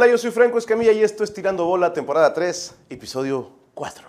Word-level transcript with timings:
Hola, 0.00 0.06
yo 0.06 0.16
soy 0.16 0.30
Franco 0.30 0.58
Escamilla 0.58 0.92
y 0.92 1.02
esto 1.02 1.24
es 1.24 1.34
Tirando 1.34 1.64
Bola, 1.64 1.92
temporada 1.92 2.32
3, 2.32 2.72
episodio 2.88 3.50
4. 3.74 4.06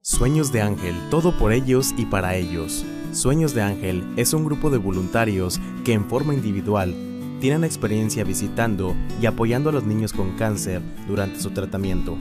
Sueños 0.00 0.50
de 0.52 0.62
Ángel, 0.62 0.94
todo 1.10 1.36
por 1.36 1.52
ellos 1.52 1.92
y 1.98 2.06
para 2.06 2.34
ellos. 2.34 2.82
Sueños 3.12 3.52
de 3.52 3.60
Ángel 3.60 4.10
es 4.16 4.32
un 4.32 4.46
grupo 4.46 4.70
de 4.70 4.78
voluntarios 4.78 5.60
que 5.84 5.92
en 5.92 6.08
forma 6.08 6.32
individual 6.32 6.94
tienen 7.42 7.62
experiencia 7.64 8.24
visitando 8.24 8.96
y 9.20 9.26
apoyando 9.26 9.68
a 9.68 9.74
los 9.74 9.84
niños 9.84 10.14
con 10.14 10.34
cáncer 10.38 10.80
durante 11.06 11.38
su 11.38 11.50
tratamiento 11.50 12.16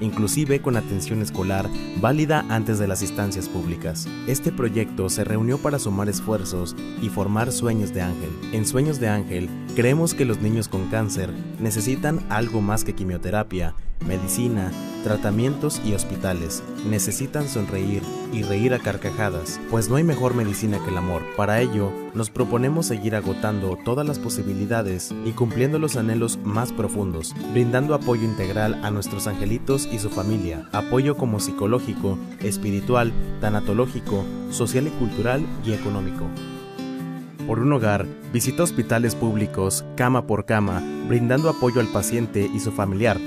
inclusive 0.00 0.60
con 0.60 0.76
atención 0.76 1.22
escolar 1.22 1.68
válida 2.00 2.44
antes 2.48 2.78
de 2.78 2.88
las 2.88 3.02
instancias 3.02 3.48
públicas. 3.48 4.06
Este 4.26 4.52
proyecto 4.52 5.08
se 5.08 5.24
reunió 5.24 5.58
para 5.58 5.78
sumar 5.78 6.08
esfuerzos 6.08 6.76
y 7.02 7.08
formar 7.08 7.52
Sueños 7.52 7.92
de 7.92 8.02
Ángel. 8.02 8.30
En 8.52 8.66
Sueños 8.66 9.00
de 9.00 9.08
Ángel 9.08 9.48
creemos 9.74 10.14
que 10.14 10.24
los 10.24 10.40
niños 10.40 10.68
con 10.68 10.88
cáncer 10.90 11.32
necesitan 11.60 12.24
algo 12.28 12.60
más 12.60 12.84
que 12.84 12.94
quimioterapia, 12.94 13.74
medicina, 14.06 14.70
tratamientos 15.04 15.80
y 15.84 15.94
hospitales. 15.94 16.62
Necesitan 16.88 17.48
sonreír 17.48 18.02
y 18.32 18.42
reír 18.42 18.74
a 18.74 18.78
carcajadas, 18.78 19.60
pues 19.70 19.88
no 19.88 19.96
hay 19.96 20.04
mejor 20.04 20.34
medicina 20.34 20.78
que 20.82 20.90
el 20.90 20.98
amor. 20.98 21.22
Para 21.36 21.60
ello, 21.60 21.92
nos 22.14 22.30
proponemos 22.30 22.86
seguir 22.86 23.14
agotando 23.14 23.78
todas 23.84 24.06
las 24.06 24.18
posibilidades 24.18 25.14
y 25.24 25.32
cumpliendo 25.32 25.78
los 25.78 25.96
anhelos 25.96 26.38
más 26.44 26.72
profundos, 26.72 27.34
brindando 27.52 27.94
apoyo 27.94 28.24
integral 28.24 28.80
a 28.84 28.90
nuestros 28.90 29.26
angelitos 29.26 29.86
y 29.90 29.98
su 29.98 30.10
familia, 30.10 30.68
apoyo 30.72 31.16
como 31.16 31.40
psicológico, 31.40 32.18
espiritual, 32.40 33.12
tanatológico, 33.40 34.24
social 34.50 34.86
y 34.86 34.90
cultural 34.90 35.44
y 35.64 35.72
económico. 35.72 36.24
Por 37.46 37.60
un 37.60 37.72
hogar, 37.72 38.06
visita 38.30 38.62
hospitales 38.62 39.14
públicos, 39.14 39.82
cama 39.96 40.26
por 40.26 40.44
cama, 40.44 40.82
brindando 41.08 41.48
apoyo 41.48 41.80
al 41.80 41.86
paciente 41.86 42.46
y 42.52 42.60
su 42.60 42.72
familiar, 42.72 43.18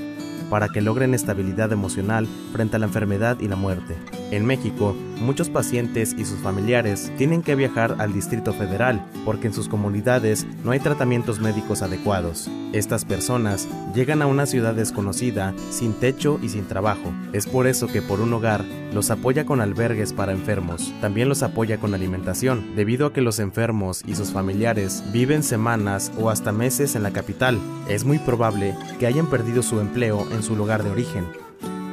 para 0.52 0.68
que 0.68 0.82
logren 0.82 1.14
estabilidad 1.14 1.72
emocional 1.72 2.28
frente 2.52 2.76
a 2.76 2.80
la 2.80 2.86
enfermedad 2.86 3.40
y 3.40 3.48
la 3.48 3.56
muerte. 3.56 3.96
En 4.32 4.46
México, 4.46 4.98
muchos 5.22 5.50
pacientes 5.50 6.14
y 6.18 6.26
sus 6.26 6.40
familiares 6.40 7.12
tienen 7.18 7.42
que 7.42 7.56
viajar 7.56 7.96
al 8.00 8.14
Distrito 8.14 8.54
Federal 8.54 9.06
porque 9.26 9.48
en 9.48 9.54
sus 9.54 9.70
comunidades 9.70 10.46
no 10.64 10.72
hay 10.72 10.80
tratamientos 10.80 11.40
médicos 11.40 11.82
adecuados. 11.82 12.50
Estas 12.74 13.06
personas 13.06 13.68
llegan 13.94 14.22
a 14.22 14.28
una 14.28 14.46
ciudad 14.46 14.74
desconocida, 14.74 15.54
sin 15.70 15.94
techo 15.94 16.40
y 16.42 16.50
sin 16.50 16.68
trabajo. 16.68 17.14
Es 17.34 17.48
por 17.48 17.68
eso 17.68 17.88
que 17.88 18.02
por 18.02 18.22
un 18.22 18.34
hogar 18.34 18.64
los 18.94 19.12
apoya 19.12 19.46
con 19.46 19.62
albergues 19.62 20.14
para 20.14 20.32
enfermos. 20.32 20.94
También 21.02 21.30
los 21.30 21.44
apoya 21.44 21.78
con 21.78 21.94
alimentación, 21.94 22.76
debido 22.76 23.08
a 23.08 23.14
que 23.14 23.22
los 23.22 23.40
enfermos 23.40 24.04
y 24.06 24.16
sus 24.16 24.32
familiares 24.32 25.04
viven 25.12 25.44
semanas 25.44 26.12
o 26.20 26.30
hasta 26.30 26.52
meses 26.52 26.96
en 26.96 27.04
la 27.04 27.12
capital. 27.12 27.60
Es 27.88 28.06
muy 28.06 28.20
probable 28.20 28.76
que 29.00 29.08
hayan 29.08 29.28
perdido 29.28 29.64
su 29.64 29.80
empleo 29.80 30.28
en 30.32 30.44
su 30.44 30.56
lugar 30.56 30.84
de 30.84 30.92
origen 30.92 31.26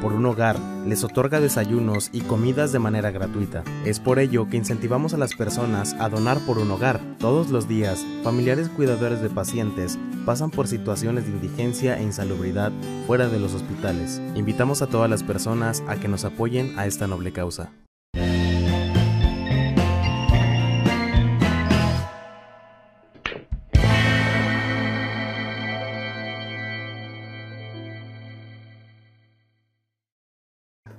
por 0.00 0.12
un 0.12 0.26
hogar 0.26 0.58
les 0.86 1.04
otorga 1.04 1.40
desayunos 1.40 2.10
y 2.12 2.20
comidas 2.20 2.72
de 2.72 2.78
manera 2.78 3.10
gratuita. 3.10 3.62
Es 3.84 4.00
por 4.00 4.18
ello 4.18 4.48
que 4.48 4.56
incentivamos 4.56 5.14
a 5.14 5.18
las 5.18 5.34
personas 5.34 5.94
a 5.98 6.08
donar 6.08 6.38
por 6.46 6.58
un 6.58 6.70
hogar. 6.70 7.00
Todos 7.18 7.50
los 7.50 7.68
días, 7.68 8.04
familiares 8.22 8.68
cuidadores 8.68 9.20
de 9.20 9.30
pacientes 9.30 9.98
pasan 10.24 10.50
por 10.50 10.68
situaciones 10.68 11.24
de 11.24 11.32
indigencia 11.32 11.98
e 11.98 12.02
insalubridad 12.02 12.72
fuera 13.06 13.28
de 13.28 13.38
los 13.38 13.54
hospitales. 13.54 14.20
Invitamos 14.34 14.82
a 14.82 14.86
todas 14.86 15.10
las 15.10 15.22
personas 15.22 15.82
a 15.88 15.96
que 15.96 16.08
nos 16.08 16.24
apoyen 16.24 16.78
a 16.78 16.86
esta 16.86 17.06
noble 17.06 17.32
causa. 17.32 17.70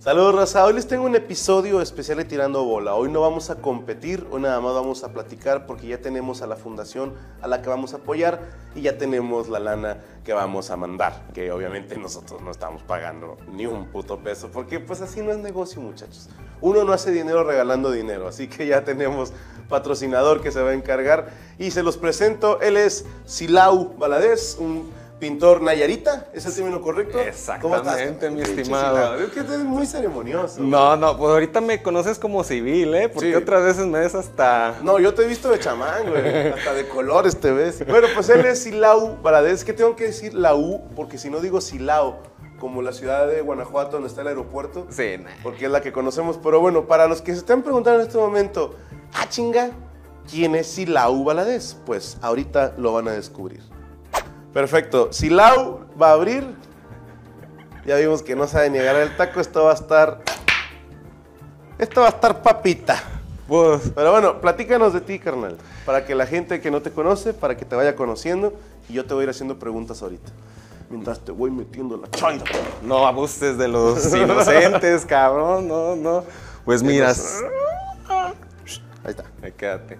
Saludos 0.09 0.33
raza, 0.33 0.65
hoy 0.65 0.73
les 0.73 0.87
tengo 0.87 1.05
un 1.05 1.15
episodio 1.15 1.81
especial 1.81 2.17
de 2.17 2.25
Tirando 2.25 2.63
Bola. 2.63 2.95
Hoy 2.95 3.11
no 3.11 3.21
vamos 3.21 3.51
a 3.51 3.57
competir, 3.57 4.25
hoy 4.31 4.41
nada 4.41 4.59
más 4.59 4.73
vamos 4.73 5.03
a 5.03 5.13
platicar 5.13 5.67
porque 5.67 5.85
ya 5.85 5.99
tenemos 5.99 6.41
a 6.41 6.47
la 6.47 6.55
fundación 6.55 7.13
a 7.43 7.47
la 7.47 7.61
que 7.61 7.69
vamos 7.69 7.93
a 7.93 7.97
apoyar 7.97 8.41
y 8.73 8.81
ya 8.81 8.97
tenemos 8.97 9.49
la 9.49 9.59
lana 9.59 9.99
que 10.25 10.33
vamos 10.33 10.71
a 10.71 10.77
mandar, 10.77 11.27
que 11.35 11.51
obviamente 11.51 11.95
nosotros 11.95 12.41
no 12.41 12.49
estamos 12.49 12.81
pagando 12.81 13.37
ni 13.53 13.67
un 13.67 13.85
puto 13.91 14.17
peso, 14.17 14.49
porque 14.51 14.79
pues 14.79 14.99
así 15.01 15.21
no 15.21 15.31
es 15.31 15.37
negocio 15.37 15.79
muchachos. 15.79 16.27
Uno 16.59 16.83
no 16.85 16.91
hace 16.91 17.11
dinero 17.11 17.43
regalando 17.43 17.91
dinero, 17.91 18.27
así 18.27 18.47
que 18.47 18.65
ya 18.65 18.83
tenemos 18.83 19.31
patrocinador 19.69 20.41
que 20.41 20.51
se 20.51 20.59
va 20.59 20.71
a 20.71 20.73
encargar 20.73 21.29
y 21.59 21.69
se 21.69 21.83
los 21.83 21.97
presento, 21.97 22.59
él 22.61 22.77
es 22.77 23.05
Silau 23.25 23.93
Valadez, 23.99 24.57
un 24.59 24.89
pintor 25.19 25.61
Nayarita, 25.61 26.27
¿es 26.33 26.45
el 26.45 26.55
término 26.55 26.81
correcto? 26.81 27.19
Exactamente, 27.19 28.29
mi 28.29 28.41
estimado. 28.41 29.15
Es 29.15 29.29
que 29.31 29.41
es 29.41 29.49
muy 29.59 29.85
ceremonioso. 29.85 30.61
No, 30.61 30.95
no, 30.95 31.17
pues 31.17 31.31
ahorita 31.31 31.61
me 31.61 31.81
conoces 31.81 32.17
como 32.17 32.43
civil, 32.43 32.93
¿eh? 32.95 33.09
Porque 33.09 33.35
otras 33.35 33.63
veces 33.63 33.85
me 33.85 33.99
ves 33.99 34.15
hasta... 34.15 34.75
No, 34.81 34.99
yo 34.99 35.13
te 35.13 35.23
he 35.23 35.27
visto 35.27 35.49
de 35.49 35.59
chamán, 35.59 36.09
güey. 36.09 36.47
hasta 36.49 36.73
de 36.73 36.87
colores 36.87 37.39
te 37.39 37.51
ves. 37.51 37.85
Bueno, 37.85 38.07
pues 38.15 38.29
él 38.29 38.45
es 38.45 38.63
Silau 38.63 39.21
Valadez. 39.21 39.63
que 39.63 39.73
tengo 39.73 39.95
que 39.95 40.05
decir 40.05 40.33
la 40.33 40.55
U? 40.55 40.81
Porque 40.95 41.17
si 41.17 41.29
no 41.29 41.39
digo 41.41 41.59
Silao, 41.59 42.19
como 42.59 42.81
la 42.81 42.93
ciudad 42.93 43.27
de 43.27 43.41
Guanajuato 43.41 43.91
donde 43.91 44.07
está 44.07 44.21
el 44.21 44.27
aeropuerto. 44.27 44.87
Sí, 44.89 45.15
Porque 45.43 45.65
es 45.65 45.71
la 45.71 45.81
que 45.81 45.91
conocemos. 45.91 46.39
Pero 46.41 46.59
bueno, 46.59 46.87
para 46.87 47.07
los 47.07 47.21
que 47.21 47.33
se 47.33 47.39
están 47.39 47.61
preguntando 47.61 48.01
en 48.01 48.07
este 48.07 48.17
momento, 48.17 48.75
ah, 49.13 49.27
chinga, 49.29 49.71
¿quién 50.29 50.55
es 50.55 50.67
Silau 50.67 51.23
Valadez? 51.23 51.75
Pues 51.85 52.17
ahorita 52.21 52.73
lo 52.77 52.93
van 52.93 53.07
a 53.07 53.11
descubrir. 53.11 53.61
Perfecto. 54.53 55.11
Si 55.11 55.29
Lau 55.29 55.85
va 55.99 56.09
a 56.09 56.13
abrir, 56.13 56.43
ya 57.85 57.95
vimos 57.97 58.23
que 58.23 58.35
no 58.35 58.47
sabe 58.47 58.69
ni 58.69 58.79
agarrar 58.79 59.03
el 59.03 59.15
taco, 59.15 59.39
esto 59.39 59.63
va 59.65 59.71
a 59.71 59.75
estar. 59.75 60.21
Esto 61.77 62.01
va 62.01 62.07
a 62.07 62.09
estar 62.09 62.41
papita. 62.41 63.01
Pues. 63.47 63.91
Pero 63.95 64.11
bueno, 64.11 64.41
platícanos 64.41 64.93
de 64.93 65.01
ti, 65.01 65.17
carnal. 65.17 65.57
Para 65.85 66.05
que 66.05 66.13
la 66.13 66.25
gente 66.25 66.61
que 66.61 66.69
no 66.69 66.81
te 66.81 66.91
conoce, 66.91 67.33
para 67.33 67.57
que 67.57 67.65
te 67.65 67.75
vaya 67.75 67.95
conociendo. 67.95 68.53
Y 68.87 68.93
yo 68.93 69.05
te 69.05 69.13
voy 69.13 69.21
a 69.21 69.23
ir 69.25 69.29
haciendo 69.29 69.57
preguntas 69.57 70.01
ahorita. 70.01 70.31
Mientras 70.89 71.19
te 71.19 71.31
voy 71.31 71.51
metiendo 71.51 71.97
la 71.97 72.09
chaira. 72.09 72.45
No 72.83 73.07
abuses 73.07 73.57
de 73.57 73.67
los 73.67 74.13
inocentes, 74.13 75.05
cabrón. 75.05 75.67
No, 75.67 75.95
no. 75.95 76.23
Pues 76.65 76.83
miras. 76.83 77.41
Ahí 79.03 79.11
está. 79.11 79.23
Ahí 79.41 79.51
quédate. 79.51 79.97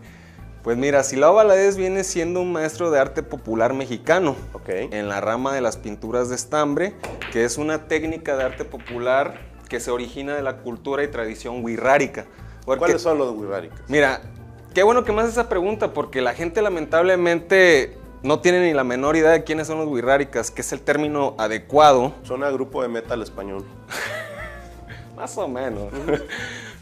Pues 0.63 0.77
mira, 0.77 1.03
Silao 1.03 1.33
Valadez 1.33 1.77
viene 1.77 2.03
siendo 2.03 2.41
un 2.41 2.51
maestro 2.51 2.91
de 2.91 2.99
arte 2.99 3.23
popular 3.23 3.73
mexicano 3.73 4.35
en 4.67 5.07
la 5.07 5.21
rama 5.21 5.53
de 5.53 5.61
las 5.61 5.77
pinturas 5.77 6.27
de 6.27 6.35
estambre, 6.35 6.93
que 7.31 7.45
es 7.45 7.57
una 7.57 7.87
técnica 7.87 8.35
de 8.35 8.43
arte 8.43 8.65
popular 8.65 9.39
que 9.69 9.79
se 9.79 9.89
origina 9.89 10.35
de 10.35 10.41
la 10.41 10.57
cultura 10.57 11.03
y 11.03 11.07
tradición 11.07 11.63
wixárika. 11.63 12.25
¿Cuáles 12.65 13.01
son 13.01 13.17
los 13.17 13.35
wixárikas? 13.35 13.79
Mira, 13.87 14.21
qué 14.73 14.83
bueno 14.83 15.05
que 15.05 15.13
me 15.13 15.21
haces 15.21 15.33
esa 15.33 15.47
pregunta, 15.47 15.93
porque 15.93 16.21
la 16.21 16.33
gente 16.33 16.61
lamentablemente 16.61 17.97
no 18.21 18.41
tiene 18.41 18.59
ni 18.67 18.73
la 18.73 18.83
menor 18.83 19.15
idea 19.15 19.31
de 19.31 19.45
quiénes 19.45 19.67
son 19.67 19.77
los 19.77 19.87
wixárikas, 19.87 20.51
que 20.51 20.61
es 20.61 20.73
el 20.73 20.81
término 20.81 21.35
adecuado. 21.37 22.13
Son 22.23 22.43
un 22.43 22.53
grupo 22.53 22.81
de 22.81 22.89
metal 22.89 23.21
español. 23.21 23.63
Más 25.15 25.37
o 25.37 25.47
menos. 25.47 25.85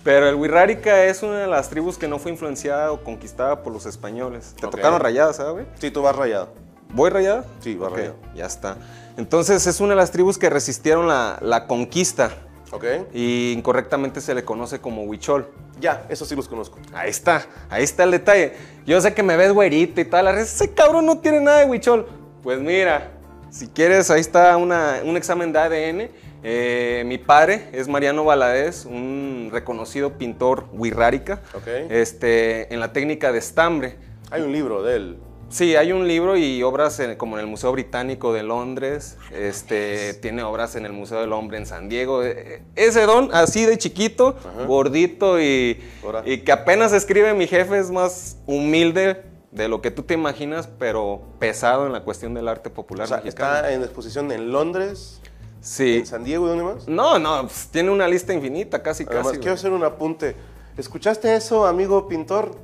Pero 0.03 0.29
el 0.29 0.35
Wixárika 0.35 1.03
es 1.05 1.21
una 1.23 1.39
de 1.39 1.47
las 1.47 1.69
tribus 1.69 1.97
que 1.97 2.07
no 2.07 2.19
fue 2.19 2.31
influenciada 2.31 2.91
o 2.91 3.03
conquistada 3.03 3.61
por 3.63 3.73
los 3.73 3.85
españoles. 3.85 4.55
Te 4.59 4.67
tocaron 4.67 4.99
rayadas, 4.99 5.37
¿sabes? 5.37 5.67
Sí, 5.79 5.91
tú 5.91 6.01
vas 6.01 6.15
rayado. 6.15 6.49
¿Voy 6.93 7.09
rayado? 7.09 7.45
Sí, 7.59 7.75
vas 7.75 7.91
rayado. 7.91 8.15
Ya 8.33 8.45
está. 8.45 8.77
Entonces 9.17 9.65
es 9.67 9.79
una 9.81 9.89
de 9.89 9.95
las 9.97 10.11
tribus 10.11 10.37
que 10.37 10.49
resistieron 10.49 11.07
la, 11.07 11.65
conquista. 11.67 12.31
Ok. 12.71 12.85
Y 13.13 13.53
incorrectamente 13.53 14.21
se 14.21 14.33
le 14.33 14.45
conoce 14.45 14.79
como 14.79 15.03
huichol. 15.03 15.49
Ya, 15.79 16.05
eso 16.09 16.25
sí 16.25 16.35
los 16.35 16.47
conozco. 16.47 16.79
Ahí 16.93 17.09
está, 17.09 17.45
ahí 17.69 17.83
está 17.83 18.03
el 18.03 18.11
detalle. 18.11 18.53
Yo 18.85 18.99
sé 19.01 19.13
que 19.13 19.23
me 19.23 19.37
ves 19.37 19.51
güerito 19.51 20.01
y 20.01 20.05
tal. 20.05 20.27
Ese 20.37 20.73
cabrón 20.73 21.05
no 21.05 21.19
tiene 21.19 21.39
nada 21.41 21.59
de 21.59 21.65
huichol. 21.65 22.07
Pues 22.43 22.59
mira, 22.59 23.11
si 23.49 23.67
quieres, 23.67 24.09
ahí 24.09 24.21
está 24.21 24.55
un 24.57 25.17
examen 25.17 25.51
de 25.51 25.59
ADN 25.59 26.09
eh, 26.49 27.03
mi 27.05 27.17
padre 27.17 27.67
es 27.73 27.89
Mariano 27.89 28.23
Valadez, 28.23 28.85
un 28.85 29.49
reconocido 29.51 30.17
pintor 30.17 30.69
wixárika, 30.71 31.41
este, 31.89 32.73
en 32.73 32.79
la 32.79 32.93
técnica 32.93 33.33
de 33.33 33.39
estambre. 33.39 33.97
Hay 34.31 34.43
un 34.43 34.53
libro 34.53 34.81
de 34.81 34.95
él. 34.95 35.17
Sí, 35.49 35.75
hay 35.75 35.91
un 35.91 36.07
libro 36.07 36.37
y 36.37 36.63
obras 36.63 37.01
como 37.17 37.37
en 37.37 37.41
el 37.41 37.47
Museo 37.47 37.73
Británico 37.73 38.31
de 38.31 38.43
Londres, 38.43 39.17
este, 39.33 40.13
tiene 40.13 40.43
obras 40.43 40.77
en 40.77 40.85
el 40.85 40.93
Museo 40.93 41.19
del 41.19 41.33
Hombre 41.33 41.57
en 41.57 41.65
San 41.65 41.89
Diego. 41.89 42.23
E, 42.23 42.31
e, 42.31 42.61
ese 42.75 43.01
don, 43.01 43.29
así 43.33 43.65
de 43.65 43.77
chiquito, 43.77 44.37
gordito 44.67 45.41
y, 45.41 45.83
y, 46.23 46.37
que 46.39 46.51
apenas 46.53 46.93
escribe 46.93 47.33
mi 47.33 47.47
jefe, 47.47 47.77
es 47.77 47.91
más 47.91 48.37
humilde 48.45 49.21
de 49.51 49.67
lo 49.67 49.81
que 49.81 49.91
tú 49.91 50.03
te 50.03 50.13
imaginas, 50.13 50.69
pero 50.79 51.23
pesado 51.39 51.87
en 51.87 51.91
la 51.91 52.03
cuestión 52.05 52.33
del 52.33 52.47
arte 52.47 52.69
popular 52.69 53.03
o 53.03 53.07
sea, 53.07 53.21
Está 53.25 53.73
en 53.73 53.83
exposición 53.83 54.31
en 54.31 54.53
Londres, 54.53 55.19
Sí. 55.61 55.97
¿En 55.97 56.05
San 56.05 56.23
Diego 56.23 56.45
y 56.45 56.49
dónde 56.49 56.63
más? 56.63 56.87
No, 56.87 57.19
no, 57.19 57.41
pues, 57.41 57.67
tiene 57.71 57.89
una 57.91 58.07
lista 58.07 58.33
infinita, 58.33 58.81
casi, 58.81 59.03
Además, 59.03 59.27
casi. 59.27 59.39
quiero 59.39 59.53
hacer 59.53 59.71
un 59.71 59.83
apunte. 59.83 60.35
¿Escuchaste 60.77 61.35
eso, 61.35 61.65
amigo 61.65 62.07
pintor? 62.07 62.55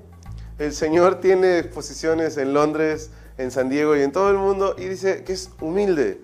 El 0.60 0.74
señor 0.74 1.16
tiene 1.19 1.60
exposiciones 1.60 2.38
en 2.38 2.54
Londres, 2.54 3.10
en 3.38 3.51
San 3.51 3.69
Diego 3.69 3.95
y 3.95 4.01
en 4.01 4.12
todo 4.12 4.30
el 4.30 4.38
mundo 4.38 4.75
y 4.78 4.86
dice 4.86 5.24
que 5.24 5.34
es 5.34 5.50
humilde. 5.60 6.22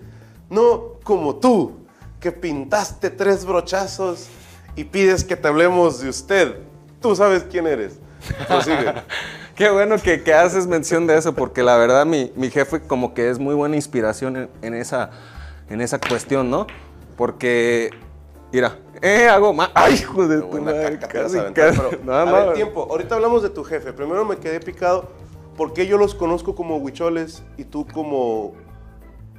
No 0.50 1.00
como 1.04 1.38
tú, 1.38 1.80
que 2.20 2.32
pintaste 2.32 3.10
tres 3.10 3.46
brochazos 3.46 4.28
y 4.76 4.84
pides 4.84 5.24
que 5.24 5.36
te 5.36 5.48
hablemos 5.48 6.00
de 6.02 6.10
usted. 6.10 6.58
Tú 7.02 7.16
sabes 7.16 7.44
quién 7.50 7.66
eres. 7.68 8.00
Prosigue. 8.48 8.94
Qué 9.56 9.70
bueno 9.70 9.98
que, 9.98 10.24
que 10.24 10.34
haces 10.34 10.68
mención 10.68 11.06
de 11.06 11.18
eso, 11.18 11.34
porque 11.34 11.64
la 11.64 11.76
verdad 11.76 12.06
mi, 12.06 12.32
mi 12.38 12.50
jefe 12.50 12.80
como 12.82 13.14
que 13.14 13.30
es 13.30 13.40
muy 13.40 13.56
buena 13.56 13.76
inspiración 13.76 14.38
en, 14.38 14.50
en 14.62 14.74
esa, 14.74 15.10
en 15.70 15.82
esa 15.82 16.00
cuestión, 16.00 16.50
¿no? 16.50 16.68
Porque, 17.18 17.90
mira, 18.52 18.78
eh, 19.02 19.28
hago 19.28 19.54
más. 19.54 19.70
¡Ay, 19.74 19.96
hijo 19.96 20.28
de 20.28 20.42
tu 20.42 20.62
madre! 20.62 20.98
Casi, 21.00 21.38
a 21.38 21.42
aventar, 21.42 21.54
casi. 21.76 21.82
pero, 21.90 22.04
No, 22.04 22.14
a 22.14 22.26
no. 22.26 22.32
ver, 22.34 22.54
tiempo. 22.54 22.88
Ahorita 22.90 23.16
hablamos 23.16 23.44
de 23.44 23.50
tu 23.50 23.64
jefe. 23.64 23.94
Primero 23.94 24.26
me 24.26 24.38
quedé 24.38 24.60
picado 24.60 25.10
porque 25.58 25.86
yo 25.88 25.98
los 25.98 26.16
conozco 26.16 26.56
como 26.56 26.78
huicholes 26.78 27.44
y 27.58 27.66
tú 27.66 27.86
como 27.88 28.54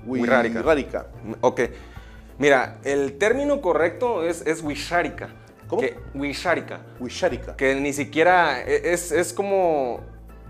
hui- 0.06 0.20
Huirrárica. 0.20 0.62
rárica. 0.62 1.06
Ok. 1.40 1.60
Mira, 2.38 2.78
el 2.84 3.18
término 3.18 3.60
correcto 3.60 4.24
es, 4.24 4.46
es 4.46 4.62
wisharika. 4.62 5.28
¿Cómo? 5.68 5.82
Que. 5.82 5.96
Huichárica. 6.14 6.80
Que 7.56 7.74
ni 7.76 7.92
siquiera 7.92 8.62
e- 8.62 8.92
es, 8.92 9.12
es 9.12 9.32
como... 9.32 10.00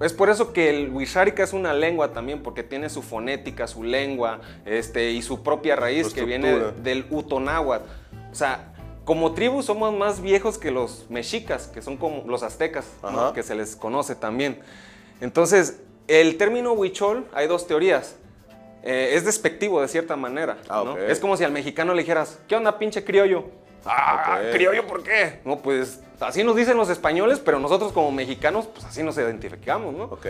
Es 0.01 0.15
por 0.15 0.31
eso 0.31 0.53
que 0.53 0.71
el 0.71 0.91
wisharika 0.91 1.43
es 1.43 1.53
una 1.53 1.75
lengua 1.75 2.13
también, 2.13 2.43
porque 2.43 2.63
tiene 2.63 2.89
su 2.89 3.03
fonética, 3.03 3.67
su 3.67 3.85
lengua, 3.85 4.41
este, 4.65 5.11
y 5.11 5.21
su 5.21 5.43
propia 5.43 5.77
raíz, 5.77 6.15
que 6.15 6.25
viene 6.25 6.73
del 6.83 7.07
utonáhuatl. 7.11 7.85
O 8.33 8.35
sea, 8.35 8.73
como 9.05 9.33
tribu 9.33 9.63
somos 9.63 9.93
más 9.95 10.23
viejos 10.23 10.57
que 10.57 10.71
los 10.71 11.07
mexicas, 11.11 11.67
que 11.67 11.83
son 11.83 11.97
como 11.97 12.25
los 12.27 12.43
aztecas, 12.43 12.87
que 13.35 13.43
se 13.43 13.55
les 13.55 13.77
conoce 13.77 14.15
también. 14.15 14.61
Entonces, 15.21 15.81
el 16.09 16.39
término 16.39 16.73
huichol, 16.73 17.27
hay 17.35 17.47
dos 17.47 17.67
teorías. 17.67 18.17
Eh, 18.83 19.13
es 19.15 19.27
despectivo 19.27 19.83
de 19.83 19.89
cierta 19.89 20.17
manera. 20.17 20.57
Ah. 20.69 20.95
Es 21.07 21.21
como 21.21 21.37
si 21.37 21.45
al 21.45 21.53
mexicano 21.53 21.93
le 21.93 22.01
dijeras, 22.03 22.39
¿qué 22.49 22.57
onda, 22.57 22.79
pinche 22.79 23.05
criollo? 23.05 23.45
Ah, 23.85 24.41
criollo, 24.53 24.87
¿por 24.87 25.03
qué? 25.03 25.41
No, 25.45 25.59
pues 25.59 26.01
así 26.21 26.45
nos 26.45 26.57
dicen 26.57 26.77
los 26.77 26.89
españoles, 26.91 27.41
pero 27.45 27.59
nosotros 27.59 27.93
como 27.93 28.11
mexicanos, 28.13 28.67
pues 28.67 28.85
así 28.85 29.03
nos 29.03 29.17
identificamos, 29.17 29.95
¿no? 29.95 30.05
Ok. 30.05 30.27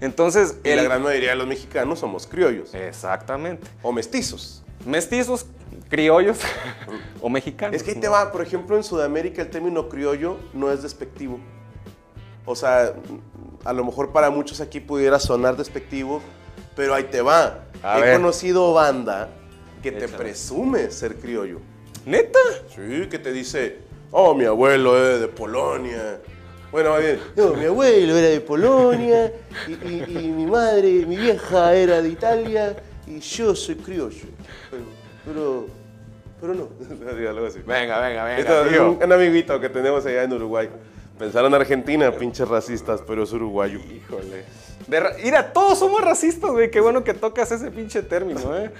Entonces, 0.00 0.56
Y 0.64 0.68
la 0.68 0.74
el- 0.74 0.84
gran 0.84 1.02
mayoría 1.02 1.30
de 1.30 1.36
los 1.36 1.46
mexicanos 1.46 1.98
somos 2.00 2.26
criollos. 2.26 2.74
Exactamente. 2.74 3.66
O 3.82 3.92
mestizos. 3.92 4.62
Mestizos, 4.86 5.46
criollos 5.88 6.38
o 7.20 7.28
mexicanos. 7.28 7.76
Es 7.76 7.82
que 7.82 7.92
ahí 7.92 8.00
te 8.00 8.08
va, 8.08 8.30
por 8.32 8.42
ejemplo, 8.42 8.76
en 8.76 8.84
Sudamérica 8.84 9.42
el 9.42 9.50
término 9.50 9.88
criollo 9.88 10.36
no 10.52 10.70
es 10.72 10.82
despectivo. 10.82 11.38
O 12.46 12.54
sea, 12.54 12.92
a 13.64 13.72
lo 13.72 13.84
mejor 13.84 14.12
para 14.12 14.28
muchos 14.30 14.60
aquí 14.60 14.80
pudiera 14.80 15.18
sonar 15.18 15.56
despectivo, 15.56 16.20
pero 16.76 16.94
ahí 16.94 17.04
te 17.04 17.22
va. 17.22 17.64
A 17.82 17.98
He 17.98 18.02
ver. 18.02 18.16
conocido 18.16 18.72
banda 18.74 19.30
que 19.82 19.92
te 19.92 20.08
presume 20.08 20.90
ser 20.90 21.16
criollo. 21.16 21.60
¿Neta? 22.06 22.38
Sí, 22.74 23.08
que 23.10 23.18
te 23.18 23.32
dice, 23.32 23.78
oh, 24.16 24.32
mi 24.34 24.44
abuelo 24.44 24.96
es 24.96 25.20
de 25.20 25.28
Polonia. 25.28 26.20
Bueno, 26.70 26.90
más 26.90 27.00
bien, 27.02 27.20
no, 27.36 27.48
mi 27.54 27.64
abuelo 27.66 28.16
era 28.16 28.28
de 28.28 28.40
Polonia 28.40 29.32
y, 29.68 29.72
y- 29.88 30.04
y 30.18 30.28
mi 30.28 30.46
madre, 30.46 31.04
mi 31.06 31.16
vieja 31.16 31.74
era 31.74 32.00
de 32.00 32.08
Italia 32.08 32.76
y 33.06 33.18
yo 33.20 33.54
soy 33.54 33.74
criollo. 33.76 34.26
Pero, 35.24 35.66
pero, 36.40 36.54
no. 36.54 36.68
Así. 37.46 37.60
Venga, 37.66 38.00
venga, 38.00 38.38
Esto 38.38 38.64
es 38.66 38.80
un, 38.80 38.98
un 39.02 39.12
amiguito 39.12 39.60
que 39.60 39.68
tenemos 39.68 40.04
allá 40.06 40.22
en 40.24 40.32
Uruguay. 40.32 40.68
Pensaron 41.18 41.54
Argentina, 41.54 42.10
pinches 42.10 42.48
racistas, 42.48 43.00
pero 43.06 43.22
es 43.22 43.32
uruguayo. 43.32 43.78
Híjole. 43.78 44.44
De 44.88 45.00
ra- 45.00 45.12
Mira, 45.22 45.52
todos 45.52 45.78
somos 45.78 46.00
racistas, 46.02 46.50
güey. 46.50 46.70
Qué 46.70 46.80
bueno 46.80 47.04
que 47.04 47.14
tocas 47.14 47.52
ese 47.52 47.70
pinche 47.70 48.02
término, 48.02 48.56
¿eh? 48.56 48.70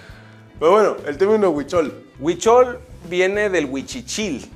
Pero 0.58 0.70
bueno, 0.72 0.96
el 1.06 1.16
término 1.16 1.50
huichol. 1.50 1.92
Huichol 2.18 2.80
viene 3.08 3.48
del 3.50 3.66
huichichil. 3.66 4.50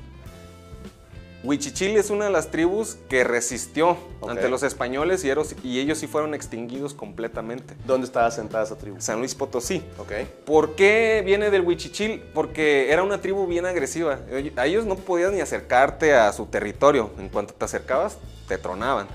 Huichichil 1.43 1.95
es 1.95 2.09
una 2.09 2.25
de 2.25 2.31
las 2.31 2.51
tribus 2.51 2.97
que 3.07 3.23
resistió 3.23 3.97
ante 4.27 4.49
los 4.49 4.61
españoles 4.63 5.23
y, 5.23 5.29
eros- 5.29 5.55
y 5.63 5.79
ellos 5.79 5.97
sí 5.97 6.07
fueron 6.07 6.33
extinguidos 6.33 6.93
completamente. 6.93 7.75
¿Dónde 7.87 8.05
estaba 8.07 8.29
sentada 8.29 8.65
esa 8.65 8.77
tribu? 8.77 8.97
San 8.99 9.19
Luis 9.19 9.35
Potosí. 9.35 9.81
Ok. 9.97 10.11
¿Por 10.45 10.75
qué 10.75 11.23
viene 11.25 11.49
del 11.49 11.61
Huichichil? 11.61 12.21
Porque 12.33 12.91
era 12.91 13.03
una 13.03 13.21
tribu 13.21 13.47
bien 13.47 13.65
agresiva. 13.65 14.19
A 14.57 14.65
ellos 14.65 14.85
no 14.85 14.95
podías 14.95 15.31
ni 15.31 15.39
acercarte 15.39 16.13
a 16.13 16.31
su 16.33 16.45
territorio. 16.47 17.11
En 17.17 17.29
cuanto 17.29 17.53
te 17.53 17.63
acercabas, 17.63 18.17
te 18.49 18.57
tronaban. 18.57 19.07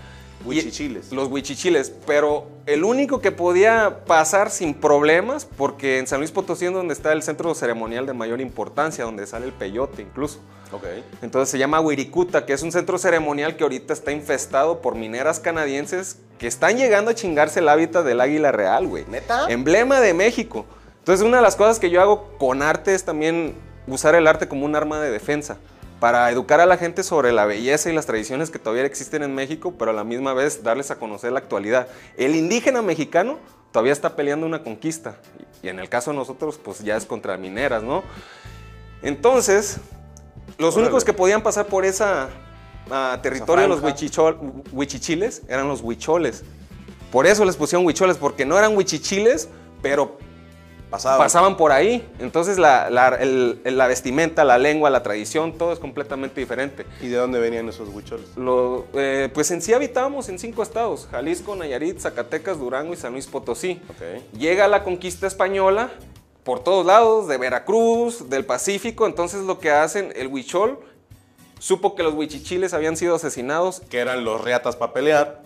Huichichiles. 0.46 1.12
Los 1.12 1.28
huichichiles. 1.28 1.90
Pero 2.06 2.46
el 2.66 2.84
único 2.84 3.20
que 3.20 3.32
podía 3.32 4.04
pasar 4.06 4.50
sin 4.50 4.74
problemas, 4.74 5.44
porque 5.46 5.98
en 5.98 6.06
San 6.06 6.18
Luis 6.20 6.30
Potosí 6.32 6.66
es 6.66 6.72
donde 6.72 6.92
está 6.94 7.12
el 7.12 7.22
centro 7.22 7.54
ceremonial 7.54 8.04
de 8.06 8.12
mayor 8.12 8.40
importancia, 8.40 9.04
donde 9.04 9.26
sale 9.26 9.46
el 9.46 9.52
peyote 9.52 10.02
incluso. 10.02 10.40
Ok. 10.72 10.84
Entonces 11.22 11.50
se 11.50 11.58
llama 11.58 11.80
Wirikuta, 11.80 12.46
que 12.46 12.52
es 12.52 12.62
un 12.62 12.72
centro 12.72 12.98
ceremonial 12.98 13.56
que 13.56 13.62
ahorita 13.62 13.92
está 13.92 14.12
infestado 14.12 14.80
por 14.80 14.94
mineras 14.94 15.40
canadienses 15.40 16.18
que 16.38 16.46
están 16.46 16.76
llegando 16.76 17.10
a 17.10 17.14
chingarse 17.14 17.60
el 17.60 17.68
hábitat 17.68 18.04
del 18.04 18.20
águila 18.20 18.52
real, 18.52 18.86
güey. 18.86 19.04
¿Neta? 19.08 19.46
Emblema 19.48 20.00
de 20.00 20.14
México. 20.14 20.66
Entonces 20.98 21.24
una 21.26 21.38
de 21.38 21.42
las 21.42 21.56
cosas 21.56 21.78
que 21.78 21.90
yo 21.90 22.00
hago 22.00 22.36
con 22.38 22.62
arte 22.62 22.94
es 22.94 23.04
también 23.04 23.54
usar 23.86 24.14
el 24.14 24.26
arte 24.26 24.48
como 24.48 24.64
un 24.64 24.74
arma 24.74 25.00
de 25.00 25.10
defensa 25.10 25.58
para 26.00 26.30
educar 26.30 26.60
a 26.60 26.66
la 26.66 26.76
gente 26.76 27.02
sobre 27.02 27.32
la 27.32 27.46
belleza 27.46 27.90
y 27.90 27.94
las 27.94 28.06
tradiciones 28.06 28.50
que 28.50 28.58
todavía 28.58 28.84
existen 28.84 29.22
en 29.22 29.34
México, 29.34 29.74
pero 29.78 29.90
a 29.90 29.94
la 29.94 30.04
misma 30.04 30.34
vez 30.34 30.62
darles 30.62 30.90
a 30.90 30.96
conocer 30.96 31.32
la 31.32 31.38
actualidad. 31.38 31.88
El 32.16 32.34
indígena 32.34 32.82
mexicano 32.82 33.38
todavía 33.72 33.92
está 33.92 34.16
peleando 34.16 34.46
una 34.46 34.62
conquista 34.62 35.16
y 35.62 35.68
en 35.68 35.78
el 35.78 35.88
caso 35.88 36.10
de 36.10 36.16
nosotros 36.16 36.58
pues 36.62 36.80
ya 36.80 36.96
es 36.96 37.06
contra 37.06 37.36
mineras, 37.36 37.82
¿no? 37.82 38.02
Entonces, 39.02 39.78
los 40.58 40.74
Órale. 40.74 40.88
únicos 40.88 41.04
que 41.04 41.12
podían 41.12 41.42
pasar 41.42 41.66
por 41.66 41.84
esa 41.84 42.28
ah, 42.90 43.18
territorio 43.22 43.62
de 43.62 43.68
los 43.68 43.80
huichichiles 44.72 45.42
eran 45.48 45.68
los 45.68 45.80
huicholes. 45.82 46.44
Por 47.10 47.26
eso 47.26 47.44
les 47.44 47.56
pusieron 47.56 47.86
huicholes, 47.86 48.16
porque 48.16 48.44
no 48.44 48.58
eran 48.58 48.76
huichichiles, 48.76 49.48
pero 49.82 50.18
Pasaba. 50.90 51.18
pasaban 51.18 51.56
por 51.56 51.70
ahí. 51.72 52.06
Entonces 52.18 52.58
la, 52.58 52.90
la- 52.90 53.08
el- 53.20 53.60
el- 53.64 53.78
la 53.78 53.86
vestimenta, 53.86 54.44
la 54.44 54.58
lengua, 54.58 54.90
la 54.90 55.02
tradición, 55.02 55.52
todo 55.56 55.72
es 55.72 55.78
completamente 55.78 56.40
diferente. 56.40 56.86
¿Y 57.00 57.08
de 57.08 57.16
dónde 57.16 57.38
venían 57.40 57.68
esos 57.68 57.88
huicholes? 57.88 58.36
Lo- 58.36 58.86
eh, 58.94 59.28
pues 59.32 59.50
en 59.52 59.62
sí 59.62 59.72
habitábamos 59.72 60.28
en 60.28 60.38
cinco 60.38 60.62
estados, 60.62 61.08
Jalisco, 61.10 61.54
Nayarit, 61.56 61.98
Zacatecas, 62.00 62.58
Durango 62.58 62.92
y 62.92 62.96
San 62.96 63.12
Luis 63.12 63.26
Potosí. 63.26 63.80
Llega 64.36 64.66
la 64.68 64.82
conquista 64.84 65.26
española 65.26 65.90
por 66.44 66.62
todos 66.62 66.84
lados, 66.86 67.26
de 67.26 67.38
Veracruz, 67.38 68.28
del 68.28 68.44
Pacífico, 68.44 69.06
entonces 69.06 69.42
lo 69.42 69.58
que 69.58 69.70
hacen, 69.70 70.12
el 70.14 70.28
huichol 70.28 70.78
supo 71.58 71.94
que 71.94 72.02
los 72.02 72.12
huichichiles 72.14 72.74
habían 72.74 72.96
sido 72.96 73.14
asesinados 73.14 73.80
Que 73.88 73.98
eran 73.98 74.24
los 74.24 74.42
reatas 74.42 74.76
para 74.76 74.92
pelear. 74.92 75.42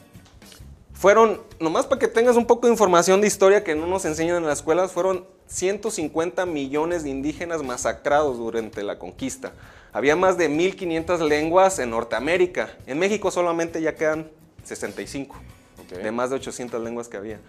fueron, 0.93 1.40
nomás 1.61 1.87
para 1.87 2.00
que 2.00 2.09
tengas 2.09 2.37
un 2.37 2.47
poco 2.47 2.67
de 2.67 2.73
información 2.73 3.21
de 3.21 3.28
historia 3.28 3.62
que 3.62 3.76
no 3.76 3.87
nos 3.87 4.05
enseñan 4.05 4.37
en 4.38 4.47
las 4.47 4.59
escuelas, 4.59 4.90
fueron 4.90 5.25
150 5.47 6.45
millones 6.47 7.05
de 7.05 7.11
indígenas 7.11 7.62
masacrados 7.62 8.37
durante 8.37 8.83
la 8.83 8.99
conquista. 8.99 9.52
Había 9.93 10.17
más 10.17 10.37
de 10.37 10.49
1500 10.49 11.21
lenguas 11.21 11.78
en 11.78 11.90
Norteamérica. 11.90 12.71
En 12.87 12.99
México 12.99 13.31
solamente 13.31 13.81
ya 13.81 13.95
quedan 13.95 14.28
65, 14.64 15.37
Ok. 15.81 15.99
de 15.99 16.11
más 16.11 16.31
de 16.31 16.37
800 16.37 16.83
lenguas 16.83 17.09
que 17.09 17.17
había. 17.17 17.40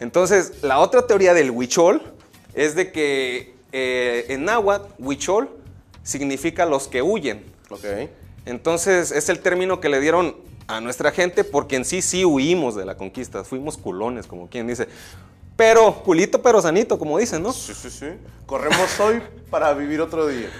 Entonces, 0.00 0.62
la 0.62 0.78
otra 0.78 1.06
teoría 1.06 1.34
del 1.34 1.50
huichol 1.50 2.00
es 2.54 2.74
de 2.74 2.92
que 2.92 3.54
eh, 3.72 4.26
en 4.28 4.44
náhuatl, 4.44 4.92
huichol 4.98 5.48
significa 6.02 6.66
los 6.66 6.88
que 6.88 7.02
huyen. 7.02 7.44
Ok. 7.70 7.84
Entonces 8.44 9.12
es 9.12 9.28
el 9.28 9.40
término 9.40 9.80
que 9.80 9.88
le 9.88 10.00
dieron 10.00 10.36
a 10.66 10.80
nuestra 10.80 11.10
gente 11.12 11.44
porque 11.44 11.76
en 11.76 11.84
sí 11.84 12.02
sí 12.02 12.24
huimos 12.24 12.74
de 12.74 12.84
la 12.84 12.96
conquista, 12.96 13.44
fuimos 13.44 13.76
culones, 13.76 14.26
como 14.26 14.48
quien 14.48 14.66
dice. 14.66 14.88
Pero, 15.56 16.02
culito 16.02 16.42
pero 16.42 16.60
sanito, 16.62 16.98
como 16.98 17.18
dicen, 17.18 17.42
¿no? 17.42 17.52
Sí, 17.52 17.74
sí, 17.74 17.90
sí. 17.90 18.06
Corremos 18.46 18.98
hoy 19.00 19.22
para 19.50 19.72
vivir 19.74 20.00
otro 20.00 20.26
día. 20.26 20.50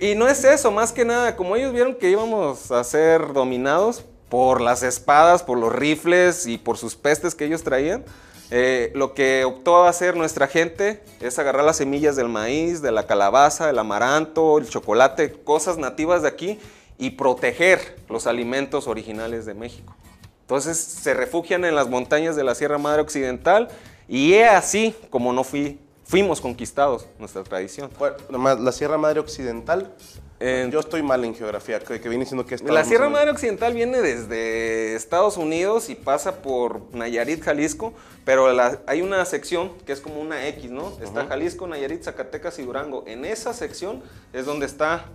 Y 0.00 0.14
no 0.14 0.28
es 0.28 0.44
eso, 0.44 0.70
más 0.70 0.92
que 0.92 1.04
nada, 1.04 1.36
como 1.36 1.56
ellos 1.56 1.72
vieron 1.72 1.94
que 1.96 2.10
íbamos 2.10 2.70
a 2.70 2.82
ser 2.84 3.32
dominados 3.32 4.04
por 4.28 4.60
las 4.60 4.82
espadas, 4.82 5.42
por 5.42 5.58
los 5.58 5.72
rifles 5.72 6.46
y 6.46 6.58
por 6.58 6.78
sus 6.78 6.94
pestes 6.94 7.34
que 7.34 7.44
ellos 7.44 7.62
traían, 7.62 8.04
eh, 8.50 8.92
lo 8.94 9.14
que 9.14 9.44
optó 9.44 9.84
a 9.84 9.88
hacer 9.88 10.16
nuestra 10.16 10.46
gente 10.46 11.02
es 11.20 11.38
agarrar 11.38 11.64
las 11.64 11.78
semillas 11.78 12.16
del 12.16 12.28
maíz, 12.28 12.80
de 12.82 12.92
la 12.92 13.06
calabaza, 13.06 13.70
el 13.70 13.78
amaranto, 13.78 14.58
el 14.58 14.68
chocolate, 14.68 15.32
cosas 15.32 15.78
nativas 15.78 16.22
de 16.22 16.28
aquí 16.28 16.58
y 16.98 17.10
proteger 17.10 17.96
los 18.08 18.26
alimentos 18.26 18.86
originales 18.86 19.46
de 19.46 19.54
México. 19.54 19.94
Entonces 20.42 20.78
se 20.78 21.12
refugian 21.12 21.64
en 21.64 21.74
las 21.74 21.88
montañas 21.88 22.36
de 22.36 22.44
la 22.44 22.54
Sierra 22.54 22.78
Madre 22.78 23.02
Occidental 23.02 23.68
y 24.08 24.34
he 24.34 24.46
así 24.46 24.94
como 25.10 25.32
no 25.32 25.42
fui 25.42 25.80
fuimos 26.04 26.40
conquistados, 26.40 27.06
nuestra 27.18 27.42
tradición. 27.42 27.90
Bueno, 27.98 28.16
la 28.56 28.72
Sierra 28.72 28.96
Madre 28.96 29.20
Occidental. 29.20 29.92
Yo 30.40 30.80
estoy 30.80 31.02
mal 31.02 31.24
en 31.24 31.34
geografía, 31.34 31.78
que, 31.80 32.00
que 32.00 32.08
viene 32.08 32.24
diciendo 32.24 32.44
que 32.44 32.56
La 32.58 32.84
Sierra 32.84 33.08
Madre 33.08 33.30
Occidental 33.30 33.72
viene 33.72 34.02
desde 34.02 34.94
Estados 34.94 35.36
Unidos 35.38 35.88
y 35.88 35.94
pasa 35.94 36.42
por 36.42 36.94
Nayarit, 36.94 37.42
Jalisco, 37.42 37.94
pero 38.24 38.52
la- 38.52 38.80
hay 38.86 39.00
una 39.02 39.24
sección 39.24 39.72
que 39.86 39.92
es 39.92 40.00
como 40.00 40.20
una 40.20 40.46
X, 40.48 40.70
¿no? 40.70 40.92
Está 41.02 41.24
Jalisco, 41.26 41.66
Nayarit, 41.66 42.02
Zacatecas 42.02 42.58
y 42.58 42.62
Durango. 42.64 43.04
En 43.06 43.24
esa 43.24 43.54
sección 43.54 44.02
es 44.34 44.44
donde 44.44 44.66
está 44.66 45.06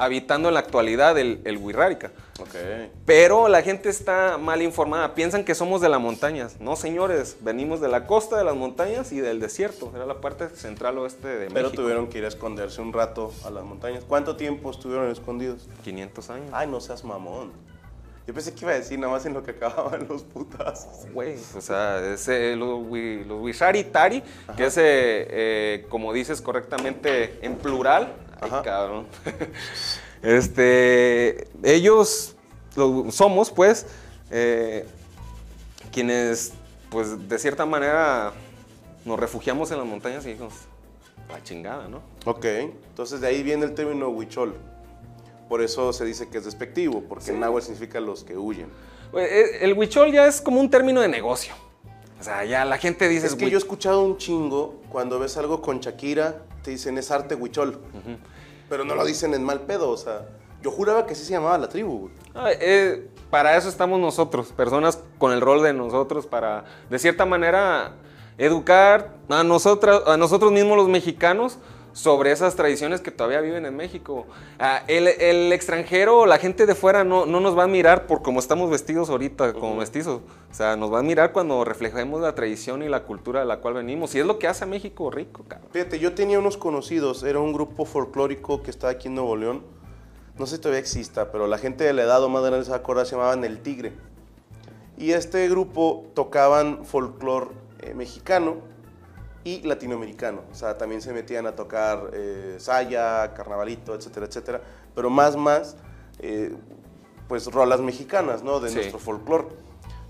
habitando 0.00 0.48
en 0.48 0.54
la 0.54 0.60
actualidad 0.60 1.16
el, 1.18 1.40
el 1.44 1.58
Huirrárica. 1.58 2.10
Ok. 2.40 2.54
Pero 3.04 3.48
la 3.48 3.62
gente 3.62 3.90
está 3.90 4.38
mal 4.38 4.62
informada. 4.62 5.14
Piensan 5.14 5.44
que 5.44 5.54
somos 5.54 5.80
de 5.80 5.88
las 5.90 6.00
montañas. 6.00 6.56
No, 6.58 6.74
señores. 6.74 7.36
Venimos 7.40 7.80
de 7.80 7.88
la 7.88 8.06
costa 8.06 8.38
de 8.38 8.44
las 8.44 8.56
montañas 8.56 9.12
y 9.12 9.20
del 9.20 9.40
desierto. 9.40 9.92
Era 9.94 10.06
la 10.06 10.20
parte 10.20 10.48
central 10.50 10.96
oeste 10.98 11.28
de 11.28 11.46
Pero 11.48 11.68
México. 11.68 11.82
tuvieron 11.82 12.08
que 12.08 12.18
ir 12.18 12.24
a 12.24 12.28
esconderse 12.28 12.80
un 12.80 12.92
rato 12.92 13.32
a 13.44 13.50
las 13.50 13.62
montañas. 13.62 14.04
¿Cuánto 14.08 14.36
tiempo 14.36 14.70
estuvieron 14.70 15.10
escondidos? 15.10 15.68
500 15.84 16.30
años. 16.30 16.48
Ay, 16.52 16.66
no 16.66 16.80
seas 16.80 17.04
mamón. 17.04 17.52
Yo 18.26 18.34
pensé 18.34 18.54
que 18.54 18.64
iba 18.64 18.72
a 18.72 18.76
decir 18.76 18.98
nada 18.98 19.12
más 19.12 19.26
en 19.26 19.34
lo 19.34 19.42
que 19.42 19.50
acababan 19.50 20.06
los 20.08 20.22
putazos. 20.22 21.10
Güey, 21.12 21.34
o 21.56 21.60
sea, 21.60 21.98
es, 22.12 22.28
eh, 22.28 22.54
los, 22.56 22.80
los 23.26 23.40
Wishari 23.42 23.82
Tari, 23.84 24.22
que 24.56 24.66
es, 24.66 24.76
eh, 24.76 24.82
eh, 25.30 25.86
como 25.88 26.12
dices 26.12 26.40
correctamente, 26.40 27.38
en 27.42 27.56
plural. 27.56 28.14
Ay, 28.40 28.50
cabrón. 28.64 29.06
este, 30.22 31.48
ellos 31.62 32.34
lo- 32.76 33.10
somos, 33.10 33.50
pues, 33.50 33.86
eh, 34.30 34.86
quienes, 35.92 36.52
pues, 36.90 37.28
de 37.28 37.38
cierta 37.38 37.66
manera 37.66 38.32
nos 39.04 39.18
refugiamos 39.18 39.70
en 39.70 39.78
las 39.78 39.86
montañas 39.86 40.24
y 40.26 40.30
dijimos, 40.30 40.54
la 41.28 41.42
chingada, 41.42 41.88
¿no? 41.88 42.02
Ok, 42.24 42.44
entonces 42.44 43.20
de 43.20 43.28
ahí 43.28 43.42
viene 43.42 43.64
el 43.64 43.74
término 43.74 44.08
huichol. 44.08 44.54
Por 45.48 45.62
eso 45.62 45.92
se 45.92 46.04
dice 46.04 46.28
que 46.28 46.38
es 46.38 46.44
despectivo, 46.44 47.02
porque 47.08 47.30
en 47.30 47.40
náhuatl 47.40 47.66
significa 47.66 47.98
los 48.00 48.22
que 48.24 48.36
huyen. 48.36 48.68
Güey, 49.10 49.24
eh, 49.26 49.64
El 49.64 49.72
huichol 49.72 50.12
ya 50.12 50.26
es 50.26 50.40
como 50.40 50.60
un 50.60 50.70
término 50.70 51.00
de 51.00 51.08
negocio. 51.08 51.54
O 52.20 52.22
sea, 52.22 52.44
ya 52.44 52.66
la 52.66 52.76
gente 52.76 53.08
dice... 53.08 53.26
Es 53.26 53.34
que 53.34 53.48
yo 53.48 53.56
he 53.56 53.58
escuchado 53.58 54.02
un 54.02 54.18
chingo 54.18 54.82
cuando 54.90 55.18
ves 55.18 55.38
algo 55.38 55.62
con 55.62 55.80
Shakira, 55.80 56.42
te 56.62 56.70
dicen 56.70 56.98
es 56.98 57.10
arte 57.10 57.34
huichol. 57.34 57.80
Pero 58.68 58.84
no 58.84 58.94
lo 58.94 59.06
dicen 59.06 59.32
en 59.32 59.42
mal 59.42 59.62
pedo, 59.62 59.88
o 59.88 59.96
sea, 59.96 60.28
yo 60.62 60.70
juraba 60.70 61.06
que 61.06 61.14
sí 61.14 61.24
se 61.24 61.32
llamaba 61.32 61.56
la 61.56 61.68
tribu. 61.68 62.10
Ah, 62.34 62.50
eh, 62.52 63.08
para 63.30 63.56
eso 63.56 63.70
estamos 63.70 63.98
nosotros, 63.98 64.48
personas 64.48 65.02
con 65.18 65.32
el 65.32 65.40
rol 65.40 65.62
de 65.62 65.72
nosotros, 65.72 66.26
para 66.26 66.64
de 66.90 66.98
cierta 66.98 67.24
manera 67.24 67.94
educar 68.36 69.14
a, 69.30 69.42
nosotras, 69.42 70.02
a 70.06 70.16
nosotros 70.16 70.52
mismos 70.52 70.76
los 70.76 70.88
mexicanos 70.88 71.58
sobre 72.00 72.32
esas 72.32 72.56
tradiciones 72.56 73.02
que 73.02 73.10
todavía 73.10 73.42
viven 73.42 73.66
en 73.66 73.76
México. 73.76 74.26
Ah, 74.58 74.82
el, 74.88 75.06
el 75.06 75.52
extranjero, 75.52 76.24
la 76.24 76.38
gente 76.38 76.64
de 76.64 76.74
fuera 76.74 77.04
no, 77.04 77.26
no 77.26 77.40
nos 77.40 77.58
va 77.58 77.64
a 77.64 77.66
mirar 77.66 78.06
por 78.06 78.22
cómo 78.22 78.40
estamos 78.40 78.70
vestidos 78.70 79.10
ahorita, 79.10 79.52
como 79.52 79.76
mestizos. 79.76 80.22
O 80.50 80.54
sea, 80.54 80.76
nos 80.76 80.90
va 80.90 81.00
a 81.00 81.02
mirar 81.02 81.32
cuando 81.32 81.62
reflejemos 81.62 82.22
la 82.22 82.34
tradición 82.34 82.82
y 82.82 82.88
la 82.88 83.02
cultura 83.02 83.40
de 83.40 83.46
la 83.46 83.58
cual 83.58 83.74
venimos. 83.74 84.14
Y 84.14 84.20
es 84.20 84.24
lo 84.24 84.38
que 84.38 84.48
hace 84.48 84.64
a 84.64 84.66
México 84.66 85.10
rico, 85.10 85.44
cabrón. 85.46 85.68
Fíjate, 85.72 85.98
yo 85.98 86.14
tenía 86.14 86.38
unos 86.38 86.56
conocidos, 86.56 87.22
era 87.22 87.38
un 87.38 87.52
grupo 87.52 87.84
folclórico 87.84 88.62
que 88.62 88.70
estaba 88.70 88.94
aquí 88.94 89.08
en 89.08 89.16
Nuevo 89.16 89.36
León. 89.36 89.62
No 90.38 90.46
sé 90.46 90.56
si 90.56 90.62
todavía 90.62 90.80
exista, 90.80 91.30
pero 91.30 91.46
la 91.48 91.58
gente 91.58 91.84
de 91.84 91.92
la 91.92 92.02
edad 92.02 92.24
o 92.24 92.30
más 92.30 92.42
grande 92.42 92.64
se 92.64 92.70
va 92.70 92.78
a 92.78 92.80
acordar, 92.80 93.04
se 93.04 93.12
llamaban 93.12 93.44
El 93.44 93.60
Tigre. 93.60 93.92
Y 94.96 95.12
este 95.12 95.46
grupo 95.50 96.06
tocaban 96.14 96.86
folclor 96.86 97.52
eh, 97.80 97.92
mexicano 97.92 98.70
y 99.44 99.62
latinoamericano. 99.62 100.42
O 100.50 100.54
sea, 100.54 100.76
también 100.76 101.00
se 101.02 101.12
metían 101.12 101.46
a 101.46 101.56
tocar 101.56 102.10
eh, 102.12 102.56
saya, 102.58 103.32
carnavalito, 103.34 103.94
etcétera, 103.94 104.26
etcétera. 104.26 104.60
Pero 104.94 105.08
más, 105.10 105.36
más, 105.36 105.76
eh, 106.18 106.54
pues 107.28 107.46
rolas 107.46 107.80
mexicanas, 107.80 108.42
¿no? 108.42 108.60
De 108.60 108.68
Sí. 108.68 108.74
nuestro 108.76 108.98
folclor. 108.98 109.48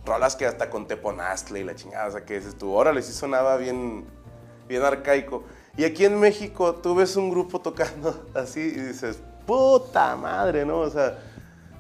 Rolas 0.07 0.35
que 0.35 0.47
hasta 0.47 0.71
con 0.71 0.87
Teponaztle 0.87 1.61
y 1.61 1.65
la 1.65 1.75
chingada, 1.75 2.09
o 2.09 2.11
sea, 2.11 2.25
que 2.25 2.35
dices 2.41 2.57
tú, 2.57 2.73
órale, 2.73 3.03
sí 3.03 3.13
sonaba 3.13 3.57
bien, 3.59 4.05
bien 4.67 4.83
arcaico. 4.83 5.45
Y 5.77 5.85
aquí 5.85 6.05
en 6.07 6.19
México 6.19 6.75
tú 6.77 6.95
ves 6.95 7.15
un 7.17 7.31
grupo 7.31 7.61
tocando 7.61 8.27
así 8.35 8.61
y 8.61 8.71
dices, 8.81 9.19
puta 9.47 10.17
madre, 10.17 10.65
¿no? 10.65 10.79
O 10.81 10.91
sea, 10.91 11.19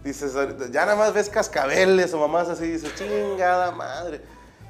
dices, 0.04 0.34
ya 0.70 0.84
nada 0.84 0.96
más 0.96 1.14
ves 1.14 1.28
cascabeles 1.30 2.12
o 2.14 2.18
mamás 2.20 2.48
así, 2.50 2.64
y 2.64 2.72
dices, 2.72 2.94
chingada 2.94 3.70
madre. 3.72 4.20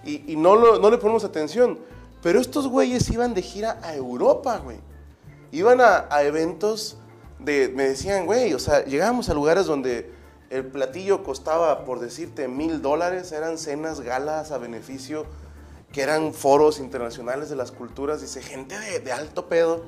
Y, 0.04 0.32
y 0.32 0.36
no, 0.36 0.54
lo- 0.54 0.78
no 0.78 0.88
le 0.90 0.96
ponemos 0.98 1.24
atención. 1.24 1.78
Pero 2.22 2.40
estos 2.40 2.68
güeyes 2.68 3.08
iban 3.10 3.34
de 3.34 3.42
gira 3.42 3.78
a 3.82 3.94
Europa, 3.94 4.58
güey. 4.58 4.78
Iban 5.52 5.80
a, 5.80 6.22
eventos 6.22 6.98
de, 7.38 7.72
me 7.74 7.88
decían, 7.88 8.26
güey, 8.26 8.52
o 8.54 8.58
sea, 8.58 8.84
llegábamos 8.84 9.28
a 9.28 9.34
lugares 9.34 9.66
donde 9.66 10.12
el 10.50 10.66
platillo 10.66 11.22
costaba, 11.22 11.84
por 11.84 12.00
decirte, 12.00 12.46
mil 12.46 12.82
dólares, 12.82 13.32
eran 13.32 13.56
cenas, 13.56 14.00
galas 14.00 14.52
a 14.52 14.58
beneficio, 14.58 15.26
que 15.92 16.02
eran 16.02 16.34
foros 16.34 16.78
internacionales 16.78 17.48
de 17.50 17.56
las 17.56 17.72
culturas, 17.72 18.20
dice, 18.20 18.42
gente 18.42 18.78
de, 18.78 19.00
de 19.00 19.12
alto 19.12 19.48
pedo, 19.48 19.84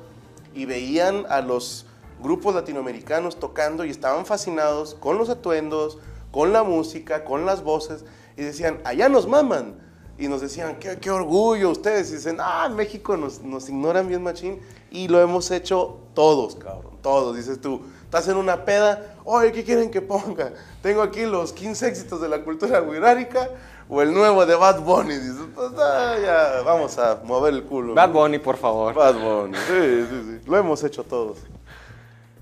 y 0.53 0.65
veían 0.65 1.25
a 1.29 1.41
los 1.41 1.85
grupos 2.21 2.55
latinoamericanos 2.55 3.39
tocando 3.39 3.85
y 3.85 3.89
estaban 3.89 4.25
fascinados 4.25 4.95
con 4.95 5.17
los 5.17 5.29
atuendos, 5.29 5.99
con 6.31 6.51
la 6.51 6.63
música, 6.63 7.23
con 7.23 7.45
las 7.45 7.63
voces, 7.63 8.05
y 8.35 8.41
decían, 8.41 8.79
allá 8.85 9.09
nos 9.09 9.27
maman. 9.27 9.82
Y 10.23 10.29
nos 10.29 10.39
decían, 10.39 10.77
qué, 10.79 10.97
qué 10.99 11.11
orgullo 11.11 11.71
ustedes. 11.71 12.09
Y 12.11 12.15
dicen, 12.15 12.37
ah, 12.39 12.65
en 12.69 12.77
México 12.77 13.17
nos, 13.17 13.41
nos 13.41 13.67
ignoran 13.67 14.07
bien 14.07 14.23
machín. 14.23 14.61
Y 14.89 15.09
lo 15.09 15.19
hemos 15.19 15.51
hecho 15.51 15.99
todos, 16.13 16.55
cabrón, 16.55 16.97
todos. 17.01 17.35
Dices 17.35 17.59
tú, 17.59 17.81
estás 18.05 18.29
en 18.29 18.37
una 18.37 18.63
peda, 18.63 19.17
oye, 19.25 19.51
¿qué 19.51 19.65
quieren 19.65 19.91
que 19.91 20.01
ponga? 20.01 20.53
Tengo 20.81 21.01
aquí 21.01 21.25
los 21.25 21.51
15 21.51 21.89
éxitos 21.89 22.21
de 22.21 22.29
la 22.29 22.41
cultura 22.41 22.79
guirárica 22.79 23.49
o 23.89 24.01
el 24.01 24.13
nuevo 24.13 24.45
de 24.45 24.55
Bad 24.55 24.79
Bunny. 24.79 25.13
Dices, 25.13 25.45
pues 25.53 25.71
ah, 25.77 26.15
ya, 26.23 26.61
vamos 26.61 26.97
a 26.97 27.19
mover 27.25 27.55
el 27.55 27.63
culo. 27.65 27.93
Bad. 27.93 28.13
Bunny, 28.13 28.39
por 28.39 28.55
favor. 28.55 28.93
Bad 28.93 29.15
Bunny, 29.15 29.57
sí, 29.57 30.07
sí, 30.09 30.21
sí. 30.25 30.49
Lo 30.49 30.57
hemos 30.57 30.81
hecho 30.85 31.03
todos. 31.03 31.39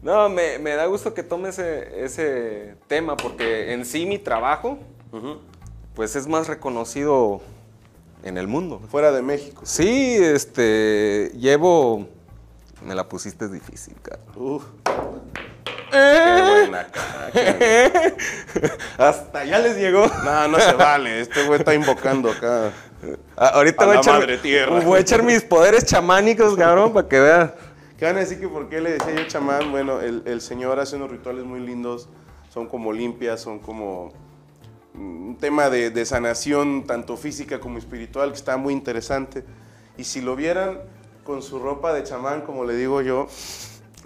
No, 0.03 0.29
me, 0.29 0.59
me 0.59 0.75
da 0.75 0.85
gusto 0.85 1.15
que 1.15 1.23
tome 1.23 1.49
ese, 1.49 2.05
ese 2.05 2.75
tema 2.85 3.17
porque 3.17 3.73
en 3.73 3.85
sí 3.85 4.05
mi 4.05 4.19
trabajo, 4.19 4.77
pues 5.95 6.15
es 6.15 6.27
más 6.27 6.47
reconocido 6.47 7.41
en 8.23 8.37
el 8.37 8.47
mundo. 8.47 8.81
Fuera 8.89 9.11
de 9.11 9.21
México. 9.21 9.61
Sí, 9.65 10.15
este, 10.19 11.31
llevo... 11.35 12.07
Me 12.85 12.95
la 12.95 13.07
pusiste 13.07 13.47
difícil, 13.47 13.93
cara. 14.01 14.21
Uf. 14.35 14.63
Qué 15.91 16.41
buena 16.41 16.87
cara. 16.87 17.29
qué- 17.31 18.13
Hasta 18.97 19.45
ya 19.45 19.59
les 19.59 19.77
llegó. 19.77 20.07
No, 20.23 20.47
no 20.47 20.59
se 20.59 20.73
vale. 20.73 21.21
Este 21.21 21.43
güey 21.45 21.59
está 21.59 21.73
invocando 21.75 22.31
acá. 22.31 22.71
Ah, 23.37 23.47
ahorita 23.55 23.83
A 23.83 23.85
voy 23.87 23.93
a, 23.93 23.95
la 23.95 24.01
echar, 24.01 24.19
madre 24.19 24.37
tierra. 24.37 24.79
voy 24.79 24.97
a 24.97 25.01
echar 25.01 25.21
mis 25.23 25.41
poderes 25.43 25.85
chamánicos, 25.85 26.55
cabrón, 26.55 26.93
para 26.93 27.07
que 27.07 27.19
vean. 27.19 27.53
¿Qué 27.97 28.05
van 28.05 28.15
a 28.15 28.19
decir 28.21 28.39
que 28.39 28.47
por 28.47 28.67
qué 28.69 28.81
le 28.81 28.93
decía 28.93 29.13
yo 29.13 29.27
chamán? 29.27 29.69
Bueno, 29.71 30.01
el, 30.01 30.23
el 30.25 30.41
señor 30.41 30.79
hace 30.79 30.95
unos 30.95 31.11
rituales 31.11 31.43
muy 31.45 31.59
lindos. 31.59 32.09
Son 32.51 32.67
como 32.67 32.91
limpias, 32.93 33.41
son 33.41 33.59
como 33.59 34.11
un 34.93 35.37
tema 35.39 35.69
de, 35.69 35.89
de 35.89 36.05
sanación, 36.05 36.85
tanto 36.85 37.17
física 37.17 37.59
como 37.59 37.77
espiritual, 37.77 38.29
que 38.31 38.37
está 38.37 38.57
muy 38.57 38.73
interesante. 38.73 39.43
Y 39.97 40.03
si 40.03 40.21
lo 40.21 40.35
vieran 40.35 40.79
con 41.23 41.41
su 41.41 41.59
ropa 41.59 41.93
de 41.93 42.03
chamán, 42.03 42.41
como 42.41 42.65
le 42.65 42.75
digo 42.75 43.01
yo, 43.01 43.27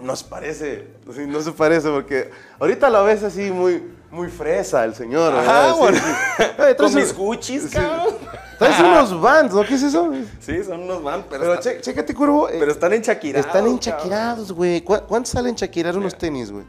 no 0.00 0.14
se 0.14 0.24
parece. 0.26 0.88
No 1.26 1.40
se 1.40 1.52
parece 1.52 1.88
porque 1.90 2.30
ahorita 2.60 2.90
lo 2.90 3.04
ves 3.04 3.22
así 3.22 3.50
muy, 3.50 3.82
muy 4.10 4.28
fresa 4.28 4.84
el 4.84 4.94
señor. 4.94 5.34
Ajá, 5.34 5.72
Sí, 5.72 5.78
bueno. 5.78 5.98
sí. 5.98 6.74
Con 6.78 6.94
mis 6.94 7.14
Gucci's, 7.14 7.62
sí. 7.64 7.68
cabrón. 7.70 8.14
Traes 8.58 8.80
unos 8.80 9.20
bands, 9.20 9.54
¿no? 9.54 9.62
¿Qué 9.64 9.74
es 9.74 9.82
eso? 9.82 10.10
Sí, 10.40 10.64
son 10.64 10.82
unos 10.82 11.02
van, 11.02 11.24
pero, 11.28 11.42
Pero 11.42 11.54
está- 11.54 11.72
che- 11.74 11.80
chécate, 11.82 12.14
Curvo. 12.14 12.48
eh, 12.48 12.56
pero 12.58 12.72
están 12.72 12.92
enchaquirados. 12.94 13.46
están 13.46 13.66
enchaquirados, 13.66 14.50
güey. 14.52 14.80
¿Cu- 14.82 15.02
¿Cuánto 15.06 15.30
sale 15.30 15.50
enchaquirar 15.50 15.96
unos 15.96 16.16
tenis, 16.16 16.50
güey? 16.50 16.64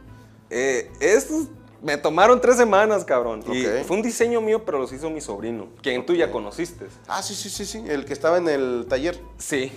Eh, 0.49 0.91
estos 0.99 1.47
me 1.81 1.97
tomaron 1.97 2.39
tres 2.41 2.57
semanas, 2.57 3.03
cabrón. 3.05 3.43
Y 3.51 3.65
Ok. 3.65 3.85
fue 3.85 3.97
un 3.97 4.03
diseño 4.03 4.41
mío, 4.41 4.63
pero 4.65 4.79
los 4.79 4.91
hizo 4.93 5.09
mi 5.09 5.21
sobrino, 5.21 5.67
quien 5.81 6.05
tú 6.05 6.13
ya 6.15 6.31
conociste. 6.31 6.85
Ah, 7.07 7.21
sí, 7.21 7.35
sí, 7.35 7.49
sí, 7.49 7.65
sí. 7.65 7.83
El 7.87 8.05
que 8.05 8.13
estaba 8.13 8.37
en 8.37 8.47
el 8.49 8.85
taller. 8.89 9.19
Sí. 9.37 9.71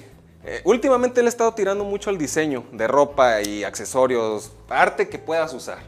Eh, 0.44 0.62
últimamente 0.64 1.20
le 1.22 1.26
he 1.26 1.28
estado 1.28 1.52
tirando 1.52 1.84
mucho 1.84 2.08
al 2.08 2.16
diseño 2.16 2.64
de 2.72 2.86
ropa 2.88 3.42
y 3.42 3.62
accesorios, 3.64 4.50
arte 4.68 5.08
que 5.08 5.18
puedas 5.18 5.52
usar. 5.52 5.78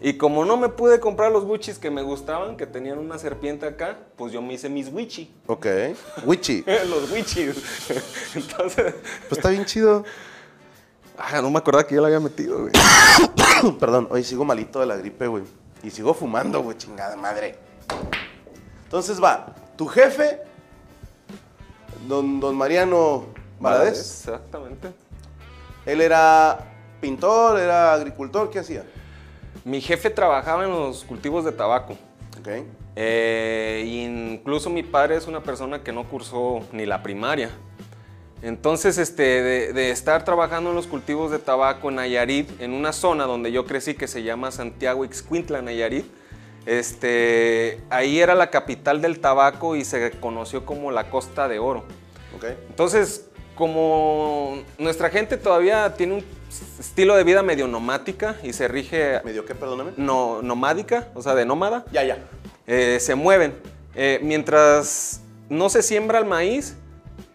Y 0.00 0.14
como 0.14 0.44
no 0.44 0.56
me 0.56 0.68
pude 0.68 0.98
comprar 0.98 1.30
los 1.30 1.44
Gucci's 1.44 1.78
que 1.78 1.88
me 1.90 2.02
gustaban, 2.02 2.56
que 2.56 2.66
tenían 2.66 2.98
una 2.98 3.18
serpiente 3.18 3.66
acá, 3.66 3.98
pues 4.16 4.32
yo 4.32 4.42
me 4.42 4.54
hice 4.54 4.68
mis 4.68 4.88
Wichi. 4.92 5.32
Ok. 5.46 5.66
Wichi. 6.24 6.64
los 6.88 7.12
Wichis. 7.12 7.54
Entonces, 8.34 8.94
Pues 9.28 9.38
está 9.38 9.50
bien 9.50 9.64
chido. 9.64 10.04
ah, 11.18 11.40
no 11.40 11.50
me 11.50 11.58
acordaba 11.58 11.86
que 11.86 11.94
yo 11.94 12.00
lo 12.00 12.06
había 12.08 12.18
metido, 12.18 12.62
güey. 12.62 12.72
Perdón, 13.80 14.08
hoy 14.10 14.24
sigo 14.24 14.44
malito 14.44 14.80
de 14.80 14.86
la 14.86 14.96
gripe, 14.96 15.26
güey. 15.26 15.44
Y 15.82 15.90
sigo 15.90 16.14
fumando, 16.14 16.62
güey, 16.62 16.76
chingada 16.76 17.16
madre. 17.16 17.56
Entonces 18.84 19.22
va, 19.22 19.54
tu 19.76 19.86
jefe, 19.86 20.40
don, 22.06 22.40
don 22.40 22.56
Mariano 22.56 23.24
Valadez. 23.58 23.98
Exactamente. 23.98 24.92
Él 25.86 26.00
era 26.00 26.58
pintor, 27.00 27.58
era 27.58 27.94
agricultor, 27.94 28.50
¿qué 28.50 28.60
hacía? 28.60 28.84
Mi 29.64 29.80
jefe 29.80 30.10
trabajaba 30.10 30.64
en 30.64 30.70
los 30.70 31.04
cultivos 31.04 31.44
de 31.44 31.52
tabaco. 31.52 31.94
Ok. 32.38 32.48
Eh, 32.94 33.84
incluso 33.86 34.68
mi 34.70 34.82
padre 34.82 35.16
es 35.16 35.26
una 35.26 35.42
persona 35.42 35.82
que 35.82 35.92
no 35.92 36.08
cursó 36.08 36.60
ni 36.72 36.84
la 36.86 37.02
primaria. 37.02 37.50
Entonces, 38.42 38.98
este, 38.98 39.22
de, 39.22 39.72
de 39.72 39.90
estar 39.90 40.24
trabajando 40.24 40.70
en 40.70 40.76
los 40.76 40.86
cultivos 40.88 41.30
de 41.30 41.38
tabaco 41.38 41.88
en 41.90 41.96
Nayarit, 41.96 42.60
en 42.60 42.72
una 42.72 42.92
zona 42.92 43.24
donde 43.24 43.52
yo 43.52 43.64
crecí 43.66 43.94
que 43.94 44.08
se 44.08 44.22
llama 44.24 44.50
Santiago 44.50 45.04
Ixcuintla, 45.04 45.62
Nayarit, 45.62 46.06
este, 46.66 47.80
ahí 47.90 48.18
era 48.20 48.34
la 48.34 48.50
capital 48.50 49.00
del 49.02 49.20
tabaco 49.20 49.76
y 49.76 49.84
se 49.84 50.10
conoció 50.12 50.64
como 50.64 50.90
la 50.90 51.10
Costa 51.10 51.48
de 51.48 51.58
Oro. 51.58 51.84
Ok. 52.36 52.46
Entonces, 52.68 53.26
como 53.54 54.62
nuestra 54.78 55.10
gente 55.10 55.36
todavía 55.36 55.94
tiene 55.94 56.14
un 56.14 56.24
estilo 56.80 57.14
de 57.16 57.24
vida 57.24 57.42
medio 57.42 57.68
nomática 57.68 58.36
y 58.42 58.52
se 58.52 58.66
rige 58.68 59.20
¿Medio 59.24 59.44
qué, 59.44 59.54
perdóname? 59.54 59.92
no, 59.96 60.40
nomádica, 60.42 61.08
o 61.14 61.22
sea, 61.22 61.34
de 61.34 61.44
nómada, 61.44 61.84
Ya, 61.92 62.02
ya. 62.04 62.18
eh, 62.66 62.98
se 63.00 63.14
mueven. 63.14 63.54
Eh, 63.94 64.18
mientras 64.22 65.20
no 65.50 65.68
se 65.68 65.82
siembra 65.82 66.18
el 66.18 66.24
maíz, 66.24 66.76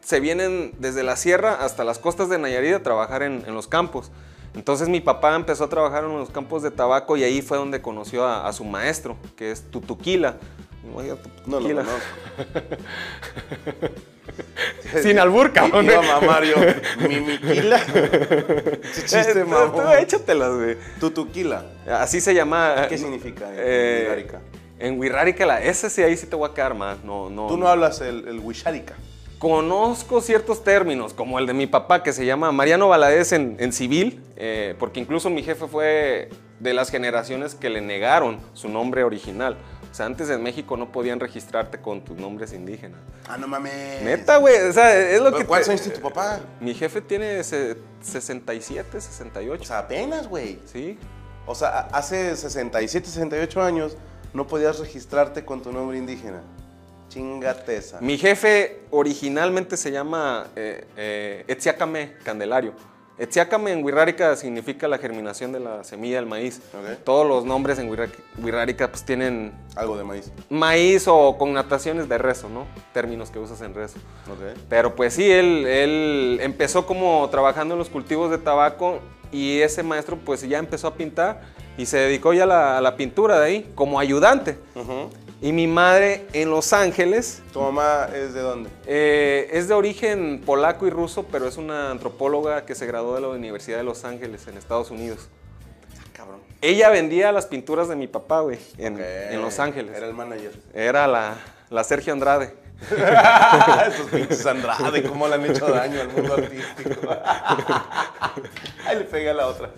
se 0.08 0.22
vienen 0.22 0.72
desde 0.80 1.04
la 1.04 1.18
sierra 1.18 1.56
hasta 1.66 1.84
las 1.84 2.00
costas 2.00 2.30
de 2.30 2.38
Nayarit 2.38 2.76
a 2.76 2.82
trabajar 2.82 3.24
en, 3.24 3.44
en 3.46 3.54
los 3.54 3.68
campos. 3.68 4.10
Entonces 4.56 4.88
mi 4.88 5.02
papá 5.02 5.36
empezó 5.36 5.66
a 5.66 5.70
trabajar 5.70 6.06
en 6.06 6.18
los 6.18 6.30
campos 6.30 6.64
de 6.64 6.72
tabaco 6.72 7.18
y 7.18 7.26
ahí 7.26 7.42
fue 7.42 7.58
donde 7.58 7.82
conoció 7.82 8.24
a, 8.26 8.48
a 8.48 8.54
su 8.54 8.64
maestro, 8.64 9.18
que 9.36 9.52
es 9.52 9.64
Tutuquila. 9.70 10.38
No 11.46 11.60
lo 11.60 11.68
conozco. 11.76 12.00
Sin 15.04 15.20
albur, 15.20 15.52
cabrón. 15.52 15.86
Iba 15.86 16.00
a 16.00 16.20
mamar 16.22 16.44
yo. 16.46 16.56
Mimiquila. 17.08 17.78
Chiste, 18.94 19.20
Eh, 19.20 19.44
tú- 19.44 19.50
mamón. 19.50 19.98
échatelas, 20.00 20.54
güey. 20.56 20.78
Tutuquila. 21.02 21.66
Así 22.00 22.22
se 22.22 22.34
llama. 22.34 22.86
¿Qué 22.88 22.98
significa 22.98 23.50
en 23.50 23.56
Eh, 23.58 24.00
Wixárika? 24.08 24.40
En 24.80 25.00
Wixárika, 25.00 25.46
la- 25.46 25.62
ese 25.62 25.90
sí, 25.90 26.02
ahí 26.02 26.16
sí 26.16 26.28
te 26.28 26.36
voy 26.38 26.50
a 26.50 26.54
quedar 26.54 26.74
más. 26.76 27.04
No, 27.04 27.30
no. 27.30 27.48
Tú 27.48 27.58
no 27.58 27.68
hablas 27.68 28.00
el, 28.02 28.26
el 28.28 28.40
Wixárika. 28.40 28.96
Conozco 29.40 30.20
ciertos 30.22 30.64
términos, 30.64 31.14
como 31.14 31.38
el 31.38 31.46
de 31.46 31.54
mi 31.54 31.68
papá, 31.68 32.02
que 32.02 32.12
se 32.12 32.26
llama 32.26 32.52
Mariano 32.52 32.88
Valadez 32.88 33.34
en, 33.34 33.56
en 33.60 33.72
civil, 33.72 34.24
eh, 34.36 34.76
porque 34.80 35.00
incluso 35.00 35.30
mi 35.30 35.44
jefe 35.44 35.68
fue 35.68 36.30
de 36.60 36.74
las 36.74 36.90
generaciones 36.90 37.54
que 37.54 37.70
le 37.70 37.82
negaron 37.82 38.40
su 38.54 38.68
nombre 38.68 39.04
original. 39.04 39.56
O 39.92 39.94
sea, 39.94 40.08
antes 40.08 40.30
en 40.32 40.42
México 40.42 40.76
no 40.76 40.92
podían 40.92 41.20
registrarte 41.20 41.80
con 41.80 42.02
tus 42.02 42.18
nombres 42.18 42.52
indígenas. 42.52 43.00
Ah, 43.30 43.38
no 43.38 43.48
mames. 43.48 44.02
Neta, 44.02 44.38
güey, 44.38 44.60
o 44.68 44.74
sea, 44.74 44.96
es 44.98 45.20
lo 45.20 45.26
¿Pero 45.26 45.38
que... 45.38 45.46
¿Cuántos 45.46 45.70
años 45.70 45.82
tiene 45.82 45.98
tu 45.98 46.02
papá? 46.04 46.40
Mi 46.60 46.74
jefe 46.74 47.02
tiene 47.02 47.44
se- 47.44 47.78
67, 48.02 49.00
68. 49.00 49.62
O 49.62 49.66
sea, 49.66 49.80
apenas, 49.80 50.28
güey. 50.28 50.60
sí. 50.66 50.98
O 51.46 51.56
sea, 51.56 51.88
hace 51.94 52.36
67, 52.36 53.08
68 53.08 53.62
años 53.62 53.96
no 54.34 54.48
podías 54.48 54.80
registrarte 54.80 55.46
con 55.46 55.62
tu 55.62 55.72
nombre 55.72 55.98
indígena. 55.98 56.42
Chingateza. 57.18 58.00
Mi 58.00 58.18
jefe 58.18 58.82
originalmente 58.92 59.76
se 59.76 59.92
llama 59.92 60.48
eh, 60.56 60.86
eh, 60.96 62.16
Candelario. 62.24 62.74
Etziácame 63.20 63.72
en 63.72 63.84
Wixárika 63.84 64.36
significa 64.36 64.88
la 64.88 65.00
germinación 65.00 65.52
de 65.52 65.60
la 65.60 65.84
semilla 65.84 66.18
del 66.18 66.28
maíz. 66.28 66.62
Todos 67.04 67.28
los 67.28 67.46
nombres 67.46 67.80
en 67.80 67.90
Wixárika 67.90 68.90
pues 68.90 69.04
tienen 69.04 69.54
Algo 69.76 69.98
de 69.98 70.04
maíz. 70.04 70.32
maíz 70.50 71.08
o 71.08 71.36
connotaciones 71.40 72.08
de 72.08 72.20
rezo, 72.20 72.48
¿no? 72.48 72.68
Términos 72.94 73.32
que 73.32 73.40
usas 73.40 73.62
en 73.62 73.74
rezo. 73.74 73.98
Pero 74.70 74.96
pues 74.96 75.16
sí, 75.16 75.32
él, 75.32 75.66
él 75.66 76.40
empezó 76.44 76.86
como 76.86 77.28
trabajando 77.32 77.74
en 77.74 77.80
los 77.80 77.90
cultivos 77.90 78.30
de 78.30 78.38
tabaco 78.38 79.00
y 79.32 79.62
ese 79.62 79.82
maestro 79.82 80.18
pues 80.24 80.48
ya 80.48 80.60
empezó 80.60 80.88
a 80.88 80.94
pintar 80.94 81.42
y 81.76 81.88
se 81.88 81.98
dedicó 81.98 82.34
ya 82.34 82.44
a 82.44 82.48
la, 82.48 82.78
a 82.78 82.82
la 82.82 82.96
pintura 82.96 83.40
de 83.40 83.46
ahí 83.48 83.72
como 83.74 84.00
ayudante. 84.00 84.60
Ujú. 84.76 85.10
Y 85.40 85.52
mi 85.52 85.68
madre 85.68 86.26
en 86.34 86.50
Los 86.50 86.74
Ángeles 86.74 87.44
¿Tu 87.54 87.62
mamá 87.62 88.10
es 88.14 88.34
de 88.34 88.42
dónde? 88.42 88.70
eh, 88.88 89.48
es 89.52 89.68
de 89.68 89.76
origen 89.76 90.42
polaco 90.44 90.88
y 90.88 90.90
ruso, 90.90 91.28
pero 91.32 91.48
es 91.48 91.58
una 91.58 91.92
antropóloga 91.92 92.66
que 92.66 92.74
se 92.74 92.88
graduó 92.88 93.14
de 93.16 93.22
la 93.22 93.28
Universidad 93.30 93.78
de 93.78 93.84
Los 93.84 94.04
Ángeles 94.04 94.48
en 94.48 94.58
Estados 94.58 94.90
Unidos. 94.90 95.28
Cabrón. 96.14 96.40
Ella 96.62 96.90
vendía 96.90 97.32
las 97.32 97.46
pinturas 97.46 97.88
de 97.88 97.96
mi 97.96 98.08
papá, 98.08 98.40
güey, 98.42 98.58
en 98.80 99.42
Los 99.42 99.60
Ángeles. 99.60 99.96
Era 99.96 100.08
el 100.08 100.16
manager. 100.16 100.52
Era 100.74 101.06
la, 101.08 101.36
la 101.70 101.84
Sergio 101.84 102.14
Andrade. 102.14 102.56
Esos 103.88 104.08
pinches 104.12 104.46
Andrade, 104.46 105.04
cómo 105.04 105.28
le 105.28 105.36
han 105.36 105.46
hecho 105.46 105.68
daño 105.68 106.02
al 106.02 106.10
mundo 106.10 106.34
artístico. 106.34 107.10
Ahí 108.86 108.98
le 108.98 109.04
pega 109.06 109.32
a 109.32 109.34
la 109.36 109.48
otra. 109.48 109.70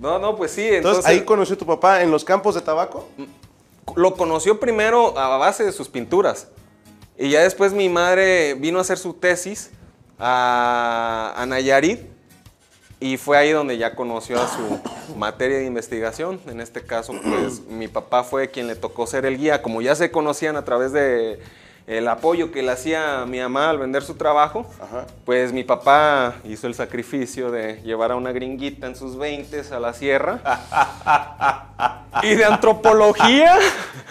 No, 0.00 0.18
no, 0.18 0.34
pues 0.34 0.50
sí. 0.52 0.62
Entonces, 0.62 1.04
Entonces, 1.04 1.06
ahí 1.06 1.24
conoció 1.24 1.56
tu 1.58 1.66
papá 1.66 2.02
en 2.02 2.10
los 2.10 2.24
campos 2.24 2.54
de 2.54 2.62
tabaco. 2.62 3.06
lo 3.96 4.14
conoció 4.14 4.58
primero 4.58 5.16
a 5.18 5.36
base 5.36 5.62
de 5.64 5.72
sus 5.72 5.88
pinturas. 5.88 6.48
Y 7.18 7.28
ya 7.30 7.42
después 7.42 7.72
mi 7.74 7.88
madre 7.90 8.54
vino 8.54 8.78
a 8.78 8.80
hacer 8.80 8.96
su 8.98 9.12
tesis 9.12 9.70
a, 10.18 11.34
a 11.36 11.46
Nayarit. 11.46 12.00
Y 13.02 13.16
fue 13.16 13.36
ahí 13.38 13.50
donde 13.50 13.78
ya 13.78 13.94
conoció 13.94 14.40
a 14.40 14.46
su 14.48 15.16
materia 15.16 15.58
de 15.58 15.64
investigación. 15.64 16.38
En 16.46 16.60
este 16.60 16.82
caso, 16.82 17.14
pues 17.22 17.60
mi 17.66 17.88
papá 17.88 18.24
fue 18.24 18.50
quien 18.50 18.66
le 18.66 18.76
tocó 18.76 19.06
ser 19.06 19.24
el 19.24 19.38
guía. 19.38 19.62
Como 19.62 19.80
ya 19.80 19.94
se 19.94 20.10
conocían 20.10 20.56
a 20.56 20.64
través 20.66 20.92
de 20.92 21.40
el 21.86 22.06
apoyo 22.08 22.52
que 22.52 22.62
le 22.62 22.70
hacía 22.72 23.22
a 23.22 23.26
mi 23.26 23.40
mamá 23.40 23.70
al 23.70 23.78
vender 23.78 24.02
su 24.02 24.14
trabajo, 24.14 24.66
Ajá. 24.80 25.06
pues 25.24 25.52
mi 25.52 25.64
papá 25.64 26.34
hizo 26.44 26.66
el 26.66 26.74
sacrificio 26.74 27.50
de 27.50 27.82
llevar 27.82 28.12
a 28.12 28.16
una 28.16 28.32
gringuita 28.32 28.86
en 28.86 28.96
sus 28.96 29.16
20 29.16 29.62
a 29.72 29.80
la 29.80 29.92
sierra. 29.92 30.40
y 32.22 32.34
de 32.34 32.44
antropología. 32.44 33.58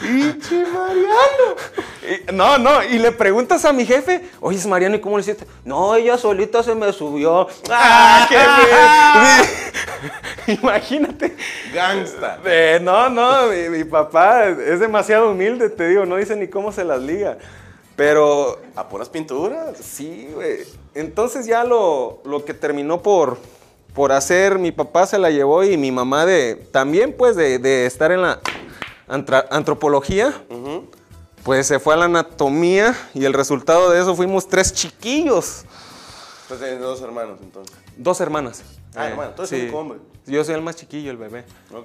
¡Pinche 0.02 0.64
Mariano! 0.66 1.56
Y- 2.02 2.34
no, 2.34 2.58
no, 2.58 2.84
y 2.84 2.98
le 3.00 3.12
preguntas 3.12 3.66
a 3.66 3.74
mi 3.74 3.86
jefe, 3.86 4.30
oye, 4.40 4.66
Mariano, 4.68 4.96
¿y 4.96 5.02
cómo 5.02 5.18
le 5.18 5.22
hiciste? 5.22 5.46
No, 5.66 5.96
ella 5.96 6.18
solita 6.18 6.64
se 6.64 6.76
me 6.76 6.92
subió. 6.94 7.48
¡Ah, 7.70 8.26
qué 8.30 8.38
bien! 8.38 10.58
Imagínate. 10.62 11.36
Gangsta. 11.74 12.40
Eh, 12.46 12.80
no, 12.82 13.10
no, 13.10 13.48
mi, 13.48 13.78
mi 13.78 13.84
papá 13.84 14.46
es 14.46 14.80
demasiado 14.80 15.32
humilde, 15.32 15.70
te 15.70 15.90
digo, 15.90 16.06
no 16.06 16.16
dice 16.16 16.36
ni 16.36 16.48
cómo 16.48 16.72
se 16.72 16.84
las 16.84 17.02
liga. 17.02 17.38
Pero 17.96 18.62
A 18.78 18.88
puras 18.88 19.10
pinturas. 19.10 19.78
Sí, 19.78 20.30
güey. 20.34 20.60
Entonces 20.96 21.46
ya 21.46 21.66
lo, 21.66 22.22
lo 22.24 22.46
que 22.46 22.54
terminó 22.54 23.02
por, 23.02 23.38
por 23.94 24.12
hacer, 24.12 24.60
mi 24.60 24.72
papá 24.72 25.06
se 25.06 25.18
la 25.18 25.30
llevó 25.30 25.64
y 25.64 25.78
mi 25.78 25.92
mamá 25.92 26.26
de 26.26 26.56
también 26.72 27.14
pues 27.18 27.36
de, 27.36 27.60
de 27.60 27.86
estar 27.86 28.12
en 28.12 28.22
la 28.22 28.40
antra- 29.08 29.48
antropología, 29.52 30.34
pues 31.44 31.68
se 31.68 31.80
fue 31.80 31.94
a 31.94 31.98
la 31.98 32.06
anatomía 32.06 32.96
y 33.14 33.26
el 33.26 33.34
resultado 33.34 33.90
de 33.90 34.00
eso 34.02 34.16
fuimos 34.16 34.48
tres 34.48 34.74
chiquillos, 34.74 35.64
Pues 36.48 36.60
tienes 36.60 36.80
dos 36.80 37.02
hermanos 37.02 37.40
entonces. 37.42 37.76
dos 37.98 38.20
hermanas. 38.22 38.64
Ah, 38.96 39.08
hermano, 39.08 39.32
tú 39.36 39.44
eres 39.44 39.52
el 39.54 39.62
único 39.64 39.78
hombre. 39.80 40.00
Yo 40.26 40.44
soy 40.44 40.56
el 40.56 40.62
más 40.62 40.76
chiquillo, 40.76 41.12
el 41.12 41.18
bebé. 41.18 41.44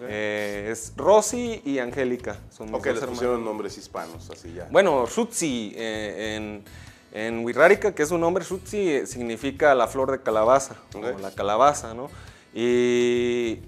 Eh, 0.09 0.69
es 0.73 0.93
Rosy 0.97 1.61
y 1.65 1.79
Angélica. 1.79 2.39
Son 2.51 2.67
mis 2.67 2.75
Ok, 2.75 2.85
dos 2.87 2.95
les 2.95 2.97
hermanas. 3.03 3.09
pusieron 3.19 3.45
nombres 3.45 3.77
hispanos, 3.79 4.29
así 4.31 4.53
ya. 4.55 4.69
Bueno, 4.71 5.07
Shutzi 5.07 5.73
eh, 5.77 6.37
en, 6.37 6.65
en 7.15 7.45
Wixárika, 7.45 7.95
que 7.95 8.03
es 8.03 8.11
un 8.11 8.21
nombre, 8.21 8.45
Shutzi 8.45 9.07
significa 9.07 9.75
la 9.75 9.87
flor 9.87 10.11
de 10.11 10.21
calabaza, 10.21 10.75
o 10.95 11.19
la 11.19 11.31
calabaza, 11.31 11.95
¿no? 11.95 12.11
Y 12.53 13.61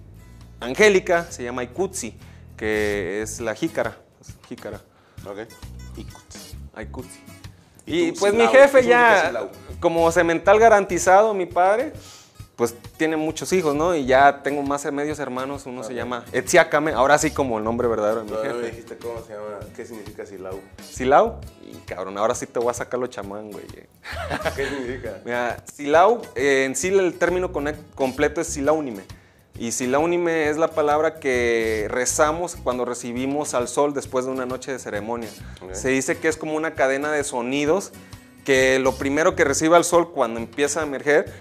Angélica 0.60 1.30
se 1.30 1.44
llama 1.44 1.62
Ikutsi, 1.62 2.18
que 2.56 3.22
es 3.22 3.40
la 3.40 3.54
jícara, 3.54 3.96
es 4.20 4.34
jícara, 4.48 4.80
Ok. 5.24 5.48
Ikut. 5.96 6.24
Aikutsi. 6.74 7.20
¿Y 7.86 8.08
Y 8.08 8.12
pues 8.12 8.34
mi 8.34 8.46
jefe 8.48 8.80
¿Qué 8.80 8.82
significa 8.82 9.32
ya, 9.32 9.48
como 9.80 10.10
semental 10.10 10.58
garantizado, 10.58 11.32
mi 11.32 11.46
padre, 11.46 11.92
pues 12.56 12.74
tiene 12.96 13.18
muchos 13.18 13.52
hijos, 13.52 13.74
¿no? 13.74 13.94
Y 13.94 14.06
ya 14.06 14.42
tengo 14.42 14.62
más 14.62 14.82
de 14.82 14.90
medios 14.90 15.18
hermanos, 15.18 15.66
uno 15.66 15.84
se 15.84 15.94
llama 15.94 16.24
Etziácame, 16.32 16.92
ahora 16.92 17.18
sí 17.18 17.30
como 17.30 17.58
el 17.58 17.64
nombre 17.64 17.86
verdadero 17.86 18.20
de 18.20 18.24
mi 18.24 18.30
no 18.30 18.42
me 18.42 18.48
jefe. 18.48 18.66
dijiste 18.70 18.96
cómo 18.96 19.22
se 19.22 19.34
llama, 19.34 19.58
qué 19.76 19.84
significa 19.84 20.24
Silau. 20.24 20.58
Silao, 20.82 21.40
y 21.62 21.76
cabrón, 21.86 22.16
ahora 22.16 22.34
sí 22.34 22.46
te 22.46 22.58
voy 22.58 22.70
a 22.70 22.74
sacar 22.74 22.98
lo 22.98 23.08
chamán, 23.08 23.52
güey. 23.52 23.66
¿Qué 24.56 24.68
significa? 24.68 25.20
Mira, 25.26 25.62
Silau, 25.70 26.22
eh, 26.34 26.64
en 26.64 26.74
sí 26.74 26.88
el 26.88 27.18
término 27.18 27.52
completo 27.94 28.40
es 28.40 28.46
Silaunime. 28.46 29.02
Y 29.58 29.72
Silaunime 29.72 30.48
es 30.48 30.56
la 30.56 30.68
palabra 30.68 31.18
que 31.18 31.86
rezamos 31.90 32.56
cuando 32.56 32.86
recibimos 32.86 33.52
al 33.52 33.68
sol 33.68 33.92
después 33.92 34.24
de 34.24 34.30
una 34.30 34.46
noche 34.46 34.72
de 34.72 34.78
ceremonia. 34.78 35.28
Ok. 35.62 35.74
Se 35.74 35.88
dice 35.88 36.18
que 36.18 36.28
es 36.28 36.36
como 36.38 36.54
una 36.54 36.74
cadena 36.74 37.10
de 37.12 37.22
sonidos 37.24 37.92
que 38.46 38.78
lo 38.78 38.94
primero 38.96 39.34
que 39.34 39.44
recibe 39.44 39.76
al 39.76 39.84
sol 39.84 40.12
cuando 40.12 40.38
empieza 40.38 40.80
a 40.80 40.84
emerger 40.84 41.32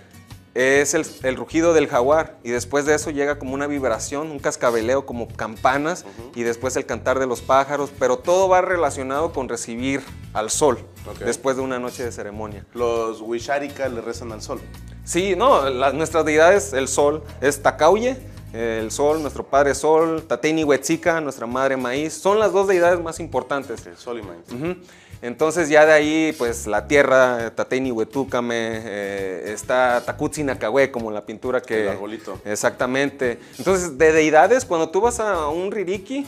es 0.56 0.94
el, 0.94 1.06
el 1.24 1.36
rugido 1.36 1.74
del 1.74 1.88
jaguar 1.88 2.38
y 2.42 2.50
después 2.50 2.86
de 2.86 2.96
eso 2.96 3.12
llega 3.12 3.38
como 3.38 3.54
una 3.54 3.68
vibración, 3.68 4.32
un 4.32 4.40
cascabeleo 4.40 5.06
como 5.06 5.28
campanas 5.28 6.06
y 6.34 6.44
después 6.44 6.78
el 6.78 6.86
cantar 6.86 7.20
de 7.20 7.28
los 7.28 7.42
pájaros, 7.42 7.92
pero 8.00 8.18
todo 8.18 8.48
va 8.48 8.62
relacionado 8.62 9.34
con 9.34 9.50
recibir 9.50 10.02
al 10.34 10.50
sol 10.50 10.80
después 11.20 11.58
de 11.58 11.62
una 11.62 11.78
noche 11.78 12.04
de 12.04 12.12
ceremonia. 12.12 12.66
Los 12.74 13.22
Wisharika 13.22 13.90
le 13.90 14.00
rezan 14.00 14.32
al 14.32 14.42
sol. 14.42 14.62
Sí, 15.04 15.36
no, 15.36 15.70
las, 15.70 15.94
nuestras 15.94 16.24
deidades, 16.24 16.72
el 16.72 16.88
sol, 16.88 17.22
es 17.42 17.62
Tacauye, 17.62 18.18
el 18.54 18.90
sol, 18.92 19.22
nuestro 19.22 19.46
padre 19.46 19.76
sol, 19.76 20.24
Tateni 20.26 20.64
Huetzica, 20.64 21.20
nuestra 21.20 21.46
madre 21.46 21.76
maíz, 21.76 22.14
son 22.14 22.40
las 22.40 22.54
dos 22.54 22.68
deidades 22.68 23.02
más 23.02 23.20
importantes. 23.20 23.86
El 23.86 23.98
sol 23.98 24.20
y 24.20 24.22
maíz. 24.22 24.46
Ujú. 24.54 24.82
Entonces 25.26 25.70
ya 25.70 25.88
de 25.88 25.92
ahí, 25.92 26.36
pues 26.38 26.68
la 26.68 26.88
tierra, 26.88 27.50
Tateni 27.56 27.92
Huetúcame, 27.92 28.56
eh, 28.56 29.52
está 29.54 30.04
Takutsi 30.06 30.44
Nakahue, 30.44 30.92
como 30.92 31.10
la 31.10 31.26
pintura 31.26 31.62
que... 31.62 31.82
El 31.82 31.90
arbolito. 31.90 32.40
Exactamente. 32.46 33.40
Entonces, 33.58 33.98
de 33.98 34.12
deidades, 34.12 34.66
cuando 34.66 34.90
tú 34.90 35.02
vas 35.02 35.20
a 35.20 35.50
un 35.50 35.72
ririki, 35.72 36.28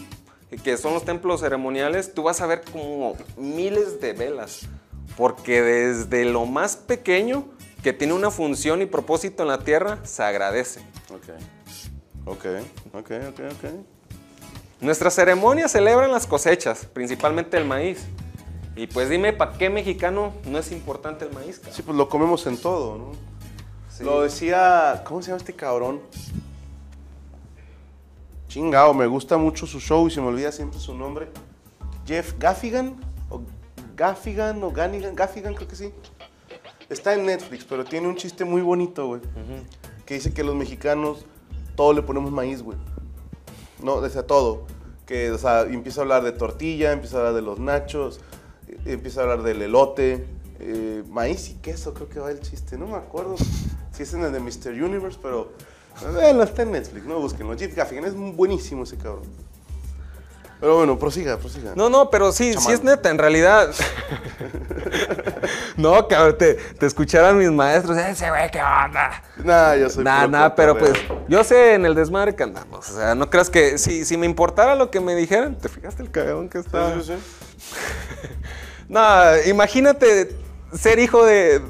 que 0.64 0.78
son 0.78 0.96
los 0.96 1.06
templos 1.06 1.42
ceremoniales, 1.42 2.16
tú 2.16 2.24
vas 2.24 2.42
a 2.42 2.48
ver 2.48 2.64
como 2.72 3.16
miles 3.38 4.02
de 4.02 4.14
velas. 4.14 4.62
Porque 5.16 5.62
desde 5.62 6.26
lo 6.26 6.48
más 6.48 6.76
pequeño, 6.76 7.46
que 7.84 7.94
tiene 7.94 8.14
una 8.14 8.32
función 8.32 8.82
y 8.82 8.88
propósito 8.88 9.44
en 9.44 9.50
la 9.50 9.60
tierra, 9.60 10.00
se 10.06 10.24
agradece. 10.24 10.80
Ok. 11.14 11.30
Ok, 12.26 12.46
ok, 12.94 13.12
ok, 13.30 13.40
ok. 13.52 13.70
Nuestras 14.82 15.14
ceremonias 15.14 15.72
celebran 15.72 16.12
las 16.12 16.26
cosechas, 16.26 16.88
principalmente 16.92 17.58
el 17.58 17.66
maíz. 17.66 18.00
Y 18.78 18.86
pues 18.86 19.10
dime, 19.10 19.34
¿para 19.34 19.58
qué 19.58 19.72
mexicano 19.72 20.34
no 20.46 20.60
es 20.60 20.72
importante 20.72 21.26
el 21.26 21.34
maíz? 21.34 21.58
cabrón? 21.58 21.76
Sí, 21.76 21.82
pues 21.82 21.98
lo 21.98 22.08
comemos 22.08 22.46
en 22.46 22.58
todo, 22.58 22.98
¿no? 22.98 23.12
Sí. 23.90 24.04
Lo 24.04 24.22
decía, 24.22 25.02
¿cómo 25.04 25.22
se 25.24 25.30
llama 25.30 25.38
este 25.38 25.54
cabrón? 25.54 26.00
Chingao, 28.48 28.94
me 28.94 29.08
gusta 29.08 29.38
mucho 29.38 29.66
su 29.66 29.80
show 29.80 30.08
y 30.08 30.12
se 30.12 30.22
me 30.22 30.28
olvida 30.28 30.52
siempre 30.52 30.80
su 30.80 30.94
nombre. 30.94 31.28
Jeff 32.06 32.36
Gaffigan, 32.38 32.96
o 33.32 33.42
Gaffigan, 33.96 34.64
o 34.64 34.72
Ganigan, 34.72 35.16
Gaffigan 35.16 35.56
creo 35.56 35.68
que 35.68 35.76
sí. 35.76 35.92
Está 36.88 37.16
en 37.16 37.26
Netflix, 37.26 37.66
pero 37.66 37.84
tiene 37.84 38.08
un 38.08 38.16
chiste 38.16 38.46
muy 38.46 38.62
bonito, 38.62 39.08
güey. 39.08 39.22
Que 40.06 40.14
dice 40.14 40.34
que 40.34 40.44
los 40.44 40.56
mexicanos 40.56 41.26
todo 41.76 41.94
le 41.94 42.04
ponemos 42.04 42.32
maíz, 42.32 42.62
güey. 42.62 42.78
No, 43.82 44.08
sea, 44.08 44.28
todo. 44.28 44.68
Que, 45.08 45.32
o 45.32 45.38
sea, 45.40 45.62
empieza 45.62 46.02
a 46.02 46.04
hablar 46.04 46.24
de 46.24 46.32
tortilla, 46.32 46.92
empieza 46.92 47.18
a 47.18 47.20
hablar 47.20 47.34
de 47.34 47.42
los 47.42 47.60
nachos, 47.60 48.22
empieza 48.86 49.22
a 49.22 49.24
hablar 49.24 49.44
del 49.44 49.62
elote, 49.62 50.26
eh, 50.60 51.04
maíz 51.10 51.50
y 51.50 51.56
queso, 51.56 51.94
creo 51.94 52.10
que 52.10 52.20
va 52.20 52.32
el 52.32 52.40
chiste. 52.40 52.78
No 52.78 52.88
me 52.88 52.98
acuerdo 52.98 53.36
si 53.92 54.04
es 54.04 54.14
en 54.14 54.24
el 54.24 54.32
de 54.32 54.40
Mr. 54.40 54.72
Universe, 54.72 55.20
pero 55.22 55.52
bueno, 56.14 56.44
está 56.44 56.62
en 56.62 56.72
Netflix, 56.72 57.06
no 57.06 57.20
búsquenlo. 57.20 57.58
Jeff 57.58 57.76
Gaffigan 57.76 58.06
es 58.06 58.16
buenísimo 58.16 58.84
ese 58.84 58.98
cabrón. 58.98 59.26
Pero 60.60 60.78
bueno, 60.78 60.98
prosiga, 60.98 61.38
prosiga. 61.38 61.74
No, 61.76 61.88
no, 61.88 62.10
pero 62.10 62.32
sí, 62.32 62.54
sí 62.54 62.58
Chamán. 62.58 62.74
es 62.74 62.84
neta, 62.84 63.12
en 63.12 63.20
realidad. 63.20 63.70
no, 65.78 66.08
cabrón, 66.08 66.36
te, 66.40 66.56
te 66.56 66.86
escucharan 66.88 67.38
mis 67.38 67.52
maestros, 67.52 67.96
ese 67.96 68.28
güey, 68.30 68.50
¿qué 68.50 68.60
onda? 68.60 69.22
Nah, 69.44 69.76
yo 69.76 69.88
soy 69.88 70.04
Nah, 70.04 70.26
nah, 70.26 70.50
pero 70.50 70.76
pues 70.76 70.94
yo 71.28 71.44
sé 71.44 71.76
en 71.76 71.86
el 71.86 71.94
desmadre 71.94 72.36
que 72.36 72.42
andamos. 72.42 72.90
O 72.90 72.96
sea, 72.96 73.14
no 73.14 73.30
creas 73.30 73.52
que 73.52 73.78
si, 73.78 74.04
si 74.04 74.18
me 74.18 74.26
importara 74.26 74.74
lo 74.74 74.90
que 74.90 75.00
me 75.00 75.14
dijeran, 75.14 75.56
¿te 75.56 75.70
fijaste 75.70 76.02
el 76.02 76.10
cagón 76.10 76.50
que 76.50 76.58
está? 76.58 76.92
Sí, 76.96 77.02
sí, 77.04 77.14
sí. 77.60 77.68
No, 78.90 79.02
imagínate 79.46 80.30
ser 80.74 81.00
hijo 81.00 81.26
de, 81.26 81.62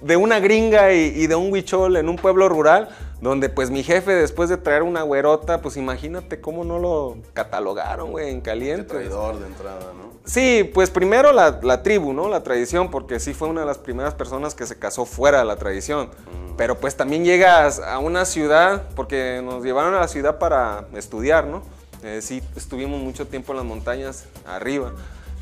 de 0.00 0.16
una 0.16 0.40
gringa 0.40 0.92
y, 0.92 1.12
y 1.14 1.26
de 1.26 1.34
un 1.34 1.52
huichol 1.52 1.96
en 1.96 2.08
un 2.08 2.16
pueblo 2.16 2.48
rural, 2.48 2.88
donde 3.20 3.48
pues 3.48 3.70
mi 3.70 3.82
jefe 3.82 4.12
después 4.14 4.48
de 4.48 4.56
traer 4.56 4.82
una 4.82 5.02
güerota, 5.02 5.62
pues 5.62 5.76
imagínate 5.76 6.40
cómo 6.40 6.64
no 6.64 6.78
lo 6.78 7.18
catalogaron, 7.34 8.10
güey, 8.10 8.30
en 8.30 8.40
caliente. 8.40 8.84
traidor 8.84 9.38
de 9.38 9.46
entrada, 9.46 9.92
¿no? 9.96 10.12
Sí, 10.24 10.70
pues 10.72 10.90
primero 10.90 11.32
la, 11.32 11.60
la 11.62 11.82
tribu, 11.82 12.12
¿no? 12.12 12.28
La 12.28 12.42
tradición, 12.42 12.90
porque 12.90 13.18
sí 13.20 13.34
fue 13.34 13.48
una 13.48 13.62
de 13.62 13.66
las 13.66 13.78
primeras 13.78 14.14
personas 14.14 14.54
que 14.54 14.66
se 14.66 14.78
casó 14.78 15.04
fuera 15.04 15.40
de 15.40 15.44
la 15.44 15.56
tradición. 15.56 16.10
Pero 16.56 16.78
pues 16.78 16.96
también 16.96 17.24
llegas 17.24 17.80
a 17.80 17.98
una 17.98 18.24
ciudad, 18.24 18.84
porque 18.94 19.40
nos 19.42 19.64
llevaron 19.64 19.94
a 19.94 20.00
la 20.00 20.08
ciudad 20.08 20.38
para 20.38 20.86
estudiar, 20.94 21.46
¿no? 21.46 21.62
Eh, 22.04 22.20
sí, 22.22 22.42
estuvimos 22.56 23.00
mucho 23.00 23.26
tiempo 23.26 23.52
en 23.52 23.58
las 23.58 23.66
montañas, 23.66 24.24
arriba, 24.46 24.92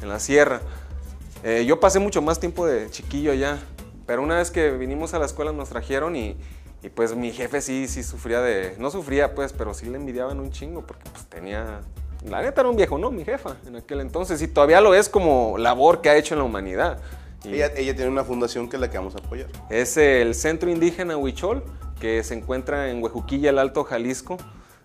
en 0.02 0.08
la 0.08 0.18
sierra. 0.18 0.60
Eh, 1.42 1.64
yo 1.66 1.80
pasé 1.80 1.98
mucho 1.98 2.20
más 2.20 2.38
tiempo 2.38 2.66
de 2.66 2.90
chiquillo 2.90 3.32
allá, 3.32 3.58
pero 4.06 4.22
una 4.22 4.36
vez 4.36 4.50
que 4.50 4.70
vinimos 4.72 5.14
a 5.14 5.18
la 5.18 5.26
escuela 5.26 5.52
nos 5.52 5.70
trajeron 5.70 6.16
y, 6.16 6.36
y, 6.82 6.88
pues 6.90 7.14
mi 7.14 7.32
jefe 7.32 7.60
sí, 7.60 7.88
sí 7.88 8.02
sufría 8.02 8.40
de... 8.40 8.74
No 8.78 8.90
sufría 8.90 9.34
pues, 9.34 9.52
pero 9.52 9.72
sí 9.72 9.86
le 9.86 9.96
envidiaban 9.96 10.40
un 10.40 10.50
chingo 10.50 10.86
porque 10.86 11.08
pues 11.10 11.24
tenía... 11.26 11.80
La 12.26 12.42
neta 12.42 12.60
era 12.60 12.68
un 12.68 12.76
viejo, 12.76 12.98
¿no? 12.98 13.10
Mi 13.10 13.24
jefa 13.24 13.56
en 13.66 13.76
aquel 13.76 14.00
entonces 14.00 14.42
y 14.42 14.48
todavía 14.48 14.82
lo 14.82 14.94
es 14.94 15.08
como 15.08 15.56
labor 15.56 16.02
que 16.02 16.10
ha 16.10 16.16
hecho 16.16 16.34
en 16.34 16.40
la 16.40 16.44
humanidad. 16.44 17.00
Y 17.44 17.54
Ella, 17.54 17.70
ella 17.74 17.94
tiene 17.94 18.10
una 18.10 18.24
fundación 18.24 18.68
que 18.68 18.76
es 18.76 18.80
la 18.80 18.90
que 18.90 18.98
vamos 18.98 19.14
a 19.14 19.18
apoyar. 19.18 19.48
es 19.70 19.96
el 19.96 20.34
Centro 20.34 20.70
Indígena 20.70 21.16
Huichol 21.16 21.64
que 21.98 22.22
se 22.24 22.34
encuentra 22.34 22.90
en 22.90 23.02
Huejuquilla, 23.02 23.50
el 23.50 23.58
Alto 23.58 23.84
Jalisco. 23.84 24.36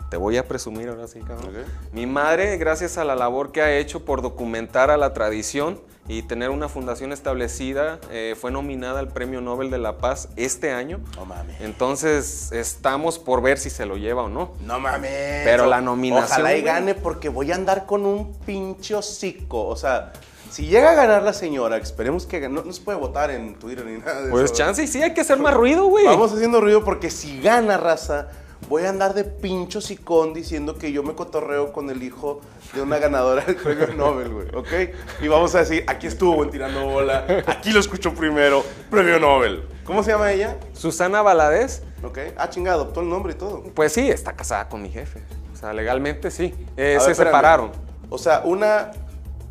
Te 0.09 0.17
voy 0.17 0.37
a 0.37 0.47
presumir 0.47 0.87
ahora 0.87 1.07
sí, 1.07 1.19
cabrón. 1.19 1.51
Mi 1.91 2.05
madre, 2.05 2.57
gracias 2.57 2.97
a 2.97 3.03
la 3.03 3.15
labor 3.15 3.51
que 3.51 3.61
ha 3.61 3.75
hecho 3.77 4.05
por 4.05 4.21
documentar 4.21 4.91
a 4.91 4.97
la 4.97 5.13
tradición 5.13 5.81
y 6.07 6.21
tener 6.21 6.51
una 6.51 6.69
fundación 6.69 7.11
establecida, 7.11 7.99
eh, 8.11 8.35
fue 8.39 8.51
nominada 8.51 8.99
al 8.99 9.07
Premio 9.07 9.41
Nobel 9.41 9.71
de 9.71 9.79
la 9.79 9.97
Paz 9.97 10.29
este 10.35 10.71
año. 10.71 10.99
No 11.15 11.25
mames. 11.25 11.59
Entonces, 11.61 12.51
estamos 12.51 13.17
por 13.17 13.41
ver 13.41 13.57
si 13.57 13.69
se 13.71 13.85
lo 13.85 13.97
lleva 13.97 14.23
o 14.23 14.29
no. 14.29 14.53
No 14.61 14.79
mames. 14.79 15.41
Pero 15.43 15.65
la 15.65 15.81
nominación, 15.81 16.41
Ojalá 16.41 16.55
y 16.55 16.61
gane 16.61 16.93
porque 16.93 17.29
voy 17.29 17.51
a 17.51 17.55
andar 17.55 17.85
con 17.87 18.05
un 18.05 18.33
pinche 18.45 18.93
hocico. 18.93 19.65
O 19.65 19.75
sea, 19.75 20.13
si 20.51 20.67
llega 20.67 20.91
a 20.91 20.95
ganar 20.95 21.23
la 21.23 21.33
señora, 21.33 21.77
esperemos 21.77 22.27
que. 22.27 22.47
No, 22.49 22.63
no 22.63 22.71
se 22.71 22.81
puede 22.83 22.99
votar 22.99 23.31
en 23.31 23.55
Twitter 23.55 23.83
ni 23.85 23.97
nada 23.97 24.21
de 24.21 24.29
Pues 24.29 24.45
eso. 24.45 24.53
chance 24.53 24.83
y 24.83 24.87
sí, 24.87 25.01
hay 25.01 25.13
que 25.15 25.21
hacer 25.21 25.39
más 25.39 25.55
ruido, 25.55 25.85
güey. 25.85 26.05
Vamos 26.05 26.31
haciendo 26.33 26.61
ruido 26.61 26.83
porque 26.85 27.09
si 27.09 27.41
gana 27.41 27.77
raza, 27.77 28.27
voy 28.69 28.83
a 28.83 28.89
andar 28.89 29.13
de 29.13 29.23
pincho 29.23 29.81
sicón 29.81 30.33
diciendo 30.33 30.77
que 30.77 30.91
yo 30.91 31.03
me 31.03 31.13
cotorreo 31.13 31.71
con 31.71 31.89
el 31.89 32.03
hijo 32.03 32.41
de 32.73 32.81
una 32.81 32.97
ganadora 32.97 33.45
del 33.45 33.55
premio 33.55 33.87
Nobel, 33.95 34.29
güey, 34.29 34.47
¿ok? 34.55 35.21
Y 35.21 35.27
vamos 35.27 35.53
a 35.55 35.59
decir, 35.59 35.83
aquí 35.87 36.07
estuvo 36.07 36.43
en 36.43 36.49
tirando 36.51 36.85
bola, 36.85 37.25
aquí 37.47 37.71
lo 37.71 37.79
escuchó 37.79 38.13
primero, 38.13 38.63
premio 38.89 39.19
Nobel. 39.19 39.63
¿Cómo 39.83 40.03
se 40.03 40.11
llama 40.11 40.31
ella? 40.31 40.57
Susana 40.73 41.21
Valadez, 41.21 41.83
¿Ok? 42.03 42.19
Ah, 42.37 42.49
chinga, 42.49 42.73
adoptó 42.73 43.01
el 43.01 43.09
nombre 43.09 43.33
y 43.33 43.35
todo. 43.35 43.63
pues 43.73 43.93
sí, 43.93 44.09
está 44.09 44.33
casada 44.33 44.69
con 44.69 44.81
mi 44.81 44.89
jefe. 44.89 45.21
O 45.53 45.55
sea, 45.55 45.73
legalmente 45.73 46.29
sí. 46.29 46.53
Eh, 46.77 46.97
se 46.99 47.07
ver, 47.07 47.15
separaron. 47.15 47.71
O 48.09 48.17
sea, 48.17 48.41
una, 48.45 48.91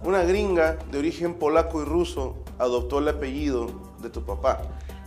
una 0.02 0.22
gringa 0.22 0.76
de 0.90 0.98
origen 0.98 1.34
polaco 1.34 1.82
y 1.82 1.84
ruso 1.84 2.36
adoptó 2.58 3.00
el 3.00 3.08
apellido 3.08 3.66
de 4.00 4.10
tu 4.10 4.24
papá. 4.24 4.62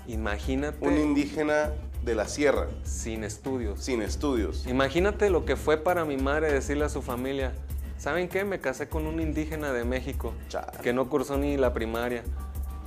Imagínate 0.07 0.85
Un 0.85 0.97
indígena 0.97 1.71
de 2.07 2.15
la 2.15 2.27
sierra, 2.27 2.67
sin 2.83 3.23
estudios. 3.23 3.79
sin 3.83 4.01
estudios. 4.01 4.65
Imagínate 4.65 5.29
lo 5.29 5.45
que 5.45 5.55
fue 5.55 5.77
para 5.77 6.05
mi 6.05 6.17
madre 6.17 6.51
decirle 6.51 6.85
a 6.85 6.89
su 6.89 7.03
familia, 7.03 7.53
¿saben 7.99 8.29
qué? 8.29 8.43
Me 8.45 8.59
casé 8.59 8.89
con 8.89 9.05
un 9.05 9.19
indígena 9.21 9.71
de 9.73 9.83
México 9.83 10.33
Chale. 10.49 10.79
que 10.81 10.93
no 10.93 11.09
cursó 11.09 11.37
ni 11.37 11.57
la 11.57 11.73
primaria. 11.73 12.23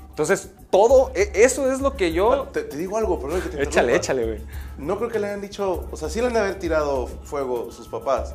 Entonces, 0.09 0.51
todo, 0.71 1.13
e- 1.15 1.31
eso 1.35 1.71
es 1.73 1.81
lo 1.81 1.95
que 1.97 2.13
yo... 2.13 2.49
Te, 2.53 2.63
te 2.63 2.77
digo 2.77 2.97
algo, 2.97 3.21
perdón 3.21 3.41
que 3.43 3.49
te 3.51 3.63
Échale, 3.63 3.95
échale, 3.95 4.25
güey. 4.27 4.41
No 4.77 4.99
creo 4.99 5.09
que 5.09 5.19
le 5.19 5.29
hayan 5.29 5.41
dicho, 5.41 5.87
o 5.91 5.97
sea, 5.97 6.09
sí 6.09 6.21
le 6.21 6.27
han 6.27 6.33
de 6.33 6.41
haber 6.41 6.59
tirado 6.59 7.07
fuego 7.07 7.71
sus 7.71 7.87
papás. 7.89 8.35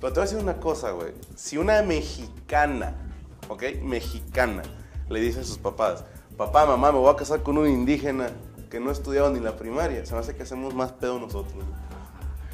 Pero 0.00 0.12
te 0.12 0.18
voy 0.20 0.26
a 0.26 0.30
decir 0.30 0.42
una 0.42 0.56
cosa, 0.58 0.92
güey. 0.92 1.12
Si 1.36 1.58
una 1.58 1.82
mexicana, 1.82 2.94
¿ok? 3.48 3.62
Mexicana, 3.82 4.62
le 5.08 5.20
dice 5.20 5.40
a 5.40 5.44
sus 5.44 5.58
papás, 5.58 6.04
papá, 6.36 6.66
mamá, 6.66 6.90
me 6.90 6.98
voy 6.98 7.12
a 7.12 7.16
casar 7.16 7.42
con 7.42 7.58
un 7.58 7.68
indígena 7.68 8.30
que 8.72 8.80
no 8.80 8.88
ha 8.88 8.92
estudiado 8.92 9.28
ni 9.28 9.38
la 9.38 9.54
primaria, 9.54 10.06
se 10.06 10.14
me 10.14 10.20
hace 10.20 10.34
que 10.34 10.44
hacemos 10.44 10.74
más 10.74 10.92
pedo 10.92 11.18
nosotros. 11.18 11.52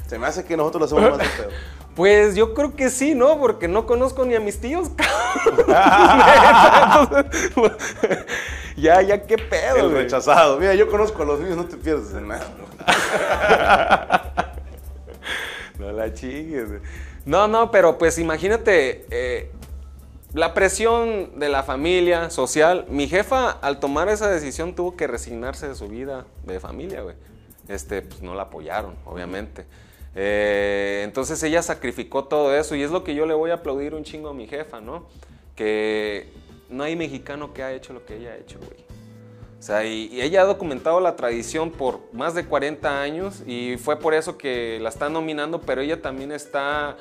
Se 0.05 0.19
me 0.19 0.27
hace 0.27 0.43
que 0.43 0.57
nosotros 0.57 0.91
lo 0.91 0.97
hacemos 0.97 1.17
más 1.17 1.27
de 1.29 1.43
pedo. 1.43 1.49
Pues 1.95 2.35
yo 2.35 2.53
creo 2.53 2.75
que 2.75 2.89
sí, 2.89 3.15
¿no? 3.15 3.39
Porque 3.39 3.67
no 3.67 3.85
conozco 3.85 4.23
ni 4.25 4.35
a 4.35 4.39
mis 4.41 4.59
tíos. 4.59 4.89
Ya, 8.75 9.01
ya, 9.01 9.21
qué 9.23 9.37
pedo, 9.37 9.75
El 9.75 9.89
güey. 9.89 10.03
rechazado. 10.03 10.57
Mira, 10.57 10.73
yo 10.73 10.89
conozco 10.89 11.23
a 11.23 11.25
los 11.25 11.39
niños, 11.41 11.57
no 11.57 11.65
te 11.65 11.75
pierdes 11.75 12.13
de 12.13 12.21
nada. 12.21 12.47
No 15.77 15.91
la 15.91 16.13
chingues. 16.13 16.69
No, 17.25 17.49
no, 17.49 17.71
pero 17.71 17.97
pues 17.97 18.17
imagínate 18.19 19.05
eh, 19.09 19.51
la 20.33 20.53
presión 20.53 21.39
de 21.39 21.49
la 21.49 21.63
familia 21.63 22.29
social. 22.29 22.85
Mi 22.89 23.07
jefa, 23.07 23.49
al 23.49 23.79
tomar 23.79 24.09
esa 24.09 24.29
decisión, 24.29 24.75
tuvo 24.75 24.95
que 24.95 25.07
resignarse 25.07 25.67
de 25.67 25.75
su 25.75 25.87
vida 25.87 26.25
de 26.45 26.59
familia, 26.59 27.01
güey. 27.01 27.15
Este, 27.67 28.01
pues 28.01 28.21
no 28.21 28.35
la 28.35 28.43
apoyaron, 28.43 28.95
obviamente. 29.05 29.65
Eh, 30.15 31.01
entonces 31.03 31.41
ella 31.43 31.61
sacrificó 31.61 32.25
todo 32.25 32.55
eso 32.55 32.75
y 32.75 32.83
es 32.83 32.91
lo 32.91 33.03
que 33.03 33.15
yo 33.15 33.25
le 33.25 33.33
voy 33.33 33.51
a 33.51 33.55
aplaudir 33.55 33.93
un 33.93 34.03
chingo 34.03 34.29
a 34.29 34.33
mi 34.33 34.47
jefa, 34.47 34.81
¿no? 34.81 35.05
Que 35.55 36.31
no 36.69 36.83
hay 36.83 36.95
mexicano 36.95 37.53
que 37.53 37.63
ha 37.63 37.73
hecho 37.73 37.93
lo 37.93 38.05
que 38.05 38.17
ella 38.17 38.31
ha 38.31 38.37
hecho, 38.37 38.59
güey. 38.59 38.88
O 39.59 39.61
sea, 39.61 39.85
y, 39.85 40.21
ella 40.21 40.41
ha 40.41 40.45
documentado 40.45 41.01
la 41.01 41.17
tradición 41.17 41.71
por 41.71 41.99
más 42.13 42.33
de 42.33 42.45
40 42.45 43.01
años 43.01 43.43
y 43.45 43.75
fue 43.77 43.99
por 43.99 44.13
eso 44.13 44.37
que 44.37 44.79
la 44.81 44.87
están 44.87 45.11
nominando, 45.11 45.59
pero 45.61 45.81
ella 45.81 46.01
también 46.01 46.31
está 46.31 46.95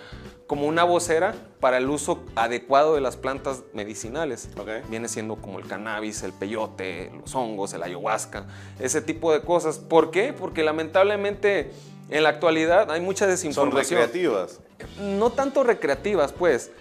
como 0.49 0.67
una 0.67 0.83
vocera 0.83 1.35
para 1.61 1.77
el 1.77 1.89
uso 1.89 2.25
adecuado 2.35 2.97
de 2.97 3.01
las 3.01 3.17
plantas 3.17 3.63
medicinales. 3.75 4.49
Viene 4.89 5.07
siendo 5.07 5.37
como 5.37 5.61
el 5.61 5.69
cannabis, 5.69 6.23
el 6.25 6.33
peyote, 6.33 7.13
los 7.21 7.33
hongos, 7.35 7.75
el 7.75 7.83
ayahuasca, 7.83 8.47
ese 8.81 9.03
tipo 9.03 9.33
de 9.33 9.43
cosas. 9.43 9.79
¿Por 9.79 10.11
qué? 10.11 10.33
Porque 10.33 10.65
lamentablemente 10.65 11.71
en 12.11 12.23
la 12.25 12.31
actualidad 12.31 12.91
hay 12.91 13.01
mucha 13.01 13.27
desinformación. 13.27 13.85
Son 13.85 14.09
recreativas. 14.09 14.61
No 14.99 15.31
tanto 15.31 15.63
recreativas, 15.63 16.33
pues. 16.33 16.73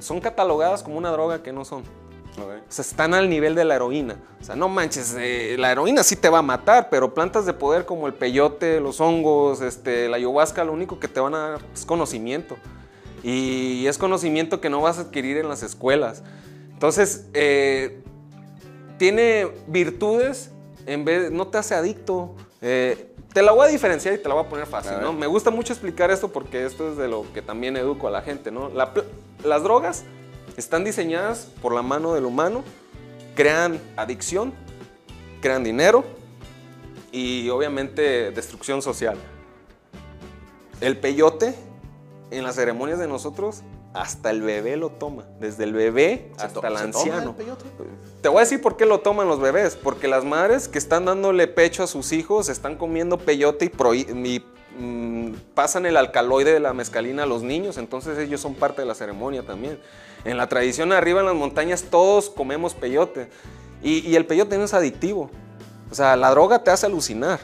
son 0.00 0.20
catalogadas 0.20 0.82
como 0.82 0.98
una 0.98 1.10
droga 1.10 1.42
que 1.42 1.52
no 1.52 1.64
son. 1.64 1.84
O 2.42 2.72
sea, 2.72 2.82
están 2.82 3.14
al 3.14 3.28
nivel 3.28 3.54
de 3.54 3.64
la 3.64 3.76
heroína. 3.76 4.16
O 4.40 4.44
sea, 4.44 4.56
no 4.56 4.68
manches, 4.68 5.14
eh, 5.18 5.56
la 5.58 5.72
heroína 5.72 6.02
sí 6.02 6.16
te 6.16 6.28
va 6.28 6.38
a 6.38 6.42
matar, 6.42 6.88
pero 6.90 7.14
plantas 7.14 7.46
de 7.46 7.52
poder 7.52 7.84
como 7.84 8.06
el 8.06 8.14
peyote, 8.14 8.80
los 8.80 9.00
hongos, 9.00 9.60
este, 9.60 10.08
la 10.08 10.16
ayahuasca, 10.16 10.64
lo 10.64 10.72
único 10.72 10.98
que 10.98 11.08
te 11.08 11.20
van 11.20 11.34
a 11.34 11.38
dar 11.50 11.60
es 11.72 11.84
conocimiento. 11.84 12.56
Y 13.22 13.86
es 13.86 13.96
conocimiento 13.96 14.60
que 14.60 14.68
no 14.68 14.82
vas 14.82 14.98
a 14.98 15.02
adquirir 15.02 15.38
en 15.38 15.48
las 15.48 15.62
escuelas. 15.62 16.22
Entonces, 16.72 17.26
eh, 17.32 18.02
tiene 18.98 19.48
virtudes, 19.66 20.50
en 20.86 21.04
vez, 21.04 21.30
no 21.30 21.46
te 21.46 21.58
hace 21.58 21.74
adicto. 21.74 22.34
Eh, 22.60 23.12
te 23.32 23.42
la 23.42 23.52
voy 23.52 23.66
a 23.66 23.70
diferenciar 23.70 24.14
y 24.14 24.18
te 24.18 24.28
la 24.28 24.34
voy 24.34 24.44
a 24.44 24.48
poner 24.48 24.66
fácil, 24.66 24.92
¿no? 25.00 25.12
Me 25.12 25.26
gusta 25.26 25.50
mucho 25.50 25.72
explicar 25.72 26.10
esto 26.10 26.28
porque 26.28 26.64
esto 26.64 26.90
es 26.90 26.96
de 26.96 27.08
lo 27.08 27.24
que 27.32 27.42
también 27.42 27.76
educo 27.76 28.06
a 28.06 28.10
la 28.10 28.22
gente, 28.22 28.50
¿no? 28.50 28.70
las 29.42 29.62
drogas 29.62 30.04
están 30.56 30.84
diseñadas 30.84 31.48
por 31.62 31.74
la 31.74 31.82
mano 31.82 32.14
del 32.14 32.24
humano, 32.24 32.64
crean 33.34 33.80
adicción, 33.96 34.52
crean 35.40 35.64
dinero 35.64 36.04
y 37.12 37.48
obviamente 37.50 38.30
destrucción 38.30 38.82
social. 38.82 39.16
El 40.80 40.98
peyote 40.98 41.54
en 42.30 42.44
las 42.44 42.56
ceremonias 42.56 42.98
de 42.98 43.06
nosotros, 43.06 43.62
hasta 43.92 44.30
el 44.30 44.42
bebé 44.42 44.76
lo 44.76 44.90
toma, 44.90 45.24
desde 45.38 45.64
el 45.64 45.72
bebé 45.72 46.32
hasta 46.38 46.66
el 46.66 46.76
anciano. 46.76 47.36
Te 48.20 48.28
voy 48.28 48.38
a 48.38 48.40
decir 48.40 48.60
por 48.60 48.76
qué 48.76 48.86
lo 48.86 49.00
toman 49.00 49.28
los 49.28 49.40
bebés, 49.40 49.76
porque 49.76 50.08
las 50.08 50.24
madres 50.24 50.66
que 50.66 50.78
están 50.78 51.04
dándole 51.04 51.46
pecho 51.46 51.84
a 51.84 51.86
sus 51.86 52.12
hijos 52.12 52.48
están 52.48 52.76
comiendo 52.76 53.18
peyote 53.18 53.70
y, 53.94 54.42
mm, 54.76 55.32
pasan 55.54 55.86
el 55.86 55.96
alcaloide 55.96 56.52
de 56.52 56.60
la 56.60 56.72
mezcalina 56.72 57.22
a 57.22 57.26
los 57.26 57.42
niños, 57.42 57.78
entonces 57.78 58.18
ellos 58.18 58.40
son 58.40 58.54
parte 58.54 58.82
de 58.82 58.88
la 58.88 58.96
ceremonia 58.96 59.44
también. 59.44 59.78
En 60.24 60.36
la 60.36 60.48
tradición 60.48 60.92
arriba 60.92 61.20
en 61.20 61.26
las 61.26 61.34
montañas 61.34 61.84
todos 61.90 62.30
comemos 62.30 62.74
peyote 62.74 63.28
y, 63.82 64.14
el 64.16 64.24
peyote 64.24 64.56
no 64.56 64.64
es 64.64 64.72
adictivo, 64.72 65.30
o 65.90 65.94
sea, 65.94 66.16
la 66.16 66.30
droga 66.30 66.64
te 66.64 66.70
hace 66.70 66.86
alucinar 66.86 67.40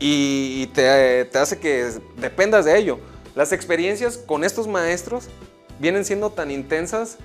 y, 0.00 0.66
te, 0.74 1.24
te 1.26 1.38
hace 1.38 1.60
que 1.60 1.92
dependas 2.16 2.64
de 2.64 2.76
ello. 2.76 2.98
Las 3.36 3.52
experiencias 3.52 4.18
con 4.18 4.42
estos 4.42 4.66
maestros 4.66 5.28
vienen 5.78 6.04
siendo 6.04 6.30
tan 6.30 6.50
intensas 6.50 7.18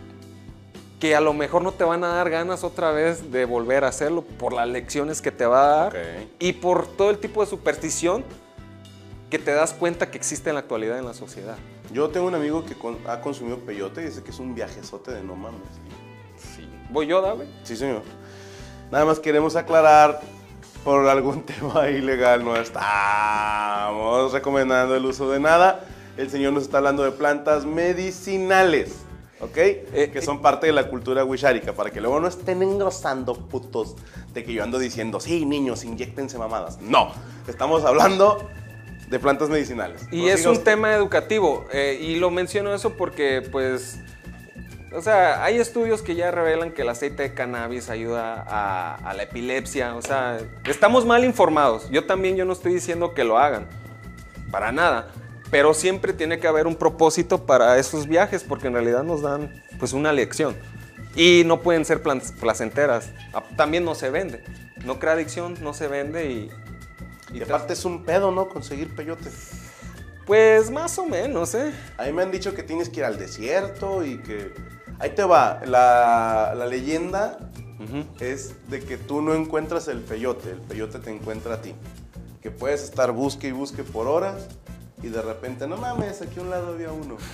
que 1.00 1.16
a 1.16 1.22
lo 1.22 1.34
mejor 1.34 1.62
no 1.62 1.72
te 1.72 1.84
van 1.84 2.04
a 2.04 2.10
dar 2.10 2.30
ganas 2.30 2.64
otra 2.64 2.92
vez 2.92 3.32
de 3.32 3.46
volver 3.46 3.84
a 3.84 3.88
hacerlo 3.88 4.22
por 4.22 4.54
las 4.54 4.68
lecciones 4.68 5.22
que 5.22 5.32
te 5.32 5.46
va 5.46 5.64
a 5.64 5.84
dar 5.84 6.28
y 6.40 6.54
por 6.54 6.88
todo 6.88 7.10
el 7.10 7.18
tipo 7.18 7.42
de 7.42 7.50
superstición 7.50 8.24
que 9.30 9.40
te 9.40 9.54
das 9.54 9.74
cuenta 9.74 10.12
que 10.12 10.18
existe 10.18 10.50
en 10.50 10.56
la 10.56 10.62
actualidad 10.62 11.00
en 11.00 11.06
la 11.06 11.14
sociedad. 11.14 11.58
Yo 11.92 12.10
tengo 12.10 12.28
un 12.28 12.36
amigo 12.36 12.64
que 12.66 12.76
ha 13.08 13.22
consumido 13.22 13.58
peyote 13.58 14.02
y 14.02 14.06
dice 14.06 14.24
que 14.24 14.32
es 14.32 14.40
un 14.40 14.54
viajezote 14.54 15.12
de 15.12 15.24
no 15.24 15.36
mames. 15.36 15.62
Sí. 16.38 16.70
¿Voy 16.90 17.08
yo, 17.08 17.22
Dave? 17.22 17.48
Sí, 17.64 17.76
señor. 17.76 18.04
Nada 18.92 19.06
más 19.06 19.20
queremos 19.20 19.56
aclarar, 19.56 20.22
por 20.84 21.08
algún 21.08 21.44
tema 21.46 21.90
ilegal 21.90 22.44
no 22.44 22.56
estamos 22.56 24.32
recomendando 24.32 24.96
el 24.96 25.06
uso 25.06 25.30
de 25.30 25.40
nada 25.40 25.86
el 26.20 26.30
Señor 26.30 26.52
nos 26.52 26.64
está 26.64 26.80
hablando 26.80 27.04
de 27.04 27.12
plantas 27.12 27.66
medicinales, 27.66 29.04
¿ok? 29.40 29.58
Eh, 29.58 30.10
que 30.12 30.22
son 30.22 30.42
parte 30.42 30.68
de 30.68 30.74
la 30.74 30.90
cultura 30.90 31.24
wishárica, 31.24 31.72
para 31.72 31.92
que 31.92 32.02
luego 32.02 32.20
no 32.20 32.28
estén 32.28 32.62
engrosando 32.62 33.36
putos 33.36 33.96
de 34.34 34.44
que 34.44 34.52
yo 34.52 34.62
ando 34.62 34.80
diciendo, 34.80 35.22
sí, 35.22 35.46
niños, 35.46 35.86
inyectense 35.86 36.38
mamadas. 36.38 36.82
No, 36.82 37.12
estamos 37.48 37.86
hablando 37.86 38.50
de 39.10 39.20
plantas 39.20 39.50
medicinales. 39.50 40.08
Y 40.12 40.28
es 40.28 40.46
un 40.46 40.64
tema 40.64 40.94
educativo, 40.94 41.68
eh, 41.72 42.00
y 42.02 42.18
lo 42.18 42.30
menciono 42.30 42.74
eso 42.74 42.94
porque, 42.94 43.42
pues, 43.52 44.00
o 44.92 45.02
sea, 45.02 45.44
hay 45.44 45.58
estudios 45.58 46.02
que 46.02 46.16
ya 46.16 46.32
revelan 46.32 46.72
que 46.72 46.82
el 46.82 46.90
aceite 46.90 47.24
de 47.24 47.34
cannabis 47.34 47.90
ayuda 47.90 48.44
a, 48.48 48.96
a, 48.96 49.14
la 49.14 49.24
epilepsia. 49.24 49.96
O 49.96 50.02
sea, 50.02 50.40
estamos 50.66 51.06
mal 51.06 51.24
informados. 51.24 51.90
Yo 51.92 52.06
también, 52.06 52.36
yo 52.36 52.46
no 52.46 52.54
estoy 52.54 52.74
diciendo 52.74 53.14
que 53.14 53.24
lo 53.24 53.38
hagan. 53.38 53.68
Para 54.50 54.72
nada. 54.72 55.10
Pero 55.52 55.76
siempre 55.76 56.14
tiene 56.14 56.40
que 56.40 56.48
haber 56.48 56.66
un 56.66 56.76
propósito 56.76 57.46
para 57.46 57.78
esos 57.78 58.08
viajes 58.08 58.44
porque 58.44 58.68
en 58.68 58.74
realidad 58.74 59.04
nos 59.04 59.22
dan 59.22 59.64
pues 59.78 59.94
una 59.94 60.12
lección. 60.12 60.56
Y 61.16 61.44
no 61.46 61.62
pueden 61.62 61.86
ser 61.86 62.02
placenteras. 62.02 63.10
También 63.56 63.86
no 63.86 63.94
se 63.94 64.10
vende. 64.10 64.44
No 64.86 65.00
crea 65.00 65.14
adicción, 65.14 65.56
no 65.62 65.74
se 65.74 65.88
vende 65.88 66.32
y... 66.32 66.52
Y, 67.34 67.42
aparte 67.42 67.74
es 67.74 67.86
un 67.86 68.04
pedo, 68.04 68.32
¿no? 68.32 68.50
Conseguir 68.50 68.96
peyote. 68.96 69.30
Pues 70.26 70.70
más 70.70 70.98
o 71.00 71.06
menos, 71.06 71.56
¿eh? 71.56 71.74
A 71.98 72.06
mí 72.06 72.14
me 72.14 72.22
han 72.22 72.32
dicho 72.32 72.54
que 72.54 72.64
tienes 72.64 72.90
que 72.90 73.00
ir 73.00 73.06
al 73.06 73.18
desierto 73.18 74.06
y 74.06 74.20
que... 74.20 74.54
Ahí 75.00 75.12
te 75.12 75.24
va. 75.24 75.62
La, 75.66 76.66
leyenda 76.70 77.38
es 78.20 78.54
de 78.70 78.82
que 78.82 78.98
tú 78.98 79.22
no 79.22 79.34
encuentras 79.34 79.88
el 79.88 80.00
peyote, 80.02 80.52
el 80.52 80.60
peyote 80.60 81.00
te 81.00 81.10
encuentra 81.10 81.56
a 81.56 81.62
ti. 81.62 81.74
Que 82.42 82.52
puedes 82.52 82.84
estar 82.84 83.12
busque 83.12 83.48
y 83.48 83.52
busque 83.52 83.84
por 83.84 84.08
horas 84.08 84.48
y 85.02 85.08
de 85.08 85.22
repente, 85.22 85.68
no 85.68 85.78
mames, 85.78 86.22
aquí 86.22 86.40
a 86.40 86.44
un 86.44 86.50
lado 86.50 86.74
había 86.74 86.92
uno. 86.92 87.18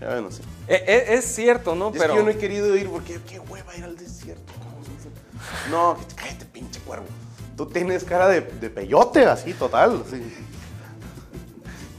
Ya 0.00 0.08
bueno, 0.12 0.30
sí. 0.30 0.40
E, 0.66 0.76
e, 0.76 1.14
es, 1.14 1.26
cierto, 1.26 1.74
¿no? 1.74 1.92
Pero... 1.92 2.04
Es 2.04 2.10
que 2.10 2.16
yo 2.16 2.22
no 2.22 2.30
he 2.30 2.38
querido 2.38 2.74
ir 2.74 2.88
porque 2.88 3.20
qué 3.28 3.38
hueva 3.38 3.76
ir 3.76 3.84
al 3.84 3.98
desierto. 3.98 4.50
No, 5.70 5.98
cállate, 6.16 6.46
pinche 6.46 6.80
cuervo. 6.80 7.04
Tú 7.60 7.66
tienes 7.66 8.04
cara 8.04 8.26
de, 8.26 8.40
de 8.40 8.70
peyote, 8.70 9.26
así, 9.26 9.52
total. 9.52 10.02
Así. 10.06 10.22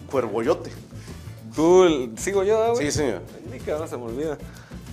Cuervoyote. 0.10 0.72
¿Tú 1.56 2.12
sigo 2.18 2.42
yo, 2.42 2.74
güey? 2.74 2.88
Sí, 2.88 2.92
señor. 2.92 3.22
Se 3.88 3.96
me 3.96 4.06
olvida. 4.06 4.40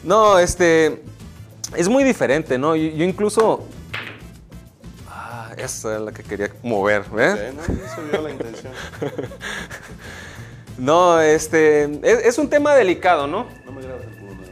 No, 0.04 0.38
este. 0.38 1.02
Es 1.74 1.88
muy 1.88 2.04
diferente, 2.04 2.58
¿no? 2.58 2.76
yo 2.76 3.02
incluso 3.02 3.66
esa 5.56 5.94
es 5.94 6.00
la 6.02 6.12
que 6.12 6.22
quería 6.22 6.50
mover, 6.62 7.06
¿eh? 7.18 7.50
Sí, 7.50 7.56
no, 7.56 7.84
eso 7.86 8.02
vio 8.12 8.20
la 8.20 8.30
intención. 8.30 8.72
no, 10.76 11.18
este, 11.18 11.98
es, 12.02 12.36
un 12.36 12.50
tema 12.50 12.74
delicado, 12.74 13.26
¿no? 13.26 13.46
No 13.64 13.72
me 13.72 13.80
grabes 13.80 14.06
el 14.06 14.18
culo. 14.18 14.42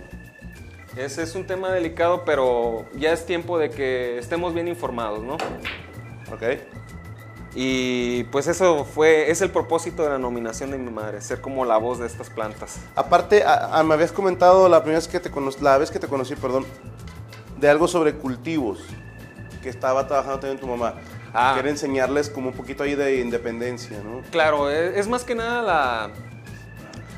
Ese 0.97 1.25
es 1.25 1.35
un 1.35 1.47
tema 1.47 1.71
delicado, 1.73 2.25
pero 2.25 2.87
ya 2.95 3.13
es 3.13 3.27
tiempo 3.27 3.59
de 3.59 3.69
que 3.69 4.17
estemos 4.17 4.55
bien 4.55 4.67
informados, 4.67 5.23
¿no? 5.23 5.37
Ok. 6.33 6.43
Y 7.55 8.25
pues 8.25 8.47
eso 8.49 8.85
fue, 8.85 9.31
es 9.31 9.41
el 9.41 9.51
propósito 9.51 10.03
de 10.03 10.11
la 10.11 10.19
nominación 10.19 10.71
de 10.71 10.79
mi 10.79 10.91
madre, 10.91 11.23
ser 11.23 11.41
como 11.41 11.65
la 11.65 11.79
voz 11.79 11.99
de 11.99 12.07
estas 12.07 12.29
plantas. 12.29 12.79
Aparte, 12.95 13.45
me 13.85 13.95
habías 13.95 14.13
comentado 14.13 14.69
la 14.69 14.83
primera 14.83 14.99
vez 14.99 15.09
que 15.09 15.21
te 15.21 15.31
conocí, 15.31 15.63
la 15.63 15.79
vez 15.79 15.91
que 15.91 15.99
te 15.99 16.07
conocí, 16.07 16.37
perdón, 16.37 16.67
de 17.59 17.69
algo 17.71 17.89
sobre 17.89 18.15
cultivos 18.15 18.81
que 19.63 19.71
estaba 19.71 20.07
trabajando 20.07 20.41
también 20.41 20.61
tu 20.61 20.67
mamá. 20.67 20.95
Ah. 21.33 21.53
Quiere 21.55 21.71
enseñarles 21.71 22.29
como 22.29 22.51
un 22.51 22.55
poquito 22.55 22.83
ahí 22.83 22.95
de 22.95 23.21
independencia, 23.21 24.01
¿no? 24.03 24.23
Claro, 24.31 24.71
e, 24.71 24.99
es, 24.99 25.09
más 25.09 25.25
que 25.25 25.35
nada 25.35 25.63
la 25.63 26.11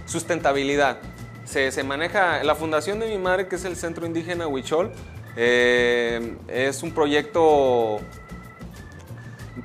sustentabilidad. 0.07 0.99
Se, 1.45 1.73
se, 1.73 1.83
maneja, 1.83 2.43
la 2.45 2.55
fundación 2.55 3.01
de 3.01 3.09
mi 3.09 3.19
madre, 3.19 3.49
que 3.49 3.57
es 3.57 3.65
el 3.65 3.77
Centro 3.77 4.07
Indígena 4.07 4.47
Huichol, 4.47 4.93
eh, 5.37 6.37
es 6.49 6.83
un 6.83 6.93
proyecto, 6.93 8.01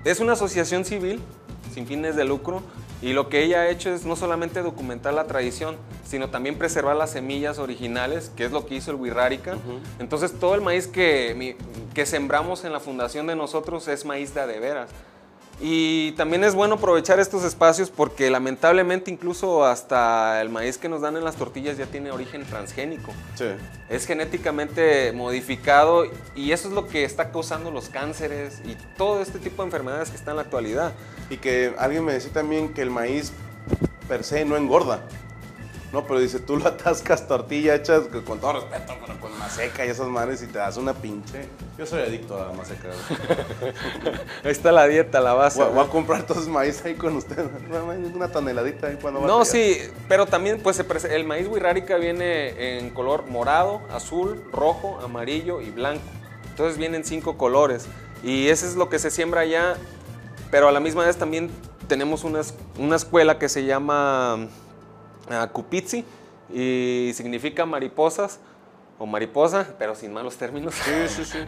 es 0.06 0.20
una 0.20 0.34
asociación 0.34 0.86
civil 0.86 1.22
sin 1.74 1.88
fines 1.88 2.16
de 2.16 2.26
lucro 2.26 2.62
y 3.02 3.14
lo 3.14 3.28
que 3.28 3.44
ella 3.44 3.62
ha 3.62 3.70
hecho 3.70 3.90
es 3.90 4.06
no 4.06 4.16
solamente 4.16 4.62
documentar 4.62 5.14
la 5.14 5.26
tradición, 5.26 5.76
sino 6.06 6.30
también 6.30 6.58
preservar 6.58 6.96
las 6.96 7.12
semillas 7.12 7.60
originales, 7.60 8.32
que 8.36 8.46
es 8.46 8.52
lo 8.52 8.66
que 8.66 8.76
hizo 8.76 8.92
el 8.92 8.98
Wirrárica. 8.98 9.58
Entonces 10.00 10.40
todo 10.40 10.56
el 10.56 10.62
maíz 10.62 10.88
que, 10.88 11.58
que 11.94 12.06
sembramos 12.06 12.64
en 12.64 12.72
la 12.72 12.80
fundación 12.80 13.28
de 13.28 13.36
nosotros 13.36 13.88
es 13.88 14.06
maíz 14.06 14.34
de 14.34 14.42
adeveras. 14.42 14.90
Y 15.66 16.12
también 16.18 16.44
es 16.44 16.56
bueno 16.56 16.76
aprovechar 16.76 17.22
estos 17.22 17.46
espacios 17.46 17.90
porque 17.90 18.30
lamentablemente 18.30 19.10
incluso 19.10 19.64
hasta 19.64 20.42
el 20.42 20.50
maíz 20.50 20.78
que 20.78 20.90
nos 20.90 21.00
dan 21.00 21.16
en 21.16 21.24
las 21.24 21.38
tortillas 21.38 21.78
ya 21.78 21.86
tiene 21.86 22.12
origen 22.12 22.44
transgénico. 22.44 23.14
Sí. 23.36 23.46
Es 23.88 24.06
genéticamente 24.06 25.14
modificado 25.14 26.04
y 26.36 26.52
eso 26.52 26.68
es 26.68 26.74
lo 26.74 26.90
que 26.90 27.06
está 27.06 27.32
causando 27.32 27.72
los 27.72 27.88
cánceres 27.88 28.60
y 28.66 28.76
todo 28.98 29.22
este 29.22 29.40
tipo 29.40 29.62
de 29.62 29.68
enfermedades 29.68 30.10
que 30.10 30.18
están 30.18 30.34
en 30.34 30.36
la 30.36 30.42
actualidad. 30.42 30.92
Y 31.30 31.38
que 31.38 31.74
alguien 31.78 32.04
me 32.04 32.12
decía 32.12 32.34
también 32.34 32.74
que 32.74 32.82
el 32.82 32.90
maíz 32.90 33.32
per 34.10 34.26
se 34.26 34.44
no 34.44 34.58
engorda. 34.58 35.00
No, 35.94 36.04
pero 36.08 36.20
dice, 36.20 36.40
tú 36.40 36.58
lo 36.58 36.68
atascas 36.68 37.28
tortilla 37.28 37.76
hechas 37.76 38.02
con 38.26 38.40
todo 38.40 38.54
respeto, 38.54 38.96
pero 39.06 39.20
con 39.22 39.38
maseca 39.38 39.86
y 39.86 39.90
esas 39.90 40.08
madres 40.08 40.42
y 40.42 40.48
te 40.48 40.58
das 40.58 40.76
una 40.78 40.94
pinche. 40.96 41.48
Yo 41.78 41.86
soy 41.86 42.02
adicto 42.02 42.36
a 42.42 42.48
la 42.48 42.54
maseca. 42.54 42.90
Ahí 44.44 44.52
está 44.52 44.72
la 44.72 44.88
dieta, 44.88 45.20
la 45.22 45.34
base. 45.34 45.60
Voy, 45.60 45.68
a- 45.68 45.72
voy 45.76 45.86
a 45.86 45.90
comprar 45.90 46.24
todos 46.24 46.48
maíz 46.48 46.84
ahí 46.84 46.96
con 46.96 47.16
ustedes. 47.16 47.46
Una 48.16 48.28
toneladita 48.32 48.88
ahí 48.88 48.98
cuando 49.00 49.22
No, 49.22 49.46
sí, 49.46 49.78
pero 50.10 50.26
también 50.26 50.60
pues 50.62 50.84
el 51.10 51.26
maíz 51.26 51.48
wixárika 51.48 51.98
viene 51.98 52.80
en 52.80 52.90
color 52.90 53.28
morado, 53.28 53.82
azul, 53.92 54.44
rojo, 54.52 55.00
amarillo 55.04 55.62
y 55.62 55.70
blanco. 55.70 56.02
Entonces 56.50 56.78
vienen 56.80 57.04
cinco 57.04 57.38
colores 57.38 57.86
y 58.24 58.48
ese 58.48 58.66
es 58.68 58.76
lo 58.76 58.90
que 58.90 58.98
se 58.98 59.12
siembra 59.12 59.42
allá, 59.42 59.76
pero 60.50 60.68
a 60.68 60.72
la 60.72 60.80
misma 60.80 61.06
vez 61.06 61.18
también 61.18 61.52
tenemos 61.88 62.24
una 62.24 62.96
escuela 62.96 63.38
que 63.38 63.48
se 63.50 63.66
llama 63.66 64.48
a 65.30 65.48
Cupitzi 65.48 66.06
y 66.54 67.12
significa 67.14 67.66
mariposas 67.66 68.40
o 68.98 69.06
mariposa, 69.06 69.76
pero 69.78 69.96
sin 69.96 70.14
malos 70.14 70.38
términos. 70.38 70.74
Sí, 70.76 70.92
sí, 71.08 71.26
sí. 71.26 71.40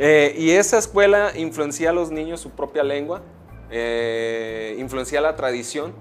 Eh, 0.00 0.36
y 0.38 0.50
esa 0.50 0.78
escuela 0.78 1.32
influencia 1.34 1.90
a 1.90 1.92
los 1.92 2.12
niños 2.12 2.38
su 2.38 2.50
propia 2.50 2.84
lengua, 2.84 3.20
eh, 3.68 4.76
influencia 4.78 5.20
la 5.20 5.34
tradición. 5.34 5.92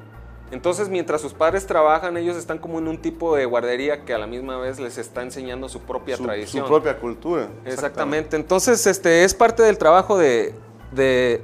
Entonces, 0.52 0.88
mientras 0.88 1.20
sus 1.20 1.34
padres 1.34 1.66
trabajan, 1.66 2.16
ellos 2.16 2.38
están 2.38 2.60
como 2.60 2.78
en 2.78 2.88
un 2.88 3.00
tipo 3.00 3.36
de 3.36 3.46
guardería 3.46 4.06
que 4.06 4.14
a 4.14 4.20
la 4.20 4.28
misma 4.28 4.58
vez 4.60 4.80
les 4.80 5.00
está 5.00 5.24
enseñando 5.24 5.68
su 5.68 5.82
propia 5.82 6.16
tradición. 6.16 6.64
Su 6.64 6.70
propia 6.70 7.00
cultura. 7.00 7.50
Exactamente. 7.66 8.36
Entonces, 8.36 8.86
este 8.86 9.24
es 9.24 9.34
parte 9.34 9.64
del 9.64 9.80
trabajo 9.80 10.16
de. 10.16 10.54
de... 10.92 11.42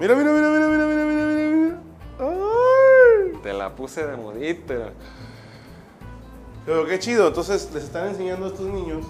Mira, 0.00 0.16
mira, 0.16 0.32
mira, 0.32 0.48
mira, 0.48 0.66
mira, 0.66 0.86
mira, 0.86 1.04
mira. 1.04 1.33
Te 3.44 3.52
la 3.52 3.76
puse 3.76 4.04
de 4.06 4.16
modita. 4.16 4.90
Pero 6.66 6.86
qué 6.86 6.98
chido. 6.98 7.28
Entonces 7.28 7.68
les 7.72 7.84
están 7.84 8.08
enseñando 8.08 8.46
a 8.46 8.48
estos 8.48 8.66
niños 8.66 9.06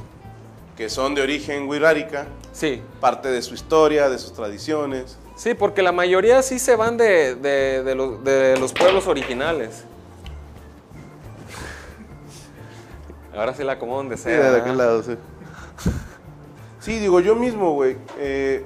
que 0.76 0.90
son 0.90 1.14
de 1.14 1.22
origen 1.22 1.68
wixárika, 1.68 2.26
Sí, 2.52 2.82
parte 3.00 3.28
de 3.30 3.40
su 3.42 3.54
historia, 3.54 4.08
de 4.10 4.18
sus 4.18 4.32
tradiciones. 4.34 5.16
sí, 5.36 5.54
porque 5.54 5.82
la 5.82 5.92
mayoría 5.92 6.42
sí 6.42 6.58
se 6.58 6.74
van 6.74 6.96
de, 6.96 7.36
de- 7.36 7.82
de 7.84 7.94
los, 7.94 8.22
de 8.24 8.56
los 8.58 8.72
pueblos 8.72 9.06
originales. 9.06 9.84
Ahora 13.36 13.54
sí 13.54 13.62
la 13.64 13.72
acomodo 13.72 13.98
donde 13.98 14.16
sea. 14.16 14.36
Mira, 14.36 14.50
de 14.52 14.60
aquel 14.60 14.76
lado, 14.76 15.02
sí. 15.02 15.16
Sí, 16.80 16.98
digo, 16.98 17.20
yo 17.20 17.34
mismo, 17.34 17.72
güey. 17.74 17.96
eh, 18.18 18.64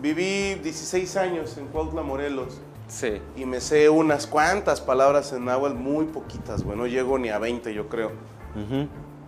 viví 0.00 0.54
16 0.62 1.16
años 1.16 1.56
en 1.58 1.66
Cuautla, 1.66 2.02
Morelos. 2.02 2.58
Sí. 2.88 3.20
Y 3.36 3.44
me 3.44 3.60
sé 3.60 3.88
unas 3.88 4.26
cuantas 4.26 4.80
palabras 4.80 5.32
en 5.32 5.44
náhuatl, 5.44 5.76
muy 5.76 6.06
poquitas, 6.06 6.62
güey. 6.62 6.76
No 6.76 6.86
llego 6.86 7.18
ni 7.18 7.28
a 7.28 7.38
20, 7.38 7.72
yo 7.74 7.88
creo. 7.88 8.12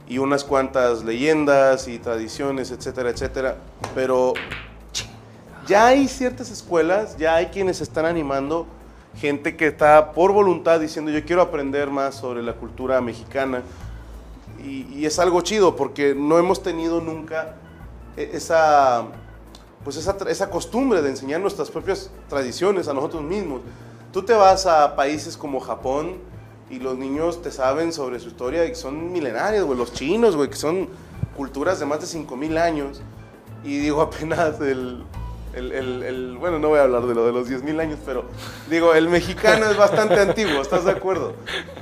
Y 0.09 0.19
unas 0.19 0.43
cuantas 0.43 1.05
leyendas 1.05 1.87
y 1.87 1.99
tradiciones, 1.99 2.71
etcétera, 2.73 3.11
etcétera. 3.11 3.57
Pero 3.95 4.33
ya 5.67 5.87
hay 5.87 6.09
ciertas 6.09 6.51
escuelas, 6.51 7.17
ya 7.17 7.37
hay 7.37 7.47
quienes 7.47 7.81
están 7.81 8.07
animando, 8.07 8.67
gente 9.17 9.57
que 9.57 9.69
está 9.69 10.13
por 10.13 10.33
voluntad 10.33 10.81
diciendo 10.81 11.11
yo 11.13 11.25
quiero 11.25 11.43
aprender 11.43 11.91
más 11.91 12.17
sobre 12.17 12.43
la 12.43 12.55
cultura 12.55 13.01
mexicana. 13.01 13.63
Y, 14.65 14.87
y 14.93 15.07
es 15.07 15.19
algo 15.19 15.41
chido 15.43 15.77
porque 15.77 16.15
no 16.15 16.39
hemos 16.39 16.63
tenido 16.63 17.01
nunca 17.01 17.55
e- 18.17 18.31
esa, 18.35 19.05
pues 19.85 19.97
esa, 19.97 20.17
esa 20.29 20.51
costumbre 20.51 21.03
de 21.03 21.11
enseñar 21.11 21.41
nuestras 21.41 21.71
propias 21.71 22.11
tradiciones 22.29 22.89
a 22.89 22.95
nosotros 22.95 23.23
mismos. 23.23 23.63
Tú 24.13 24.23
te 24.23 24.33
vas 24.33 24.67
a 24.67 24.97
países 24.97 25.37
como 25.37 25.61
Japón 25.61 26.19
y 26.69 26.79
los 26.79 26.97
niños 26.97 27.43
te 27.43 27.51
saben 27.51 27.93
sobre 27.93 28.21
su 28.21 28.29
historia 28.29 28.65
y 28.67 28.75
son 28.75 29.13
milenarios, 29.13 29.65
güey. 29.65 29.79
Los 29.79 29.93
chinos, 29.93 30.37
güey, 30.37 30.51
que 30.51 30.57
son 30.57 30.89
culturas 31.37 31.81
de 31.81 31.87
más 31.87 32.01
de 32.01 32.07
5000 32.07 32.59
años. 32.59 33.01
Y 33.65 33.79
digo, 33.79 34.01
apenas 34.03 34.61
el, 34.61 35.05
el, 35.55 35.73
el- 35.73 36.03
el- 36.03 36.37
bueno, 36.39 36.59
no 36.59 36.69
voy 36.69 36.79
a 36.79 36.83
hablar 36.83 37.03
de 37.07 37.15
lo 37.15 37.27
de 37.27 37.33
los 37.33 37.49
10.000 37.49 37.81
años, 37.81 37.99
pero 38.07 38.25
digo, 38.69 38.95
el 38.95 39.09
mexicano 39.09 39.67
es 39.71 39.77
bastante 39.77 40.21
antiguo, 40.21 40.61
¿estás 40.63 40.85
de 40.85 40.93
acuerdo? 40.93 41.35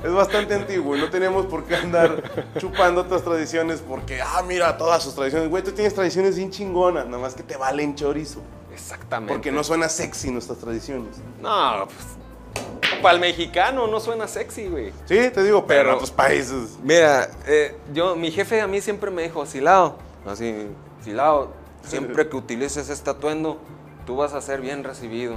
Es 0.03 0.11
bastante 0.11 0.53
antiguo 0.55 0.95
y 0.97 0.99
no 1.01 1.09
tenemos 1.09 1.45
por 1.45 1.63
qué 1.65 1.75
andar 1.75 2.23
chupando 2.57 3.01
otras 3.01 3.23
tradiciones 3.23 3.81
porque, 3.87 4.21
ah, 4.21 4.43
mira, 4.47 4.77
todas 4.77 5.03
sus 5.03 5.15
tradiciones. 5.15 5.49
Güey, 5.49 5.63
tú 5.63 5.71
tienes 5.71 5.93
tradiciones 5.93 6.35
bien 6.35 6.51
chingonas, 6.51 7.05
nada 7.05 7.19
más 7.19 7.33
que 7.35 7.43
te 7.43 7.57
valen 7.57 7.95
chorizo. 7.95 8.39
Exactamente. 8.73 9.33
Porque 9.33 9.51
no 9.51 9.63
suena 9.63 9.89
sexy 9.89 10.31
nuestras 10.31 10.57
tradiciones. 10.59 11.17
No, 11.41 11.85
pues. 11.87 12.99
Para 13.01 13.13
el 13.15 13.21
mexicano 13.21 13.87
no 13.87 13.99
suena 13.99 14.27
sexy, 14.27 14.67
güey. 14.67 14.91
Sí, 15.05 15.29
te 15.33 15.43
digo, 15.43 15.65
pero 15.67 15.89
en 15.89 15.95
otros 15.95 16.11
países. 16.11 16.77
Mira, 16.83 17.29
eh, 17.45 17.75
yo, 17.93 18.15
mi 18.15 18.31
jefe 18.31 18.59
a 18.61 18.67
mí 18.67 18.81
siempre 18.81 19.11
me 19.11 19.23
dijo, 19.23 19.45
Silao, 19.45 19.97
así, 20.25 20.67
Silao, 21.03 21.51
siempre 21.89 22.27
que 22.29 22.35
utilices 22.37 22.89
este 22.89 23.09
atuendo, 23.09 23.59
tú 24.05 24.15
vas 24.17 24.33
a 24.33 24.41
ser 24.41 24.61
bien 24.61 24.83
recibido. 24.83 25.35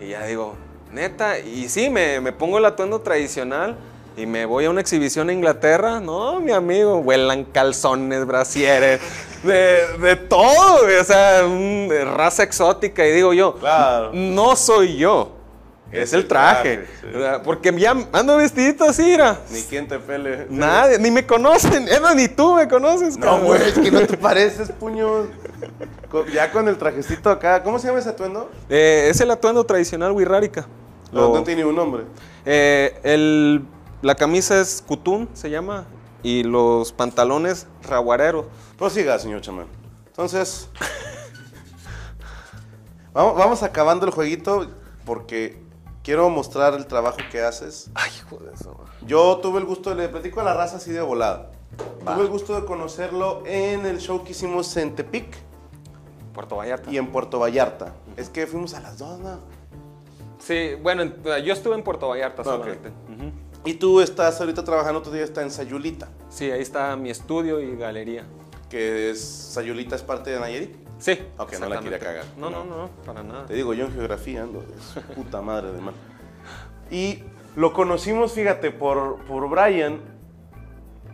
Y 0.00 0.08
ya 0.08 0.24
digo, 0.26 0.54
neta, 0.92 1.38
y 1.38 1.68
sí, 1.68 1.88
me, 1.90 2.20
me 2.20 2.32
pongo 2.32 2.58
el 2.58 2.64
atuendo 2.64 3.00
tradicional 3.00 3.76
y 4.16 4.24
me 4.26 4.46
voy 4.46 4.64
a 4.64 4.70
una 4.70 4.80
exhibición 4.80 5.28
a 5.28 5.32
Inglaterra. 5.32 6.00
No, 6.00 6.40
mi 6.40 6.52
amigo, 6.52 7.02
vuelan 7.02 7.44
calzones, 7.44 8.24
brasieres, 8.26 9.00
de, 9.42 9.86
de 9.98 10.16
todo, 10.16 10.80
o 11.00 11.04
sea, 11.04 11.42
un- 11.44 11.88
de 11.88 12.04
raza 12.04 12.42
exótica. 12.42 13.06
Y 13.06 13.12
digo 13.12 13.32
yo, 13.32 13.54
Claro. 13.56 14.10
no 14.12 14.56
soy 14.56 14.96
yo. 14.96 15.32
Es 15.92 16.12
el 16.12 16.26
traje. 16.26 16.86
sí. 17.00 17.06
Porque 17.44 17.72
ya 17.78 17.94
ando 18.12 18.36
vestidito 18.36 18.84
así, 18.84 19.02
mira. 19.02 19.40
Ni 19.50 19.62
quien 19.62 19.86
te 19.86 19.98
pele. 19.98 20.46
Nadie, 20.50 20.98
ni 20.98 21.10
me 21.10 21.26
conocen. 21.26 21.86
Más, 22.02 22.14
ni 22.16 22.28
tú 22.28 22.54
me 22.54 22.66
conoces, 22.68 23.16
No, 23.16 23.38
güey, 23.40 23.62
es 23.68 23.78
que 23.78 23.90
no 23.90 24.00
te 24.06 24.16
pareces, 24.16 24.70
puño. 24.72 25.26
Ya 26.32 26.50
con 26.50 26.66
el 26.68 26.76
trajecito 26.76 27.30
acá. 27.30 27.62
¿Cómo 27.62 27.78
se 27.78 27.86
llama 27.86 28.00
ese 28.00 28.08
atuendo? 28.10 28.50
Eh, 28.68 29.08
es 29.10 29.20
el 29.20 29.30
atuendo 29.30 29.64
tradicional 29.64 30.12
wixárika. 30.12 30.66
No, 31.12 31.32
no 31.32 31.42
tiene 31.44 31.64
un 31.64 31.76
nombre. 31.76 32.02
eh, 32.44 32.98
el- 33.04 33.64
la 34.02 34.14
camisa 34.14 34.60
es 34.60 34.82
kutún, 34.86 35.28
se 35.32 35.48
llama, 35.50 35.86
y 36.22 36.42
los 36.42 36.92
pantalones 36.92 37.66
raguareros. 37.88 38.44
Prosiga, 38.76 39.18
señor 39.18 39.40
chamán. 39.40 39.66
Entonces, 40.08 40.68
vamos, 43.12 43.36
vamos 43.36 43.62
acabando 43.62 44.06
el 44.06 44.12
jueguito 44.12 44.68
porque 45.04 45.58
quiero 46.06 46.30
mostrar 46.30 46.72
el 46.74 46.86
trabajo 46.86 47.18
que 47.32 47.42
haces. 47.42 47.90
Ay, 47.96 48.10
hijo 48.16 48.36
de 48.38 48.52
eso. 48.54 48.78
Yo 49.04 49.38
tuve 49.42 49.58
el 49.58 49.64
gusto, 49.66 49.92
le 49.92 50.08
platico 50.08 50.40
a 50.40 50.44
la 50.44 50.54
raza 50.54 50.76
así 50.76 50.92
de 50.92 51.00
volada. 51.02 51.50
Tuve 52.04 52.22
el 52.22 52.28
gusto 52.28 52.54
de 52.58 52.64
conocerlo 52.64 53.42
en 53.44 53.84
el 53.84 53.98
show 53.98 54.22
que 54.22 54.30
hicimos 54.30 54.74
en 54.76 54.94
Tepic 54.94 55.26
Puerto 56.32 56.54
Vallarta. 56.56 56.90
y 56.92 56.96
en 56.98 57.08
Puerto 57.08 57.40
Vallarta. 57.40 57.92
Es 58.16 58.28
que 58.30 58.46
fuimos 58.46 58.72
a 58.74 58.80
las 58.80 58.98
dos, 58.98 59.18
¿no? 59.18 59.40
Sí, 60.38 60.76
bueno, 60.80 61.02
en- 61.02 61.16
yo 61.44 61.52
estuve 61.52 61.74
en 61.74 61.82
Puerto 61.82 62.08
Vallarta 62.08 62.44
solamente. 62.44 62.92
Y 63.64 63.74
tú 63.74 64.00
estás 64.00 64.38
ahorita 64.40 64.62
trabajando, 64.62 65.00
otro 65.00 65.10
día 65.10 65.24
está 65.24 65.42
en 65.42 65.50
Sayulita, 65.50 66.08
Sí, 66.28 66.48
ahí 66.52 66.62
está 66.62 66.94
mi 66.94 67.10
estudio 67.10 67.60
y 67.60 67.74
galería. 67.76 68.24
que 68.70 69.10
es, 69.10 69.20
Sayulita 69.20 69.96
es 69.96 70.02
parte 70.02 70.30
de 70.30 70.38
Nayarit. 70.38 70.85
Sí. 70.98 71.18
Ok, 71.36 71.52
no 71.60 71.68
la 71.68 71.80
quería 71.80 71.96
exactamente. 71.96 71.98
cagar. 71.98 72.24
No, 72.38 72.50
no, 72.50 72.64
no, 72.64 72.88
para 73.04 73.22
nada. 73.22 73.46
Te 73.46 73.54
digo, 73.54 73.74
yo 73.74 73.86
en 73.86 73.92
geografía 73.92 74.42
ando 74.42 74.60
de 74.62 74.80
su 74.80 75.00
puta 75.14 75.42
madre 75.42 75.72
de 75.72 75.80
mal. 75.80 75.94
Y 76.90 77.22
lo 77.54 77.72
conocimos, 77.72 78.32
fíjate, 78.32 78.70
por, 78.70 79.24
por 79.26 79.48
Brian, 79.48 80.00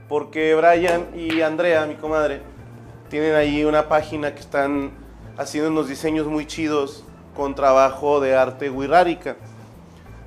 porque 0.08 0.54
Brian 0.54 1.08
y 1.14 1.40
Andrea, 1.40 1.86
mi 1.86 1.94
comadre, 1.94 2.42
tienen 3.08 3.34
ahí 3.34 3.64
una 3.64 3.88
página 3.88 4.34
que 4.34 4.40
están 4.40 4.92
haciendo 5.36 5.70
unos 5.70 5.88
diseños 5.88 6.26
muy 6.26 6.46
chidos 6.46 7.04
con 7.34 7.54
trabajo 7.54 8.20
de 8.20 8.36
arte 8.36 8.70
wixárika. 8.70 9.36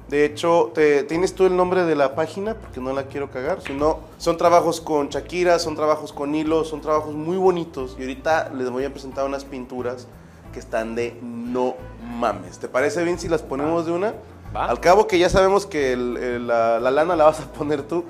De 0.09 0.23
hecho, 0.23 0.71
te- 0.75 1.03
¿tienes 1.03 1.33
tú 1.33 1.45
el 1.45 1.55
nombre 1.57 1.83
de 1.83 1.95
la 1.95 2.13
página? 2.13 2.53
Porque 2.53 2.79
no 2.79 2.93
la 2.93 3.03
quiero 3.07 3.31
cagar. 3.31 3.61
Si 3.61 3.73
no, 3.73 3.99
son 4.19 4.37
trabajos 4.37 4.79
con 4.79 5.09
Shakira, 5.09 5.57
son 5.57 5.75
trabajos 5.75 6.13
con 6.13 6.35
hilos, 6.35 6.67
son 6.69 6.81
trabajos 6.81 7.15
muy 7.15 7.37
bonitos. 7.37 7.95
Y 7.97 8.01
ahorita 8.01 8.51
les 8.55 8.69
voy 8.69 8.85
a 8.85 8.91
presentar 8.91 9.25
unas 9.25 9.45
pinturas 9.45 10.07
que 10.53 10.59
están 10.59 10.93
de 10.95 11.17
no 11.23 11.73
mames. 12.19 12.59
¿Te 12.59 12.67
parece 12.67 13.03
bien 13.03 13.17
si 13.17 13.27
las 13.27 13.41
ponemos 13.41 13.85
de 13.87 13.91
una? 13.93 14.13
Va. 14.55 14.65
Al 14.67 14.79
cabo 14.79 15.07
que 15.07 15.17
ya 15.17 15.27
sabemos 15.29 15.65
que 15.65 15.93
el- 15.93 16.17
el- 16.17 16.47
la, 16.47 16.79
la 16.79 16.91
lana 16.91 17.15
la 17.15 17.23
vas 17.25 17.39
a 17.41 17.51
poner 17.51 17.81
tú 17.81 18.05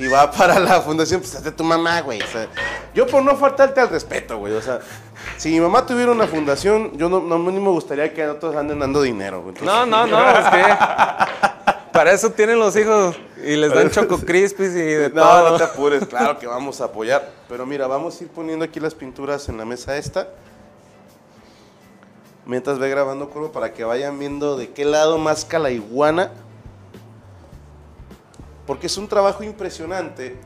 y 0.00 0.08
va 0.08 0.30
para 0.30 0.58
la 0.58 0.80
fundación, 0.80 1.20
pues 1.20 1.34
hazte 1.34 1.52
tu 1.52 1.62
mamá, 1.64 2.00
güey. 2.00 2.20
O 2.22 2.26
sea, 2.26 2.48
yo 2.94 3.06
por 3.06 3.22
no 3.22 3.36
faltarte 3.36 3.80
al 3.80 3.88
respeto, 3.90 4.38
güey. 4.38 4.54
O 4.54 4.62
sea, 4.62 4.80
si 5.36 5.50
mi 5.50 5.60
mamá 5.60 5.84
tuviera 5.84 6.10
una 6.10 6.26
fundación, 6.26 6.96
yo 6.96 7.08
no, 7.08 7.20
no 7.20 7.38
ni 7.38 7.60
me 7.60 7.68
gustaría 7.70 8.12
que 8.14 8.26
otros 8.26 8.56
anden 8.56 8.78
dando 8.78 9.02
dinero, 9.02 9.42
güey. 9.42 9.54
Entonces- 9.56 9.66
No, 9.66 9.84
no, 9.86 10.06
no, 10.06 10.30
es 10.30 10.46
que 10.48 10.64
para 11.92 12.12
eso 12.12 12.30
tienen 12.30 12.58
los 12.58 12.74
hijos 12.76 13.16
y 13.44 13.56
les 13.56 13.74
dan 13.74 13.90
choco 13.90 14.18
crispies 14.18 14.70
y 14.70 14.80
de 14.80 15.10
No, 15.10 15.22
todo. 15.22 15.50
no 15.50 15.56
te 15.58 15.64
apures, 15.64 16.06
claro 16.06 16.38
que 16.38 16.46
vamos 16.46 16.80
a 16.80 16.84
apoyar. 16.84 17.28
Pero 17.48 17.66
mira, 17.66 17.86
vamos 17.86 18.18
a 18.20 18.24
ir 18.24 18.30
poniendo 18.30 18.64
aquí 18.64 18.80
las 18.80 18.94
pinturas 18.94 19.48
en 19.48 19.58
la 19.58 19.64
mesa 19.64 19.96
esta. 19.96 20.28
Mientras 22.46 22.78
ve 22.78 22.88
grabando, 22.88 23.28
Corvo, 23.30 23.52
para 23.52 23.72
que 23.74 23.84
vayan 23.84 24.18
viendo 24.18 24.56
de 24.56 24.70
qué 24.70 24.84
lado 24.84 25.18
masca 25.18 25.58
la 25.58 25.70
iguana. 25.70 26.30
Porque 28.70 28.86
es 28.86 28.96
un 28.98 29.08
trabajo 29.08 29.42
impresionante 29.42 30.36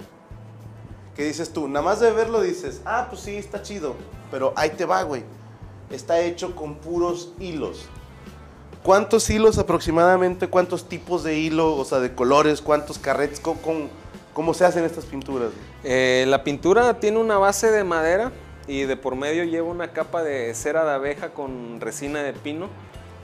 que 1.15 1.25
dices 1.27 1.53
tú, 1.53 1.69
nada 1.69 1.85
más 1.85 2.01
de 2.01 2.11
verlo 2.11 2.41
dices, 2.41 2.81
ah, 2.87 3.09
pues 3.11 3.21
sí, 3.21 3.37
está 3.37 3.61
chido, 3.61 3.97
pero 4.31 4.55
ahí 4.57 4.71
te 4.71 4.87
va, 4.87 5.03
güey. 5.03 5.23
Está 5.91 6.19
hecho 6.21 6.57
con 6.57 6.77
puros 6.77 7.35
hilos. 7.39 7.85
¿Cuántos 8.83 9.29
hilos 9.29 9.59
aproximadamente? 9.59 10.49
¿Cuántos 10.49 10.89
tipos 10.89 11.23
de 11.23 11.37
hilo? 11.37 11.77
O 11.77 11.85
sea, 11.85 12.01
de 12.01 12.15
colores, 12.15 12.63
¿cuántos 12.63 12.99
carretes? 12.99 13.41
¿Cómo, 13.41 13.61
cómo, 13.61 13.89
cómo 14.33 14.55
se 14.55 14.65
hacen 14.65 14.85
estas 14.85 15.05
pinturas? 15.05 15.51
Eh, 15.83 16.25
la 16.27 16.45
pintura 16.45 16.99
tiene 17.01 17.19
una 17.19 17.37
base 17.37 17.71
de 17.71 17.85
madera 17.85 18.33
y 18.67 18.85
de 18.85 18.97
por 18.97 19.17
medio 19.17 19.45
lleva 19.45 19.69
una 19.69 19.93
capa 19.93 20.23
de 20.23 20.55
cera 20.55 20.87
de 20.87 20.93
abeja 20.93 21.35
con 21.35 21.79
resina 21.79 22.23
de 22.23 22.33
pino 22.33 22.71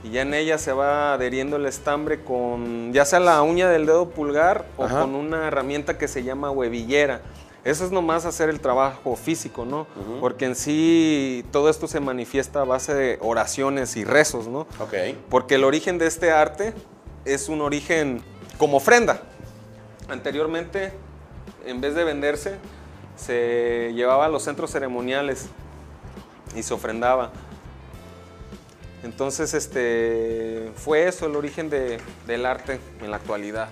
y 0.03 0.11
ya 0.11 0.22
en 0.22 0.32
ella 0.34 0.59
se 0.59 0.72
va 0.72 1.12
adheriendo 1.14 1.57
el 1.57 1.66
estambre 1.66 2.22
con 2.22 2.92
ya 2.92 3.05
sea 3.05 3.20
la 3.20 3.42
uña 3.42 3.68
del 3.68 3.86
dedo 3.86 4.09
pulgar 4.11 4.64
o 4.76 4.84
Ajá. 4.84 5.03
con 5.03 5.14
una 5.14 5.46
herramienta 5.48 5.98
que 5.98 6.09
se 6.09 6.22
llama 6.22 6.51
huevillera. 6.51 7.20
Eso 7.62 7.84
es 7.84 7.90
nomás 7.90 8.24
hacer 8.24 8.48
el 8.48 8.59
trabajo 8.61 9.14
físico, 9.16 9.66
¿no? 9.66 9.86
Porque 10.20 10.46
en 10.46 10.55
sí 10.57 11.44
todo 11.53 11.68
esto 11.68 11.86
se 11.88 12.01
manifiesta 12.01 12.62
a 12.62 12.64
base 12.64 12.94
de 12.94 13.18
oraciones 13.20 13.96
y 13.96 14.05
rezos, 14.05 14.48
¿no? 14.48 14.61
Ok. 14.78 14.94
Porque 15.28 15.57
el 15.57 15.64
origen 15.64 15.98
de 15.98 16.07
este 16.07 16.30
arte 16.30 16.72
es 17.26 17.51
un 17.51 17.61
origen 17.61 18.22
como 18.57 18.78
ofrenda. 18.78 19.20
Anteriormente, 20.09 20.92
en 21.66 21.82
vez 21.82 21.94
de 21.94 22.05
venderse, 22.05 22.55
se 23.16 23.92
llevaba 23.94 24.24
a 24.24 24.28
los 24.30 24.42
centros 24.42 24.70
ceremoniales 24.70 25.48
y 26.57 26.62
se 26.62 26.72
ofrendaba. 26.72 27.30
Entonces, 29.03 29.55
este, 29.55 30.70
fue 30.76 31.09
eso 31.09 31.26
el 31.26 31.36
origen 31.36 31.70
de- 31.70 31.98
del 32.26 32.44
arte 32.46 32.78
en 33.03 33.11
la 33.11 33.16
actualidad. 33.16 33.68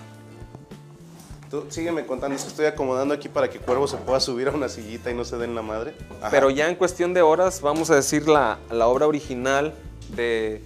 Tú 1.49 1.65
sígueme 1.69 2.05
contando, 2.05 2.35
es 2.35 2.43
que 2.43 2.49
estoy 2.49 2.65
acomodando 2.67 3.13
aquí 3.13 3.27
para 3.27 3.49
que 3.49 3.57
Cuervo 3.59 3.87
se 3.87 3.97
pueda 3.97 4.19
subir 4.19 4.47
a 4.49 4.51
una 4.51 4.69
sillita 4.69 5.09
y 5.09 5.15
no 5.15 5.25
se 5.25 5.37
den 5.37 5.55
la 5.55 5.63
madre. 5.63 5.95
Ajá. 6.19 6.29
Pero 6.29 6.51
ya 6.51 6.69
en 6.69 6.75
cuestión 6.75 7.13
de 7.15 7.23
horas, 7.23 7.61
vamos 7.61 7.89
a 7.89 7.95
decir 7.95 8.27
la, 8.27 8.59
la 8.71 8.87
obra 8.87 9.07
original 9.07 9.73
de, 10.15 10.61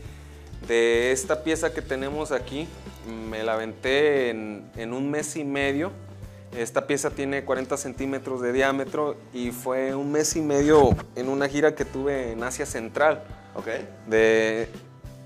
de 0.68 1.14
esta 1.14 1.43
pieza 1.43 1.74
que 1.74 1.82
tenemos 1.82 2.34
aquí. 2.34 2.68
Me 3.30 3.43
la 3.43 3.53
aventé 3.53 4.30
en, 4.30 4.70
en 4.76 4.93
un 4.93 5.09
mes 5.09 5.38
y 5.38 5.45
medio. 5.45 5.91
Esta 6.57 6.86
pieza 6.86 7.09
tiene 7.11 7.45
40 7.45 7.78
centímetros 7.78 8.41
de 8.41 8.51
diámetro 8.51 9.16
y 9.34 9.51
fue 9.51 9.95
un 9.95 10.11
mes 10.11 10.36
y 10.36 10.41
medio 10.41 10.89
en 11.16 11.30
una 11.30 11.47
gira 11.47 11.76
que 11.76 11.86
tuve 11.86 12.32
en 12.34 12.43
Asia 12.43 12.66
Central. 12.66 13.24
Ok. 13.56 13.68
De, 14.08 14.68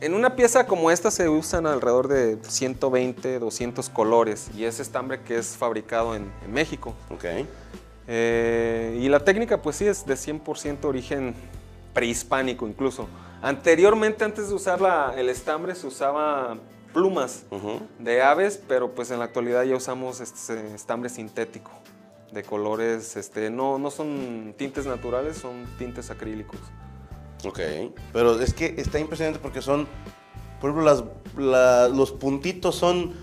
en 0.01 0.13
una 0.13 0.35
pieza 0.35 0.67
como 0.67 0.91
esta 0.91 1.09
se 1.11 1.27
usan 1.29 1.65
alrededor 1.65 2.07
de 2.07 2.37
120, 2.47 3.39
200 3.39 3.89
colores 3.89 4.49
y 4.55 4.65
es 4.65 4.79
estambre 4.79 5.21
que 5.21 5.37
es 5.37 5.57
fabricado 5.57 6.15
en, 6.15 6.31
en 6.45 6.53
México. 6.53 6.93
Ok. 7.09 7.25
Eh, 8.07 8.99
y 9.01 9.09
la 9.09 9.19
técnica 9.19 9.61
pues 9.61 9.75
sí 9.77 9.85
es 9.85 10.05
de 10.05 10.13
100% 10.15 10.85
origen 10.85 11.33
prehispánico 11.93 12.67
incluso. 12.67 13.07
Anteriormente, 13.41 14.23
antes 14.23 14.49
de 14.49 14.55
usar 14.55 14.81
la- 14.81 15.13
el 15.17 15.29
estambre, 15.29 15.75
se 15.75 15.85
usaba 15.87 16.57
plumas 16.93 17.45
Ujú. 17.51 17.81
de 17.99 18.21
aves, 18.21 18.59
pero 18.67 18.91
pues 18.95 19.11
en 19.11 19.19
la 19.19 19.25
actualidad 19.25 19.63
ya 19.63 19.75
usamos 19.75 20.19
este 20.21 20.73
estambre 20.73 21.09
sintético 21.09 21.71
de 22.31 22.43
colores, 22.43 23.15
este, 23.15 23.49
no, 23.49 23.77
no 23.77 23.91
son 23.91 24.53
tintes 24.57 24.85
naturales, 24.85 25.37
son 25.37 25.65
tintes 25.77 26.09
acrílicos. 26.09 26.59
Ok. 27.45 27.59
Pero 28.13 28.39
es 28.39 28.53
que 28.53 28.75
está 28.77 28.99
impresionante 28.99 29.39
porque 29.39 29.61
son, 29.61 29.87
por 30.59 30.69
ejemplo, 30.71 30.85
las, 30.85 31.03
la- 31.37 31.87
los 31.89 32.11
puntitos 32.11 32.75
son 32.75 33.13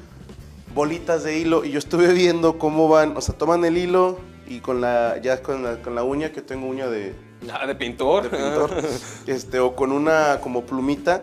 bolitas 0.74 1.22
de 1.24 1.38
hilo 1.38 1.64
y 1.64 1.70
yo 1.70 1.78
estuve 1.78 2.12
viendo 2.12 2.58
cómo 2.58 2.88
van, 2.88 3.16
o 3.16 3.20
sea, 3.20 3.36
toman 3.36 3.64
el 3.64 3.76
hilo 3.78 4.18
y 4.46 4.60
con 4.60 4.80
la, 4.80 5.18
ya 5.22 5.42
con 5.42 5.62
la, 5.62 5.80
con 5.82 5.94
la 5.94 6.02
uña, 6.02 6.32
que 6.32 6.42
tengo 6.42 6.66
uña 6.66 6.88
de, 6.88 7.14
Ah, 7.52 7.66
de 7.66 7.74
pintor. 7.74 8.24
de 8.24 8.30
pintor, 8.30 8.70
este, 9.26 9.60
o 9.60 9.74
con 9.76 9.92
una 9.92 10.40
como 10.40 10.64
plumita, 10.64 11.22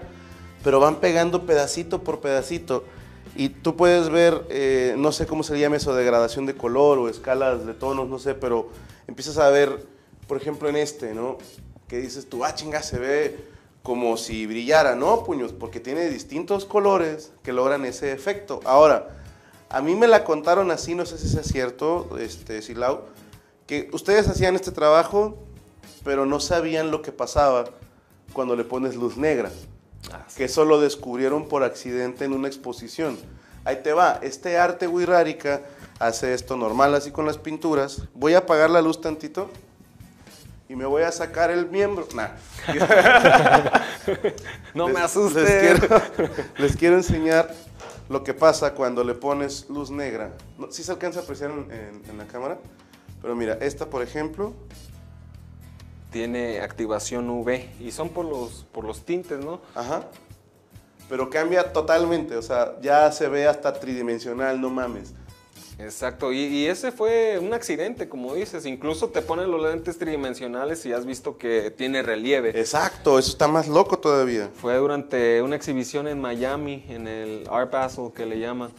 pero 0.63 0.79
van 0.79 0.97
pegando 0.97 1.45
pedacito 1.45 2.03
por 2.03 2.19
pedacito. 2.21 2.83
Y 3.35 3.49
tú 3.49 3.75
puedes 3.77 4.09
ver, 4.09 4.45
eh, 4.49 4.95
no 4.97 5.11
sé 5.11 5.25
cómo 5.25 5.43
se 5.43 5.57
llama 5.59 5.77
eso, 5.77 5.95
degradación 5.95 6.45
de 6.45 6.53
color 6.55 6.97
o 6.99 7.07
escalas 7.09 7.65
de 7.65 7.73
tonos, 7.73 8.07
no 8.09 8.19
sé, 8.19 8.33
pero 8.35 8.69
empiezas 9.07 9.37
a 9.37 9.49
ver, 9.49 9.85
por 10.27 10.37
ejemplo, 10.37 10.67
en 10.69 10.75
este, 10.75 11.13
¿no? 11.13 11.37
Que 11.91 11.97
dices 11.97 12.29
tú, 12.29 12.45
ah, 12.45 12.55
chinga, 12.55 12.81
se 12.83 12.97
ve 12.97 13.37
como 13.83 14.15
si 14.15 14.47
brillara, 14.47 14.95
¿no, 14.95 15.25
puños? 15.25 15.51
Porque 15.51 15.81
tiene 15.81 16.07
distintos 16.09 16.63
colores 16.63 17.33
que 17.43 17.51
logran 17.51 17.83
ese 17.83 18.13
efecto. 18.13 18.61
Ahora, 18.63 19.09
a 19.69 19.81
mí 19.81 19.93
me 19.95 20.07
la 20.07 20.23
contaron 20.23 20.71
así, 20.71 20.95
no 20.95 21.05
sé 21.05 21.17
si 21.17 21.37
es 21.37 21.45
cierto, 21.47 22.17
este, 22.17 22.61
Silau, 22.61 23.01
que 23.67 23.89
ustedes 23.91 24.29
hacían 24.29 24.55
este 24.55 24.71
trabajo, 24.71 25.37
pero 26.05 26.25
no 26.25 26.39
sabían 26.39 26.91
lo 26.91 27.01
que 27.01 27.11
pasaba 27.11 27.65
cuando 28.31 28.55
le 28.55 28.63
pones 28.63 28.95
luz 28.95 29.17
negra, 29.17 29.51
Ah, 30.13 30.23
sí. 30.29 30.37
que 30.37 30.45
eso 30.45 30.63
lo 30.63 30.79
descubrieron 30.79 31.49
por 31.49 31.61
accidente 31.63 32.23
en 32.23 32.31
una 32.31 32.47
exposición. 32.47 33.17
Ahí 33.65 33.81
te 33.83 33.91
va, 33.91 34.17
este 34.23 34.57
arte 34.57 34.87
wixárika 34.87 35.61
hace 35.99 36.33
esto 36.33 36.55
normal 36.55 36.95
así 36.95 37.11
con 37.11 37.25
las 37.25 37.37
pinturas. 37.37 38.03
Voy 38.13 38.33
a 38.33 38.37
apagar 38.37 38.69
la 38.69 38.81
luz 38.81 39.01
tantito 39.01 39.49
y 40.71 40.75
me 40.75 40.85
voy 40.85 41.03
a 41.03 41.11
sacar 41.11 41.51
el 41.51 41.65
miembro. 41.67 42.07
Nah. 42.15 42.29
No 44.73 44.87
me 44.87 44.93
Les- 44.93 45.03
asustes. 45.03 45.43
Les 45.43 45.79
quiero, 45.79 46.01
les 46.57 46.75
quiero 46.77 46.95
enseñar 46.95 47.53
lo 48.09 48.23
que 48.23 48.33
pasa 48.33 48.73
cuando 48.73 49.03
le 49.03 49.13
pones 49.13 49.69
luz 49.69 49.91
negra. 49.91 50.31
No, 50.57 50.71
sí 50.71 50.83
se 50.83 50.91
alcanza 50.91 51.19
a 51.19 51.23
apreciar 51.23 51.51
en, 51.51 51.69
en- 51.71 52.01
en 52.09 52.17
la 52.17 52.25
cámara, 52.25 52.57
pero 53.21 53.35
mira, 53.35 53.57
esta 53.61 53.85
por 53.85 54.01
ejemplo, 54.01 54.53
Tiene 56.11 56.59
activación 56.59 57.29
UV 57.29 57.49
y 57.79 57.91
son 57.91 58.09
por 58.09 58.25
los, 58.25 58.65
por 58.73 58.83
los 58.83 59.05
tintes, 59.05 59.39
¿no? 59.39 59.61
ajá, 59.75 60.03
pero 61.09 61.29
cambia 61.29 61.71
totalmente, 61.71 62.35
o 62.35 62.41
sea, 62.41 62.75
ya 62.81 63.09
se 63.13 63.27
ve 63.29 63.47
hasta 63.47 63.71
tridimensional, 63.73 64.59
no 64.59 64.69
mames. 64.69 65.13
Exacto, 65.83 66.31
y, 66.31 66.39
y 66.39 66.67
ese 66.67 66.91
fue 66.91 67.39
un 67.39 67.53
accidente, 67.53 68.07
como 68.07 68.33
dices. 68.35 68.65
Incluso 68.65 69.09
te 69.09 69.21
ponen 69.21 69.49
los 69.49 69.61
lentes 69.61 69.97
tridimensionales 69.97 70.85
y 70.85 70.93
has 70.93 71.05
visto 71.05 71.37
que 71.37 71.71
tiene 71.71 72.03
relieve. 72.03 72.49
Exacto, 72.59 73.17
eso 73.17 73.31
está 73.31 73.47
más 73.47 73.67
loco 73.67 73.97
todavía. 73.99 74.49
Fue 74.55 74.75
durante 74.77 75.41
una 75.41 75.55
exhibición 75.55 76.07
en 76.07 76.21
Miami, 76.21 76.85
en 76.89 77.07
el 77.07 77.47
Art 77.49 77.71
Basel 77.71 78.11
que 78.15 78.25
le 78.25 78.39
llaman. 78.39 78.71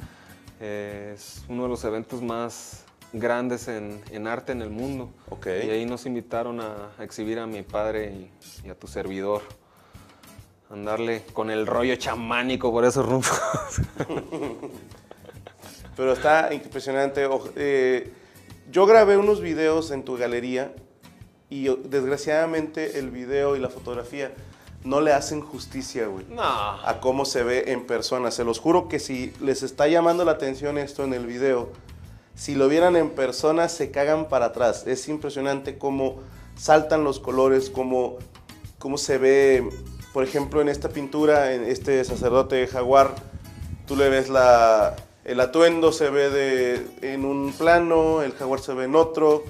Eh, 0.60 1.12
es 1.16 1.42
uno 1.48 1.64
de 1.64 1.68
los 1.68 1.82
eventos 1.84 2.22
más 2.22 2.84
grandes 3.12 3.68
en, 3.68 4.00
en 4.10 4.26
arte 4.26 4.52
en 4.52 4.62
el 4.62 4.70
mundo. 4.70 5.10
Ok. 5.28 5.46
Y 5.46 5.70
ahí 5.70 5.84
nos 5.84 6.06
invitaron 6.06 6.60
a, 6.60 6.92
a 6.98 7.04
exhibir 7.04 7.38
a 7.38 7.46
mi 7.46 7.62
padre 7.62 8.12
y, 8.12 8.66
y 8.66 8.70
a 8.70 8.74
tu 8.74 8.86
servidor. 8.86 9.42
Andarle 10.70 11.22
con 11.34 11.50
el 11.50 11.66
rollo 11.66 11.96
chamánico 11.96 12.70
por 12.72 12.84
esos 12.84 13.04
rumbos. 13.04 13.42
Pero 15.96 16.12
está 16.12 16.52
impresionante. 16.54 17.28
Eh, 17.56 18.12
yo 18.70 18.86
grabé 18.86 19.16
unos 19.16 19.40
videos 19.40 19.90
en 19.90 20.04
tu 20.04 20.16
galería 20.16 20.72
y 21.50 21.68
oh, 21.68 21.76
desgraciadamente 21.76 22.98
el 22.98 23.10
video 23.10 23.56
y 23.56 23.60
la 23.60 23.68
fotografía 23.68 24.32
no 24.84 25.00
le 25.00 25.12
hacen 25.12 25.40
justicia, 25.40 26.06
güey. 26.06 26.26
no. 26.28 26.42
a 26.42 26.98
cómo 27.00 27.24
se 27.24 27.42
ve 27.42 27.72
en 27.72 27.86
persona. 27.86 28.30
Se 28.30 28.44
los 28.44 28.58
juro 28.58 28.88
que 28.88 28.98
si 28.98 29.32
les 29.40 29.62
está 29.62 29.86
llamando 29.86 30.24
la 30.24 30.32
atención 30.32 30.78
esto 30.78 31.04
en 31.04 31.12
el 31.14 31.26
video, 31.26 31.70
si 32.34 32.54
lo 32.54 32.68
vieran 32.68 32.96
en 32.96 33.10
persona 33.10 33.68
se 33.68 33.90
cagan 33.90 34.28
para 34.28 34.46
atrás. 34.46 34.86
Es 34.86 35.08
impresionante 35.08 35.78
cómo 35.78 36.20
saltan 36.56 37.04
los 37.04 37.20
colores, 37.20 37.70
cómo, 37.70 38.18
cómo 38.78 38.98
se 38.98 39.18
ve, 39.18 39.68
por 40.12 40.24
ejemplo, 40.24 40.60
en 40.60 40.68
esta 40.68 40.88
pintura, 40.88 41.52
en 41.52 41.64
este 41.64 42.02
sacerdote 42.04 42.66
jaguar, 42.66 43.14
tú 43.86 43.96
le 43.96 44.08
ves 44.08 44.28
la, 44.28 44.96
el 45.24 45.40
atuendo 45.40 45.92
se 45.92 46.10
ve 46.10 46.30
de, 46.30 46.86
en 47.02 47.24
un 47.24 47.52
plano, 47.52 48.22
el 48.22 48.32
jaguar 48.32 48.60
se 48.60 48.74
ve 48.74 48.84
en 48.84 48.96
otro. 48.96 49.44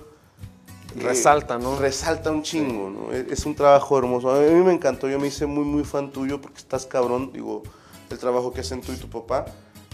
Eh, 0.97 1.03
Resalta, 1.03 1.59
¿no? 1.59 1.79
Resalta 1.79 2.31
un 2.31 2.43
chingo, 2.43 2.91
¿no? 2.91 3.13
Es, 3.13 3.27
es 3.31 3.47
un 3.47 3.55
trabajo 3.55 3.99
hermoso. 3.99 4.31
A 4.31 4.41
mí 4.41 4.63
me 4.63 4.73
encantó, 4.73 5.09
yo 5.09 5.19
me 5.19 5.29
hice 5.29 5.47
muy, 5.47 5.65
muy 5.65 5.85
fan 5.85 6.11
tuyo 6.13 6.41
porque 6.41 6.59
estás 6.59 6.85
cabrón, 6.85 7.33
digo, 7.33 7.63
el 8.11 8.19
trabajo 8.19 8.53
que 8.53 8.61
hacen 8.61 8.83
tú 8.83 8.93
y 8.93 8.97
tu 8.97 9.09
papá 9.09 9.47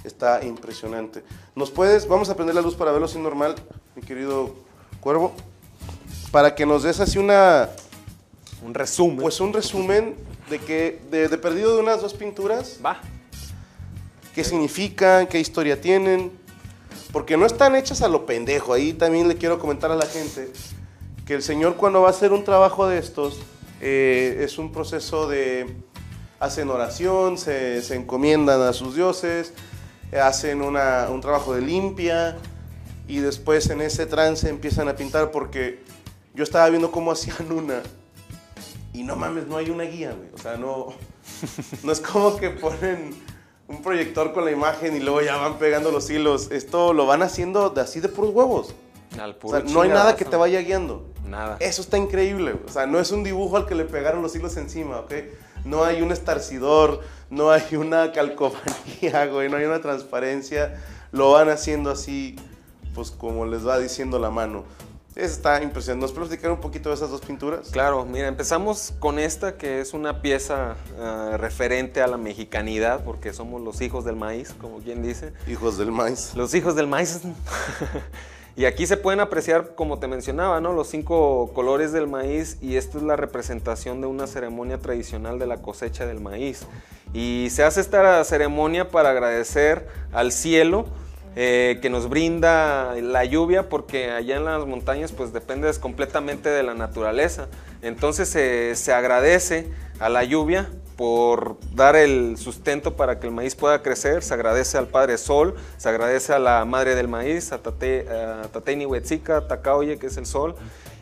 está 0.02 0.44
impresionante. 0.44 1.22
¿Nos 1.54 1.70
puedes, 1.70 2.08
vamos 2.08 2.28
a 2.30 2.34
prender 2.34 2.54
la 2.54 2.62
luz 2.62 2.74
para 2.74 2.90
verlo 2.90 3.06
sin 3.06 3.22
normal, 3.22 3.54
mi 3.94 4.02
querido 4.02 4.54
Cuervo? 5.00 5.32
Para 6.32 6.54
que 6.54 6.66
nos 6.66 6.82
des 6.82 6.98
así 7.00 7.18
una, 7.18 7.68
Un 8.64 8.74
resumen. 8.74 9.18
pues 9.18 9.40
un 9.40 9.52
resumen 9.52 10.16
de 10.50 10.58
que, 10.58 11.00
de, 11.10 11.28
de 11.28 11.38
perdido 11.38 11.76
de 11.76 11.82
unas 11.82 12.02
dos 12.02 12.14
pinturas, 12.14 12.80
va. 12.84 13.00
Qué 14.38 14.44
significan, 14.44 15.26
qué 15.26 15.40
historia 15.40 15.80
tienen, 15.80 16.30
porque 17.10 17.36
no 17.36 17.44
están 17.44 17.74
hechas 17.74 18.02
a 18.02 18.08
lo 18.08 18.24
pendejo. 18.24 18.72
Ahí 18.72 18.92
también 18.92 19.26
le 19.26 19.34
quiero 19.34 19.58
comentar 19.58 19.90
a 19.90 19.96
la 19.96 20.06
gente 20.06 20.52
que 21.26 21.34
el 21.34 21.42
Señor 21.42 21.74
cuando 21.74 22.02
va 22.02 22.06
a 22.06 22.10
hacer 22.12 22.32
un 22.32 22.44
trabajo 22.44 22.86
de 22.86 22.98
estos, 22.98 23.40
eh, 23.80 24.38
es 24.44 24.56
un 24.58 24.70
proceso 24.70 25.26
de, 25.28 25.74
hacen 26.38 26.70
oración, 26.70 27.36
se, 27.36 27.82
se 27.82 27.96
encomiendan 27.96 28.62
a 28.62 28.72
sus 28.72 28.94
dioses, 28.94 29.54
hacen 30.22 30.62
una- 30.62 31.08
un 31.10 31.20
trabajo 31.20 31.52
de 31.52 31.62
limpia, 31.62 32.36
y 33.08 33.18
después 33.18 33.68
en 33.70 33.80
ese 33.80 34.06
trance 34.06 34.48
empiezan 34.48 34.86
a 34.86 34.94
pintar 34.94 35.32
porque 35.32 35.80
yo 36.32 36.44
estaba 36.44 36.68
viendo 36.68 36.92
cómo 36.92 37.10
hacían 37.10 37.50
una 37.50 37.82
y 38.92 39.02
no 39.02 39.16
mames, 39.16 39.48
no 39.48 39.56
hay 39.56 39.68
una 39.70 39.82
guía, 39.82 40.12
güey. 40.12 40.28
O 40.32 40.38
sea, 40.38 40.56
no, 40.56 40.92
no 41.82 41.90
es 41.90 41.98
como 41.98 42.36
que 42.36 42.50
ponen 42.50 43.26
un 43.68 43.82
proyector 43.82 44.32
con 44.32 44.44
la 44.44 44.50
imagen 44.50 44.96
y 44.96 45.00
luego 45.00 45.20
ya 45.20 45.36
van 45.36 45.58
pegando 45.58 45.90
los 45.90 46.08
hilos. 46.10 46.50
Esto 46.50 46.94
lo 46.94 47.06
van 47.06 47.22
haciendo 47.22 47.70
de 47.70 47.82
así 47.82 48.00
de 48.00 48.08
puros 48.08 48.34
huevos. 48.34 48.74
Al 49.20 49.36
O 49.42 49.50
sea, 49.50 49.60
no 49.60 49.82
hay 49.82 49.90
nada 49.90 50.16
que 50.16 50.24
te 50.24 50.36
vaya 50.36 50.60
guiando. 50.60 51.06
Nada. 51.26 51.58
Eso 51.60 51.82
está 51.82 51.98
increíble. 51.98 52.56
O 52.66 52.70
sea, 52.70 52.86
no 52.86 52.98
es 52.98 53.10
un 53.10 53.22
dibujo 53.22 53.58
al 53.58 53.66
que 53.66 53.74
le 53.74 53.84
pegaron 53.84 54.22
los 54.22 54.34
hilos 54.34 54.56
encima, 54.56 55.00
¿ok? 55.00 55.12
No 55.64 55.84
hay 55.84 56.00
un 56.00 56.12
estarcidor, 56.12 57.02
no 57.28 57.50
hay 57.50 57.76
una 57.76 58.12
calcomanía, 58.12 59.26
güey, 59.30 59.50
no 59.50 59.58
hay 59.58 59.64
una 59.64 59.80
transparencia. 59.80 60.82
Lo 61.12 61.32
van 61.32 61.50
haciendo 61.50 61.90
así, 61.90 62.36
pues 62.94 63.10
como 63.10 63.44
les 63.44 63.66
va 63.66 63.78
diciendo 63.78 64.18
la 64.18 64.30
mano. 64.30 64.64
Está 65.18 65.60
impresionante. 65.64 66.02
¿Nos 66.02 66.12
puedes 66.12 66.28
platicar 66.28 66.52
un 66.52 66.60
poquito 66.60 66.90
de 66.90 66.94
esas 66.94 67.10
dos 67.10 67.20
pinturas? 67.22 67.70
Claro, 67.70 68.04
mira, 68.04 68.28
empezamos 68.28 68.94
con 69.00 69.18
esta 69.18 69.56
que 69.56 69.80
es 69.80 69.92
una 69.92 70.22
pieza 70.22 70.76
ah, 70.96 71.34
referente 71.36 72.00
a 72.00 72.06
la 72.06 72.16
mexicanidad, 72.16 73.02
porque 73.02 73.32
somos 73.32 73.60
los 73.60 73.80
hijos 73.80 74.04
del 74.04 74.14
maíz, 74.14 74.54
como 74.60 74.78
quien 74.78 75.02
dice. 75.02 75.32
Hijos 75.48 75.76
del 75.76 75.90
maíz. 75.90 76.34
Los 76.36 76.54
hijos 76.54 76.76
del 76.76 76.86
maíz. 76.86 77.20
y 78.56 78.64
aquí 78.64 78.86
se 78.86 78.96
pueden 78.96 79.18
apreciar, 79.18 79.74
como 79.74 79.98
te 79.98 80.06
mencionaba, 80.06 80.60
¿no? 80.60 80.72
los 80.72 80.86
cinco 80.86 81.50
colores 81.52 81.90
del 81.90 82.06
maíz 82.06 82.56
y 82.60 82.76
esto 82.76 82.98
es 82.98 83.02
la 83.02 83.16
representación 83.16 84.00
de 84.00 84.06
una 84.06 84.28
ceremonia 84.28 84.78
tradicional 84.78 85.40
de 85.40 85.48
la 85.48 85.56
cosecha 85.56 86.06
del 86.06 86.20
maíz. 86.20 86.60
Y 87.12 87.48
se 87.50 87.64
hace 87.64 87.80
esta 87.80 88.22
ceremonia 88.22 88.88
para 88.92 89.10
agradecer 89.10 89.88
al 90.12 90.30
cielo 90.30 90.86
eh, 91.36 91.78
que 91.82 91.90
nos 91.90 92.08
brinda 92.08 92.94
la 93.00 93.24
lluvia 93.24 93.68
porque 93.68 94.10
allá 94.10 94.36
en 94.36 94.44
las 94.44 94.66
montañas 94.66 95.12
pues 95.12 95.32
dependes 95.32 95.78
completamente 95.78 96.48
de 96.48 96.62
la 96.62 96.74
naturaleza. 96.74 97.48
Entonces 97.82 98.28
se- 98.28 98.74
se 98.74 98.92
agradece 98.92 99.68
a 100.00 100.08
la 100.08 100.24
lluvia 100.24 100.68
por 100.96 101.56
dar 101.74 101.94
el 101.94 102.36
sustento 102.38 102.96
para 102.96 103.20
que 103.20 103.28
el 103.28 103.32
maíz 103.32 103.54
pueda 103.54 103.82
crecer, 103.82 104.22
se 104.24 104.34
agradece 104.34 104.78
al 104.78 104.88
Padre 104.88 105.16
Sol, 105.16 105.54
se 105.76 105.88
agradece 105.88 106.32
a 106.32 106.40
la 106.40 106.64
Madre 106.64 106.96
del 106.96 107.06
Maíz, 107.06 107.52
a 107.52 107.62
Tate- 107.62 108.08
a 108.10 108.42
Tateni 108.48 108.84
Huetzica, 108.84 109.46
Tacaoye, 109.46 109.98
que 109.98 110.08
es 110.08 110.16
el 110.16 110.26
Sol, 110.26 110.56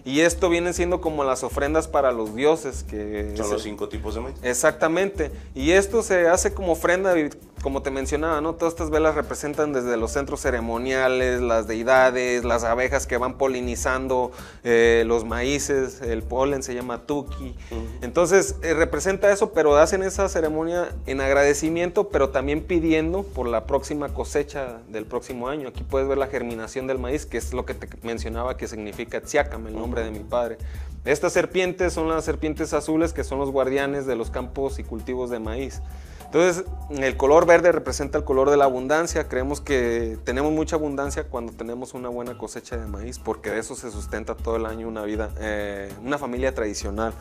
y 0.07 0.21
esto 0.21 0.49
vienen 0.49 0.73
siendo 0.73 1.01
como 1.01 1.25
las 1.25 1.43
ofrendas 1.43 1.89
para 1.89 2.13
los 2.13 2.37
dioses, 2.37 2.85
que 2.85 3.33
Son 3.37 3.51
los 3.51 3.63
cinco 3.65 3.89
tipos 3.89 4.15
de 4.15 4.21
maíz. 4.21 4.37
Exactamente. 4.43 5.33
Y 5.53 5.73
esto 5.73 6.01
se 6.01 6.29
hace 6.29 6.55
como 6.55 6.73
ofrenda, 6.73 7.13
como 7.61 7.83
te 7.83 7.91
mencionaba, 7.91 8.41
¿no? 8.41 8.55
Todas 8.55 8.75
estas 8.75 8.91
velas 8.91 9.17
representan 9.17 9.73
desde 9.73 9.97
los 9.97 10.13
centros 10.13 10.41
ceremoniales, 10.41 11.41
las 11.41 11.67
deidades, 11.67 12.45
las 12.45 12.63
abejas 12.63 13.09
que 13.09 13.17
van 13.17 13.37
polinizando 13.37 14.31
eh, 14.63 15.03
los 15.09 15.25
maíces, 15.25 16.01
el 16.01 16.23
polen 16.23 16.63
se 16.63 16.77
llama 16.77 17.03
tuki. 17.07 17.57
Entonces 18.01 18.55
eh, 18.63 18.75
representa 18.75 19.33
eso, 19.33 19.53
pero 19.53 19.75
hacen 19.77 20.05
esa 20.05 20.29
ceremonia 20.29 20.89
en 21.07 21.21
agradecimiento, 21.21 22.11
pero 22.11 22.29
también 22.29 22.63
pidiendo 22.63 23.25
por 23.25 23.49
la 23.49 23.67
próxima 23.67 24.11
cosecha 24.11 24.79
del 24.89 25.05
próximo 25.05 25.49
año. 25.49 25.67
Aquí 25.67 25.83
puedes 25.83 26.07
ver 26.07 26.19
la 26.19 26.29
germinación 26.29 26.87
del 26.87 27.01
maíz, 27.01 27.27
que 27.27 27.39
es 27.39 27.53
lo 27.53 27.67
que 27.67 27.75
te 27.75 27.89
mencionaba 28.07 28.57
que 28.57 28.69
significa 28.69 29.21
Tziacam, 29.21 29.67
el 29.67 29.75
nombre 29.75 29.96
de 30.03 30.11
mi 30.11 30.21
padre. 30.21 30.59
Estas 31.05 31.33
serpientes 31.33 31.93
son 31.93 32.09
las 32.09 32.25
serpientes 32.25 32.73
azules 32.73 33.13
que 33.13 33.23
son 33.23 33.39
los 33.39 33.51
guardianes 33.51 34.07
de 34.07 34.17
los 34.17 34.31
campos 34.31 34.79
y 34.79 34.83
cultivos 34.83 35.31
de 35.31 35.39
maíz. 35.39 35.81
Entonces, 36.27 36.65
el 36.91 37.17
color 37.17 37.47
verde 37.47 37.71
representa 37.71 38.19
el 38.19 38.25
color 38.25 38.51
de 38.51 38.57
la 38.57 38.65
abundancia. 38.65 39.29
Creemos 39.29 39.61
que 39.61 40.19
tenemos 40.25 40.53
mucha 40.53 40.75
abundancia 40.75 41.25
cuando 41.25 41.53
tenemos 41.53 41.95
una 41.95 42.09
buena 42.09 42.37
cosecha 42.37 42.77
de 42.77 42.87
maíz, 42.87 43.21
porque 43.21 43.51
de 43.51 43.61
eso 43.61 43.77
se 43.77 43.93
sustenta 43.93 44.35
todo 44.35 44.57
el 44.57 44.67
año 44.67 44.89
una 44.89 45.05
vida, 45.05 45.31
eh, 45.39 45.89
una 46.05 46.19
familia 46.19 46.53
tradicional. 46.53 47.15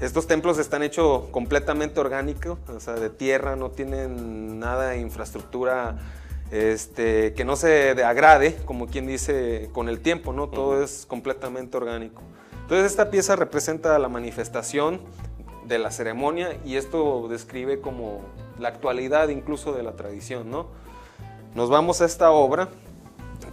Estos 0.00 0.26
templos 0.26 0.58
están 0.58 0.82
hechos 0.82 1.24
completamente 1.30 2.00
orgánicos, 2.00 2.58
o 2.74 2.80
sea, 2.80 2.94
de 2.94 3.10
tierra, 3.10 3.54
no 3.54 3.70
tienen 3.70 4.58
nada 4.58 4.88
de 4.88 5.00
infraestructura 5.00 5.98
este, 6.50 7.34
que 7.34 7.44
no 7.44 7.56
se 7.56 7.94
degrade, 7.94 8.56
como 8.64 8.86
quien 8.86 9.06
dice, 9.06 9.68
con 9.72 9.88
el 9.88 10.00
tiempo, 10.00 10.32
¿no? 10.32 10.48
Todo 10.48 10.82
es 10.82 11.06
completamente 11.06 11.76
orgánico. 11.76 12.22
Entonces 12.62 12.90
esta 12.90 13.10
pieza 13.10 13.36
representa 13.36 13.98
la 13.98 14.08
manifestación 14.08 15.00
de 15.66 15.78
la 15.78 15.90
ceremonia 15.90 16.56
y 16.64 16.76
esto 16.76 17.28
describe 17.28 17.80
como 17.80 18.20
la 18.58 18.68
actualidad 18.68 19.28
incluso 19.28 19.72
de 19.72 19.82
la 19.82 19.92
tradición, 19.92 20.50
¿no? 20.50 20.66
Nos 21.54 21.70
vamos 21.70 22.00
a 22.00 22.04
esta 22.04 22.30
obra, 22.30 22.68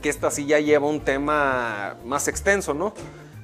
que 0.01 0.09
esta 0.09 0.31
sí 0.31 0.45
ya 0.45 0.59
lleva 0.59 0.87
un 0.87 1.01
tema 1.01 1.97
más 2.05 2.27
extenso, 2.27 2.73
¿no? 2.73 2.93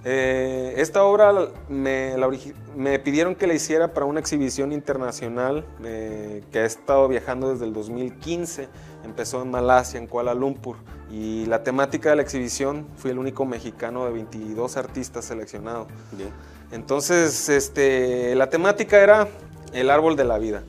Eh, 0.03 0.73
esta 0.77 1.03
obra 1.03 1.31
me, 1.69 2.17
la 2.17 2.27
me 2.75 2.97
pidieron 2.97 3.35
que 3.35 3.45
la 3.45 3.53
hiciera 3.53 3.93
para 3.93 4.07
una 4.07 4.19
exhibición 4.19 4.71
internacional 4.71 5.63
eh, 5.83 6.43
que 6.51 6.59
ha 6.59 6.65
estado 6.65 7.07
viajando 7.07 7.51
desde 7.51 7.65
el 7.65 7.73
2015. 7.73 8.67
Empezó 9.03 9.41
en 9.41 9.51
Malasia, 9.51 9.99
en 9.99 10.07
Kuala 10.07 10.33
Lumpur. 10.33 10.77
Y 11.11 11.45
la 11.47 11.63
temática 11.63 12.09
de 12.09 12.15
la 12.15 12.21
exhibición 12.21 12.87
fui 12.95 13.11
el 13.11 13.19
único 13.19 13.45
mexicano 13.45 14.05
de 14.05 14.11
22 14.11 14.77
artistas 14.77 15.25
seleccionados. 15.25 15.87
Bien. 16.11 16.29
Entonces, 16.71 17.49
este, 17.49 18.33
la 18.35 18.49
temática 18.49 18.99
era 18.99 19.27
el 19.73 19.89
árbol 19.89 20.15
de 20.15 20.23
la 20.23 20.37
vida. 20.37 20.63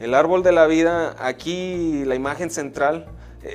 El 0.00 0.14
árbol 0.14 0.42
de 0.42 0.52
la 0.52 0.66
vida, 0.66 1.16
aquí 1.18 2.04
la 2.04 2.14
imagen 2.14 2.50
central, 2.50 3.06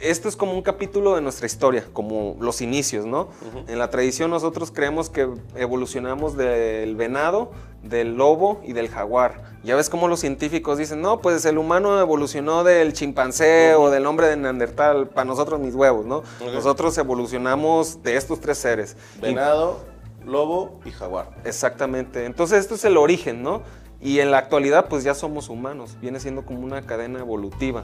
esto 0.01 0.29
es 0.29 0.35
como 0.35 0.53
un 0.53 0.61
capítulo 0.61 1.15
de 1.15 1.21
nuestra 1.21 1.45
historia, 1.45 1.85
como 1.93 2.35
los 2.39 2.61
inicios, 2.61 3.05
¿no? 3.05 3.29
En 3.67 3.79
la 3.79 3.89
tradición 3.89 4.29
nosotros 4.31 4.71
creemos 4.71 5.09
que 5.09 5.27
evolucionamos 5.55 6.37
del 6.37 6.95
venado, 6.95 7.51
del 7.83 8.15
lobo 8.15 8.61
y 8.63 8.73
del 8.73 8.89
jaguar. 8.89 9.51
Ya 9.63 9.75
ves 9.75 9.89
cómo 9.89 10.07
los 10.07 10.19
científicos 10.19 10.77
dicen, 10.77 11.01
no, 11.01 11.19
pues 11.21 11.43
el 11.45 11.57
humano 11.57 11.99
evolucionó 11.99 12.63
del 12.63 12.93
chimpancé 12.93 13.75
o 13.75 13.89
del 13.89 14.05
hombre 14.05 14.27
de 14.27 14.37
Neandertal, 14.37 15.07
para 15.09 15.25
nosotros 15.25 15.59
mis 15.59 15.75
huevos, 15.75 16.05
¿no? 16.05 16.23
Nosotros 16.53 16.97
evolucionamos 16.97 18.01
de 18.03 18.15
estos 18.17 18.39
tres 18.39 18.57
seres. 18.57 18.95
Y- 19.17 19.21
Venado, 19.21 19.79
lobo 20.25 20.79
y 20.85 20.91
jaguar. 20.91 21.29
Exactamente. 21.45 22.25
Entonces 22.25 22.59
esto 22.59 22.75
es 22.75 22.85
el 22.85 22.97
origen, 22.97 23.41
¿no? 23.43 23.61
Y 23.99 24.19
en 24.19 24.31
la 24.31 24.37
actualidad 24.39 24.87
pues 24.89 25.03
ya 25.03 25.13
somos 25.13 25.49
humanos, 25.49 25.97
viene 26.01 26.19
siendo 26.19 26.43
como 26.43 26.61
una 26.61 26.81
cadena 26.83 27.19
evolutiva. 27.19 27.83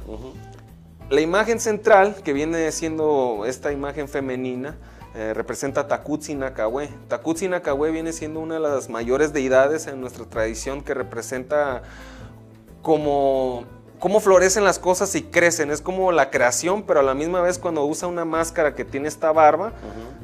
La 1.09 1.21
imagen 1.21 1.61
central, 1.61 2.15
que 2.21 2.33
viene 2.33 2.69
siendo 2.73 3.45
esta 3.45 3.71
imagen 3.71 4.09
femenina, 4.09 4.75
eh, 5.15 5.33
representa 5.33 5.81
a 5.81 5.87
Takutsi 5.87 6.35
Nakahue. 6.35 6.89
Takutsi 7.07 7.47
Nakahue 7.47 7.91
viene 7.91 8.11
siendo 8.11 8.41
una 8.41 8.55
de 8.55 8.59
las 8.59 8.89
mayores 8.89 9.31
deidades 9.31 9.87
en 9.87 10.01
nuestra 10.01 10.25
tradición 10.25 10.83
que 10.83 10.93
representa 10.93 11.81
como 12.81 13.63
cómo 13.99 14.19
florecen 14.19 14.65
las 14.65 14.79
cosas 14.79 15.15
y 15.15 15.23
crecen. 15.23 15.71
Es 15.71 15.79
como 15.79 16.11
la 16.11 16.29
creación, 16.29 16.83
pero 16.83 16.99
a 16.99 17.03
la 17.03 17.13
misma 17.13 17.39
vez 17.39 17.57
cuando 17.57 17.85
usa 17.85 18.09
una 18.09 18.25
máscara 18.25 18.75
que 18.75 18.83
tiene 18.83 19.07
esta 19.07 19.31
barba, 19.31 19.71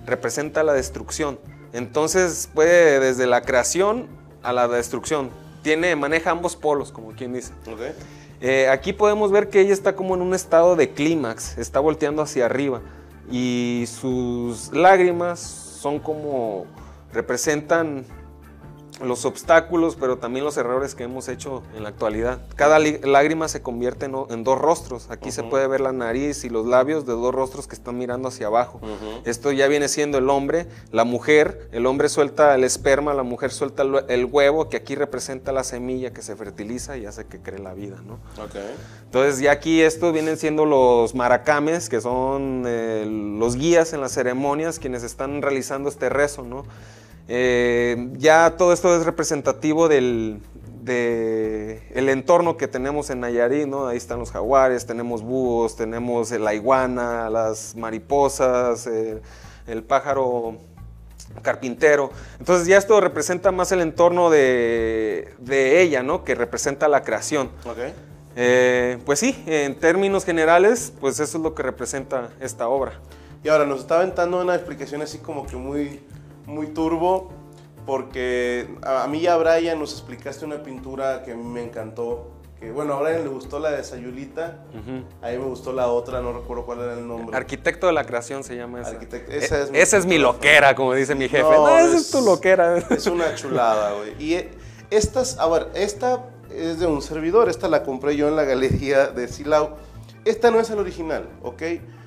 representa 0.06 0.64
la 0.64 0.74
destrucción. 0.74 1.40
Entonces 1.72 2.50
puede 2.54 3.00
desde 3.00 3.26
la 3.26 3.42
creación 3.42 4.08
a 4.44 4.52
la 4.52 4.68
destrucción. 4.68 5.32
Tiene, 5.62 5.96
maneja 5.96 6.32
ambos 6.32 6.58
polos, 6.58 6.92
como 6.92 7.14
quien 7.14 7.32
dice. 7.32 7.54
Eh, 8.46 8.68
aquí 8.68 8.91
podemos 8.91 9.32
ver 9.32 9.48
que 9.48 9.62
ella 9.62 9.72
está 9.72 9.96
como 9.96 10.16
en 10.16 10.22
un 10.22 10.34
estado 10.34 10.76
de 10.76 10.89
clímax, 10.89 11.58
está 11.58 11.80
volteando 11.80 12.22
hacia 12.22 12.46
arriba 12.46 12.82
y 13.32 13.86
sus 13.88 14.74
lágrimas 14.74 15.39
son 15.39 15.98
como 15.98 16.66
representan 17.14 18.04
los 19.04 19.26
obstáculos, 19.26 19.95
pero 19.99 20.18
también 20.18 20.45
los 20.45 20.58
errores 20.58 20.95
que 20.95 21.04
hemos 21.04 21.28
hecho 21.30 21.64
en 21.76 21.84
la 21.84 21.89
actualidad. 21.89 22.39
Cada 22.56 22.80
lágrima 22.80 23.47
se 23.47 23.62
convierte 23.62 24.06
en, 24.06 24.43
dos 24.43 24.60
rostros. 24.60 25.10
Aquí 25.10 25.32
se 25.32 25.43
puede 25.43 25.68
ver 25.68 25.82
la 25.82 25.91
nariz 25.91 26.43
y 26.43 26.49
los 26.49 26.66
labios 26.66 27.06
de 27.06 27.14
dos 27.14 27.34
rostros 27.34 27.68
que 27.68 27.76
están 27.76 27.97
mirando 27.97 28.28
hacia 28.28 28.47
abajo. 28.47 28.80
Esto 29.26 29.51
ya 29.51 29.68
viene 29.68 29.88
siendo 29.88 30.18
el 30.18 30.30
hombre, 30.30 30.68
la 30.91 31.04
mujer. 31.04 31.70
El 31.72 31.86
hombre 31.86 32.10
suelta 32.10 32.56
el 32.56 32.64
esperma, 32.64 33.14
la 33.14 33.24
mujer 33.24 33.51
suelta 33.51 33.84
el, 34.08 34.26
huevo, 34.26 34.70
que 34.70 34.78
aquí 34.78 34.95
representa 34.95 35.51
la 35.51 35.64
semilla 35.64 36.14
que 36.14 36.22
se 36.22 36.36
fertiliza 36.36 36.97
y 36.97 37.06
hace 37.06 37.26
que 37.26 37.39
cree 37.39 37.60
la 37.60 37.74
vida, 37.74 37.97
¿no? 38.06 38.20
Entonces 39.06 39.39
ya 39.39 39.51
aquí 39.51 39.82
estos 39.82 40.14
vienen 40.14 40.38
siendo 40.38 40.66
los 40.66 41.16
maracames, 41.16 41.89
que 41.89 42.01
son 42.01 42.64
eh, 42.66 43.06
los 43.08 43.56
guías 43.56 43.93
en 43.93 44.01
las 44.01 44.12
ceremonias, 44.14 44.80
quienes 44.80 45.04
están 45.04 45.41
realizando 45.41 45.89
este 45.89 46.10
rezo, 46.10 46.43
¿no? 46.43 46.66
Eh, 47.28 48.09
ya 48.17 48.55
todo 48.57 48.74
esto 48.74 48.95
es 48.95 49.05
representativo 49.05 49.88
del 49.88 50.41
de 50.84 51.82
el 51.93 52.09
entorno 52.09 52.57
que 52.57 52.67
tenemos 52.67 53.09
en 53.09 53.21
Nayarit, 53.21 53.67
¿no? 53.67 53.88
Ahí 53.88 53.97
están 53.97 54.19
los 54.19 54.32
jaguares, 54.32 54.86
tenemos 54.86 55.21
búhos, 55.21 55.76
tenemos 55.76 56.32
la 56.32 56.53
iguana, 56.53 57.30
las 57.30 57.76
mariposas, 57.76 58.86
eh, 58.88 59.21
el 59.67 59.84
pájaro 59.84 60.57
carpintero. 61.41 62.11
Entonces 62.38 62.67
ya 62.67 62.78
esto 62.78 62.99
representa 62.99 63.51
más 63.51 63.71
el 63.71 63.80
entorno 63.80 64.30
de, 64.30 65.34
de 65.39 65.82
ella, 65.82 66.03
¿no? 66.03 66.24
Que 66.24 66.36
representa 66.36 66.88
la 66.88 67.03
creación. 67.03 67.49
Ok. 67.65 67.78
Eh, 68.36 68.97
pues 69.05 69.19
sí, 69.19 69.43
en 69.45 69.76
términos 69.76 70.26
generales, 70.26 70.91
pues 70.99 71.19
eso 71.19 71.38
es 71.38 71.43
lo 71.43 71.53
que 71.53 71.63
representa 71.63 72.30
esta 72.39 72.67
obra. 72.67 72.93
Y 73.43 73.49
ahora 73.49 73.65
nos 73.65 73.82
está 73.82 73.97
aventando 73.97 74.41
una 74.41 74.55
explicación 74.55 75.01
así 75.01 75.19
como 75.19 75.45
que 75.45 75.55
muy, 75.55 76.01
muy 76.46 76.68
turbo, 76.68 77.30
porque 77.86 78.68
a, 78.84 79.08
mí 79.08 79.20
y 79.20 79.28
a 79.28 79.36
Brian 79.38 79.80
nos 79.80 79.91
explicaste 79.94 80.46
una 80.46 80.64
pintura 80.64 81.24
que 81.24 81.32
a 81.34 81.36
mí 81.36 81.44
me 81.44 81.64
encantó. 81.64 82.30
Que, 82.60 82.72
bueno, 82.72 82.94
a 82.94 83.02
Brian 83.02 83.24
le 83.24 83.30
gustó 83.30 83.60
la 83.60 83.72
de 83.72 83.84
Sayulita, 83.84 84.64
a 85.22 85.28
mí 85.30 85.38
me 85.38 85.44
gustó 85.46 85.74
la 85.74 85.88
otra, 85.88 86.22
no 86.22 86.32
recuerdo 86.32 86.66
cuál 86.66 86.80
era 86.80 86.94
el 86.94 87.06
nombre. 87.06 87.36
Arquitecto 87.36 87.88
de 87.88 87.94
la 87.94 88.06
creación 88.06 88.44
se 88.46 88.56
llama 88.56 88.80
esa. 88.82 88.91
Arquitecto- 88.91 89.32
E- 89.34 89.38
esa 89.38 89.62
es 89.64 89.72
mi 89.72 89.78
esa 89.80 89.98
es 89.98 90.06
mi 90.06 90.12
pintura 90.16 90.32
loquera, 90.34 90.76
como 90.76 90.94
dice 90.94 91.14
mi 91.14 91.28
jefe. 91.28 91.44
No, 91.44 91.68
No, 91.68 91.78
esa 91.80 91.96
es- 91.98 92.02
es 92.04 92.12
tu 92.12 92.22
loquera. 92.22 92.78
Es 92.89 93.06
una 93.08 93.36
chulada, 93.36 93.94
güey. 93.96 94.14
Y 94.18 94.36
eh, 94.36 94.52
estas, 94.91 95.38
a 95.39 95.48
ver, 95.50 95.72
esta 95.76 96.24
es 96.56 96.80
de 96.80 96.88
un 96.88 97.02
servidor, 97.02 97.50
esta 97.50 97.68
la 97.68 97.84
compré 97.84 98.16
yo 98.16 98.30
en 98.30 98.38
la 98.38 98.44
galería 98.46 99.08
de 99.08 99.28
Silao. 99.28 99.76
Esta 100.24 100.50
no 100.50 100.62
es 100.62 100.70
el 100.70 100.80
original, 100.80 101.28
¿ok? 101.41 101.62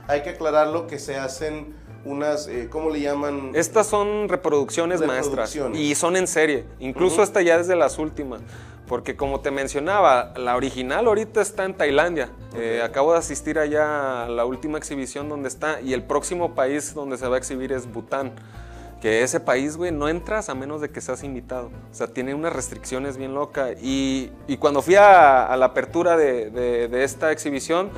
Hay 0.08 0.22
que 0.22 0.30
aclararlo 0.30 0.86
que 0.86 0.98
se 0.98 1.16
hacen 1.18 1.74
unas, 2.06 2.46
eh, 2.48 2.68
¿cómo 2.70 2.90
le 2.90 3.00
llaman? 3.00 3.50
Estas 3.54 3.86
son 3.86 4.28
reproducciones, 4.28 5.04
maestras 5.04 5.56
y 5.74 5.94
son 5.94 6.16
en 6.16 6.26
serie. 6.26 6.64
Incluso 6.78 7.16
Ujú. 7.16 7.24
esta 7.24 7.42
ya 7.42 7.56
es 7.56 7.66
de 7.68 7.76
las 7.76 7.98
últimas. 7.98 8.40
Porque 8.86 9.16
como 9.16 9.40
te 9.40 9.50
mencionaba, 9.50 10.32
la 10.36 10.54
original 10.54 11.08
ahorita 11.08 11.42
está 11.42 11.64
en 11.64 11.74
Tailandia. 11.74 12.28
Eh, 12.54 12.80
acabo 12.84 13.12
de 13.12 13.18
asistir 13.18 13.58
allá 13.58 14.24
a 14.24 14.28
la 14.28 14.44
última 14.44 14.78
exhibición 14.78 15.28
donde 15.28 15.48
está 15.48 15.80
y 15.80 15.92
el 15.92 16.04
próximo 16.04 16.54
país 16.54 16.94
donde 16.94 17.16
se 17.16 17.26
va 17.26 17.34
a 17.34 17.38
exhibir 17.38 17.72
es 17.72 17.92
Bután. 17.92 18.32
Que 19.00 19.22
ese 19.22 19.40
país, 19.40 19.76
güey, 19.76 19.92
no 19.92 20.08
entras 20.08 20.48
a 20.48 20.54
menos 20.54 20.80
de 20.80 20.88
que 20.90 21.00
seas 21.00 21.22
invitado. 21.22 21.70
O 21.90 21.94
sea, 21.94 22.06
tiene 22.08 22.34
unas 22.34 22.52
restricciones 22.52 23.16
bien 23.18 23.34
locas. 23.34 23.76
Y, 23.82 24.30
y 24.48 24.56
cuando 24.56 24.80
fui 24.82 24.94
a, 24.94 25.46
a 25.46 25.56
la 25.56 25.66
apertura 25.66 26.16
de, 26.16 26.50
de- 26.50 26.88
de 26.88 27.04
esta 27.04 27.30
exhibición, 27.30 27.90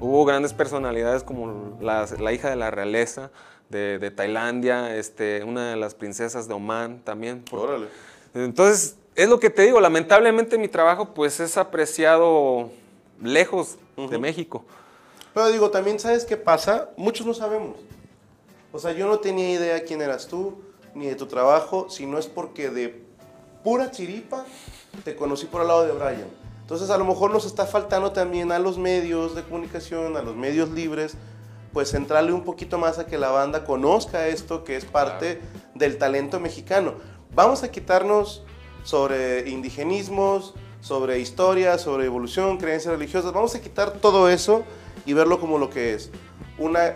hubo 0.00 0.24
grandes 0.24 0.54
personalidades 0.54 1.22
como 1.22 1.76
la, 1.80 2.06
la 2.18 2.32
hija 2.32 2.48
de 2.48 2.56
la 2.56 2.70
realeza 2.70 3.30
de, 3.68 3.98
de 3.98 4.10
Tailandia, 4.10 4.96
este, 4.96 5.44
una 5.44 5.70
de 5.70 5.76
las 5.76 5.94
princesas 5.94 6.48
de 6.48 6.54
Omán 6.54 7.00
también. 7.04 7.42
por- 7.42 7.60
Órale. 7.68 7.86
entonces, 8.34 8.96
es 9.14 9.28
lo 9.28 9.38
que 9.40 9.50
te 9.50 9.62
digo, 9.62 9.80
lamentablemente 9.80 10.56
mi 10.58 10.68
trabajo 10.68 11.14
pues 11.14 11.38
es 11.40 11.56
apreciado 11.58 12.70
lejos 13.22 13.76
de 13.96 14.18
México. 14.18 14.64
Pero 15.34 15.48
digo, 15.50 15.70
también 15.70 15.98
sabes 15.98 16.24
qué 16.24 16.36
pasa, 16.36 16.90
muchos 16.96 17.26
no 17.26 17.34
sabemos. 17.34 17.76
O 18.76 18.78
sea, 18.78 18.92
yo 18.92 19.08
no 19.08 19.20
tenía 19.20 19.50
idea 19.50 19.84
quién 19.84 20.02
eras 20.02 20.28
tú, 20.28 20.58
ni 20.94 21.06
de 21.06 21.14
tu 21.14 21.24
trabajo, 21.24 21.88
si 21.88 22.04
no 22.04 22.18
es 22.18 22.26
porque 22.26 22.68
de 22.68 23.06
pura 23.64 23.90
chiripa 23.90 24.44
te 25.02 25.16
conocí 25.16 25.46
por 25.46 25.62
el 25.62 25.68
lado 25.68 25.86
de 25.86 25.92
Brian. 25.92 26.28
Entonces, 26.60 26.90
a 26.90 26.98
lo 26.98 27.06
mejor 27.06 27.30
nos 27.30 27.46
está 27.46 27.64
faltando 27.64 28.12
también 28.12 28.52
a 28.52 28.58
los 28.58 28.76
medios 28.76 29.34
de 29.34 29.44
comunicación, 29.44 30.18
a 30.18 30.20
los 30.20 30.36
medios 30.36 30.68
libres, 30.68 31.14
pues 31.72 31.90
centrarle 31.90 32.34
un 32.34 32.44
poquito 32.44 32.76
más 32.76 32.98
a 32.98 33.06
que 33.06 33.16
la 33.16 33.30
banda 33.30 33.64
conozca 33.64 34.28
esto 34.28 34.62
que 34.62 34.76
es 34.76 34.84
parte 34.84 35.40
del 35.74 35.96
talento 35.96 36.38
mexicano. 36.38 36.96
Vamos 37.34 37.62
a 37.62 37.70
quitarnos 37.70 38.44
sobre 38.84 39.48
indigenismos, 39.48 40.52
sobre 40.82 41.18
historia, 41.18 41.78
sobre 41.78 42.04
evolución, 42.04 42.58
creencias 42.58 42.92
religiosas. 42.92 43.32
Vamos 43.32 43.54
a 43.54 43.60
quitar 43.62 43.92
todo 43.92 44.28
eso 44.28 44.64
y 45.06 45.14
verlo 45.14 45.40
como 45.40 45.56
lo 45.56 45.70
que 45.70 45.94
es. 45.94 46.10
Una, 46.58 46.94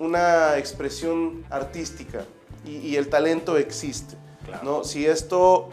una 0.00 0.56
expresión 0.56 1.44
artística 1.50 2.24
y, 2.64 2.78
y 2.78 2.96
el 2.96 3.08
talento 3.08 3.56
existe. 3.56 4.16
¿no? 4.64 4.82
Si 4.82 5.06
esto 5.06 5.68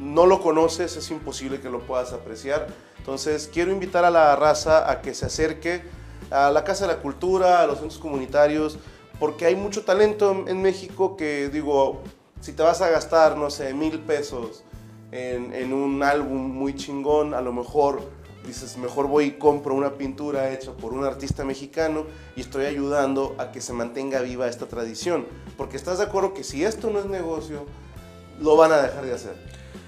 no 0.00 0.24
lo 0.26 0.40
conoces, 0.40 0.96
es 0.96 1.10
imposible 1.10 1.60
que 1.60 1.68
lo 1.68 1.80
puedas 1.80 2.12
apreciar. 2.12 2.68
Entonces, 2.98 3.50
quiero 3.52 3.72
invitar 3.72 4.04
a 4.04 4.10
la 4.10 4.34
raza 4.36 4.88
a 4.90 5.02
que 5.02 5.12
se 5.12 5.26
acerque 5.26 5.82
a 6.30 6.50
la 6.50 6.64
Casa 6.64 6.86
de 6.86 6.94
la 6.94 7.00
Cultura, 7.00 7.60
a 7.60 7.66
los 7.66 7.78
centros 7.80 8.00
comunitarios, 8.00 8.78
porque 9.18 9.44
hay 9.46 9.56
mucho 9.56 9.84
talento 9.84 10.30
en- 10.30 10.48
en 10.48 10.62
México 10.62 11.16
que, 11.16 11.48
digo, 11.48 12.00
si 12.40 12.52
te 12.52 12.62
vas 12.62 12.80
a 12.80 12.88
gastar, 12.90 13.36
no 13.36 13.50
sé, 13.50 13.74
mil 13.74 13.98
pesos 14.00 14.62
en, 15.10 15.52
en 15.52 15.72
un 15.72 16.02
álbum 16.02 16.40
muy 16.40 16.74
chingón, 16.74 17.34
a 17.34 17.40
lo 17.40 17.52
mejor 17.52 18.00
dices, 18.46 18.76
mejor 18.76 19.06
voy 19.06 19.24
y 19.24 19.30
compro 19.32 19.74
una 19.74 19.94
pintura 19.94 20.52
hecha 20.52 20.72
por 20.72 20.92
un 20.92 21.04
artista 21.04 21.44
mexicano 21.44 22.06
y 22.36 22.40
estoy 22.40 22.66
ayudando 22.66 23.34
a 23.38 23.52
que 23.52 23.60
se 23.60 23.72
mantenga 23.72 24.20
viva 24.20 24.48
esta 24.48 24.66
tradición. 24.66 25.26
Porque 25.56 25.76
estás 25.76 25.98
de 25.98 26.04
acuerdo 26.04 26.34
que 26.34 26.44
si 26.44 26.64
esto 26.64 26.90
no 26.90 26.98
es 26.98 27.06
negocio, 27.06 27.66
lo 28.40 28.56
van 28.56 28.72
a 28.72 28.82
dejar 28.82 29.04
de 29.04 29.14
hacer. 29.14 29.34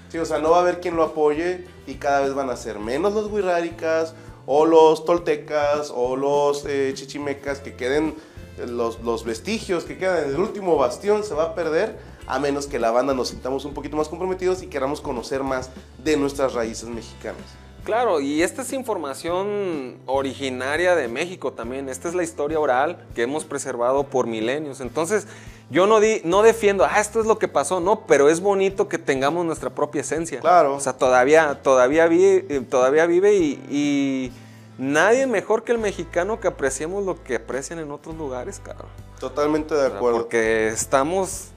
Sí, 0.09 0.17
o 0.17 0.25
sea, 0.25 0.39
no 0.39 0.51
va 0.51 0.57
a 0.57 0.61
haber 0.61 0.79
quien 0.79 0.95
lo 0.95 1.03
apoye 1.03 1.65
y 1.87 1.95
cada 1.95 2.21
vez 2.21 2.33
van 2.33 2.49
a 2.49 2.55
ser 2.55 2.79
menos 2.79 3.13
los 3.13 3.31
huirráricas 3.31 4.13
o 4.45 4.65
los 4.65 5.03
toltecas 5.03 5.91
o 5.93 6.15
los 6.15 6.65
eh, 6.65 6.91
chichimecas 6.93 7.59
que 7.59 7.75
queden, 7.75 8.15
eh, 8.57 8.67
los, 8.67 9.01
los 9.01 9.25
vestigios 9.25 9.83
que 9.83 9.97
quedan 9.97 10.25
en 10.25 10.29
el 10.29 10.39
último 10.39 10.77
bastión 10.77 11.23
se 11.23 11.33
va 11.33 11.43
a 11.45 11.55
perder 11.55 11.97
a 12.27 12.39
menos 12.39 12.67
que 12.67 12.79
la 12.79 12.91
banda 12.91 13.13
nos 13.13 13.29
sintamos 13.29 13.65
un 13.65 13.73
poquito 13.73 13.97
más 13.97 14.07
comprometidos 14.07 14.63
y 14.63 14.67
queramos 14.67 15.01
conocer 15.01 15.43
más 15.43 15.69
de 16.03 16.17
nuestras 16.17 16.53
raíces 16.53 16.87
mexicanas. 16.89 17.64
Claro, 17.85 18.19
y 18.19 18.41
esta 18.41 18.63
es 18.63 18.73
información 18.73 19.97
originaria 20.07 20.95
de 20.95 21.07
México 21.07 21.53
también. 21.53 21.87
Esta 21.87 22.09
es 22.09 22.15
la 22.15 22.23
historia 22.23 22.59
oral 22.59 23.05
que 23.13 23.21
hemos 23.21 23.45
preservado 23.45 24.05
por 24.05 24.25
milenios. 24.27 24.81
Entonces, 24.81 25.27
yo 25.69 25.85
no, 25.87 25.99
di, 25.99 26.19
no 26.23 26.41
defiendo, 26.41 26.83
ah, 26.83 26.99
esto 26.99 27.19
es 27.21 27.27
lo 27.27 27.37
que 27.39 27.47
pasó, 27.47 27.79
no, 27.79 28.01
pero 28.07 28.29
es 28.29 28.39
bonito 28.41 28.87
que 28.87 28.97
tengamos 28.97 29.45
nuestra 29.45 29.69
propia 29.69 30.01
esencia. 30.01 30.39
Claro. 30.39 30.75
O 30.75 30.79
sea, 30.79 30.93
todavía, 30.93 31.59
todavía, 31.61 32.07
vi- 32.07 32.45
eh, 32.49 32.65
todavía 32.69 33.05
vive 33.05 33.35
y, 33.35 33.51
y 33.69 34.31
nadie 34.77 35.27
mejor 35.27 35.63
que 35.63 35.71
el 35.71 35.77
mexicano 35.77 36.39
que 36.39 36.47
apreciemos 36.47 37.05
lo 37.05 37.23
que 37.23 37.35
aprecian 37.35 37.79
en 37.79 37.91
otros 37.91 38.15
lugares, 38.15 38.59
cabrón. 38.63 38.89
Totalmente 39.19 39.73
de 39.75 39.87
acuerdo. 39.87 40.17
Porque 40.19 40.67
estamos 40.67 41.49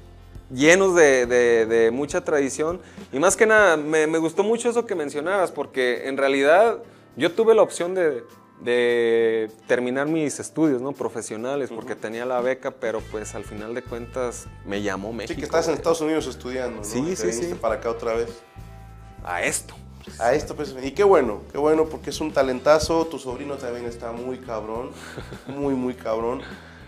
llenos 0.50 0.94
de, 0.94 1.26
de- 1.26 1.66
de 1.66 1.90
mucha 1.90 2.24
tradición. 2.24 2.80
Y 3.12 3.18
más 3.18 3.36
que 3.36 3.46
nada, 3.46 3.76
me, 3.76 4.06
me 4.06 4.18
gustó 4.18 4.42
mucho 4.42 4.68
eso 4.70 4.86
que 4.86 4.94
mencionabas, 4.94 5.50
porque 5.52 6.08
en 6.08 6.16
realidad 6.16 6.78
yo 7.16 7.32
tuve 7.32 7.54
la 7.54 7.62
opción 7.62 7.94
de, 7.94 8.24
de 8.60 9.50
terminar 9.66 10.06
mis 10.06 10.40
estudios 10.40 10.80
¿no? 10.82 10.92
profesionales, 10.92 11.70
porque 11.74 11.94
tenía 11.94 12.24
la 12.24 12.40
beca, 12.40 12.70
pero 12.72 13.00
pues 13.10 13.34
al 13.34 13.44
final 13.44 13.74
de 13.74 13.82
cuentas 13.82 14.46
me 14.64 14.82
llamó 14.82 15.12
México. 15.12 15.34
Sí, 15.34 15.40
que 15.40 15.44
estás 15.46 15.68
en 15.68 15.74
Estados 15.74 16.00
Unidos 16.00 16.26
estudiando, 16.26 16.78
¿no? 16.78 16.84
Sí, 16.84 16.98
Y 17.00 17.14
te 17.14 17.32
sí, 17.32 17.32
sí. 17.32 17.54
para 17.54 17.76
acá 17.76 17.90
otra 17.90 18.14
vez. 18.14 18.28
A 19.24 19.42
esto. 19.42 19.74
A 20.18 20.32
esto, 20.32 20.56
pues, 20.56 20.74
y 20.82 20.92
qué 20.92 21.04
bueno, 21.04 21.42
qué 21.52 21.58
bueno, 21.58 21.84
porque 21.84 22.08
es 22.10 22.20
un 22.22 22.32
talentazo, 22.32 23.04
tu 23.06 23.18
sobrino 23.18 23.56
también 23.56 23.84
está 23.84 24.10
muy 24.10 24.38
cabrón, 24.38 24.90
muy, 25.48 25.74
muy 25.74 25.92
cabrón. 25.92 26.40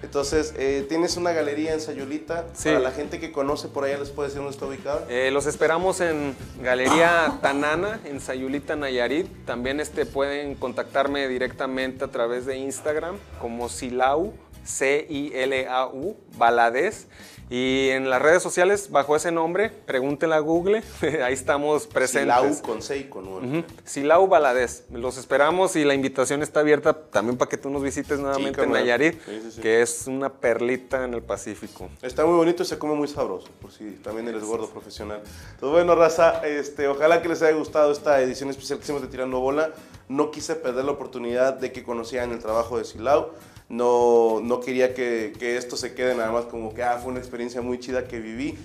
Entonces, 0.03 0.55
eh, 0.57 0.87
tienes 0.89 1.17
una 1.17 1.33
galería 1.33 1.75
en 1.75 1.81
Sayulita, 1.81 2.47
Sí. 2.55 2.69
para 2.71 2.81
la 2.81 2.91
gente 2.91 3.21
que 3.21 3.33
conoce 3.33 3.69
por 3.69 3.85
allá 3.85 3.99
les 3.99 4.11
puede 4.11 4.29
decir 4.29 4.41
dónde 4.43 4.55
está 4.55 4.67
ubicada. 4.67 5.05
Eh, 5.11 5.31
los 5.31 5.47
esperamos 5.47 6.01
en 6.01 6.35
Galería 6.63 7.39
Tanana, 7.43 8.01
en 8.05 8.21
Sayulita, 8.21 8.77
Nayarit. 8.77 9.27
También 9.45 9.79
este, 9.81 10.07
pueden 10.07 10.55
contactarme 10.55 11.29
directamente 11.29 12.05
a 12.05 12.09
través 12.09 12.47
de 12.47 12.57
Instagram 12.57 13.17
como 13.41 13.69
Silau, 13.69 14.33
C-I-L-A-U, 14.65 16.17
Baladez. 16.37 17.07
Y 17.53 17.89
en 17.89 18.09
las 18.09 18.23
redes 18.23 18.45
sociales, 18.45 18.91
bajo 18.93 19.17
ese 19.17 19.33
nombre, 19.33 19.71
pregúntenle 19.85 20.37
a 20.37 20.39
Google, 20.39 20.85
ahí 21.25 21.35
estamos 21.35 21.89
presentes. 21.89 22.37
Silau 22.37 22.63
con 22.63 22.81
C 22.81 22.99
y 22.99 23.05
con 23.05 23.27
U. 23.27 23.37
Ujú. 23.39 23.65
Silau 23.85 24.29
Baladez. 24.29 24.85
Los 24.93 25.19
esperamos 25.19 25.75
y 25.75 25.85
la 25.85 25.95
invitación 25.95 26.43
está 26.45 26.61
abierta 26.61 26.93
también 26.93 27.37
para 27.37 27.49
que 27.49 27.57
tú 27.57 27.69
nos 27.69 27.83
visites 27.83 28.21
nuevamente 28.21 28.51
en 28.51 28.55
carnal. 28.55 28.83
Nayarit, 28.83 29.21
Sí, 29.25 29.41
sí, 29.43 29.51
sí. 29.51 29.61
que 29.61 29.83
es 29.83 30.07
una 30.07 30.33
perlita 30.33 31.05
en 31.05 31.13
el 31.15 31.23
Pacífico. 31.23 31.91
Está 32.03 32.25
muy 32.25 32.37
bonito 32.37 32.63
y 32.63 32.67
se 32.67 32.79
come 32.79 32.95
muy 32.95 33.09
sabroso, 33.09 33.49
por 33.61 33.73
si 33.73 33.91
también 34.03 34.29
eres 34.29 34.45
gordo 34.45 34.69
profesional. 34.71 35.19
Entonces, 35.55 35.71
bueno, 35.71 35.97
raza, 35.97 36.47
este, 36.47 36.87
ojalá 36.87 37.21
que 37.21 37.29
les 37.31 37.43
haya 37.43 37.57
gustado 37.57 37.91
esta 37.91 38.21
edición 38.23 38.51
especial 38.51 38.79
que 38.79 38.85
hicimos 38.85 39.03
de 39.03 39.09
Tirando 39.09 39.41
Bola. 39.41 39.71
No 40.09 40.31
quise 40.31 40.55
perder 40.55 40.85
la 40.85 40.93
oportunidad 40.93 41.55
de 41.55 41.73
que 41.73 41.83
conocieran 41.83 42.31
el 42.31 42.39
trabajo 42.39 42.79
de 42.79 42.85
Silao. 42.85 43.31
No, 43.71 44.41
no 44.43 44.61
quería 44.61 44.93
que, 44.93 45.33
que 45.39 45.57
esto 45.57 45.77
se 45.77 45.95
quede 45.95 46.15
nada 46.15 46.31
más 46.33 46.45
como 46.45 46.75
que 46.75 46.83
ah, 46.83 46.99
fue 46.99 47.13
una 47.13 47.21
experiencia 47.21 47.63
muy 47.63 47.79
chida 47.79 48.07
que 48.07 48.21
viví. 48.21 48.59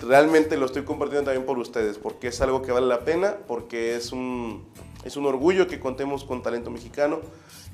Realmente 0.00 0.56
lo 0.56 0.66
estoy 0.66 0.84
compartiendo 0.84 1.24
también 1.24 1.44
por 1.44 1.58
ustedes, 1.58 1.98
porque 1.98 2.28
es 2.28 2.40
algo 2.40 2.62
que 2.62 2.70
vale 2.70 2.86
la 2.86 3.00
pena, 3.00 3.38
porque 3.48 3.96
es 3.96 4.12
un, 4.12 4.64
es 5.04 5.16
un 5.16 5.26
orgullo 5.26 5.66
que 5.66 5.80
contemos 5.80 6.22
con 6.24 6.42
talento 6.42 6.70
mexicano 6.70 7.20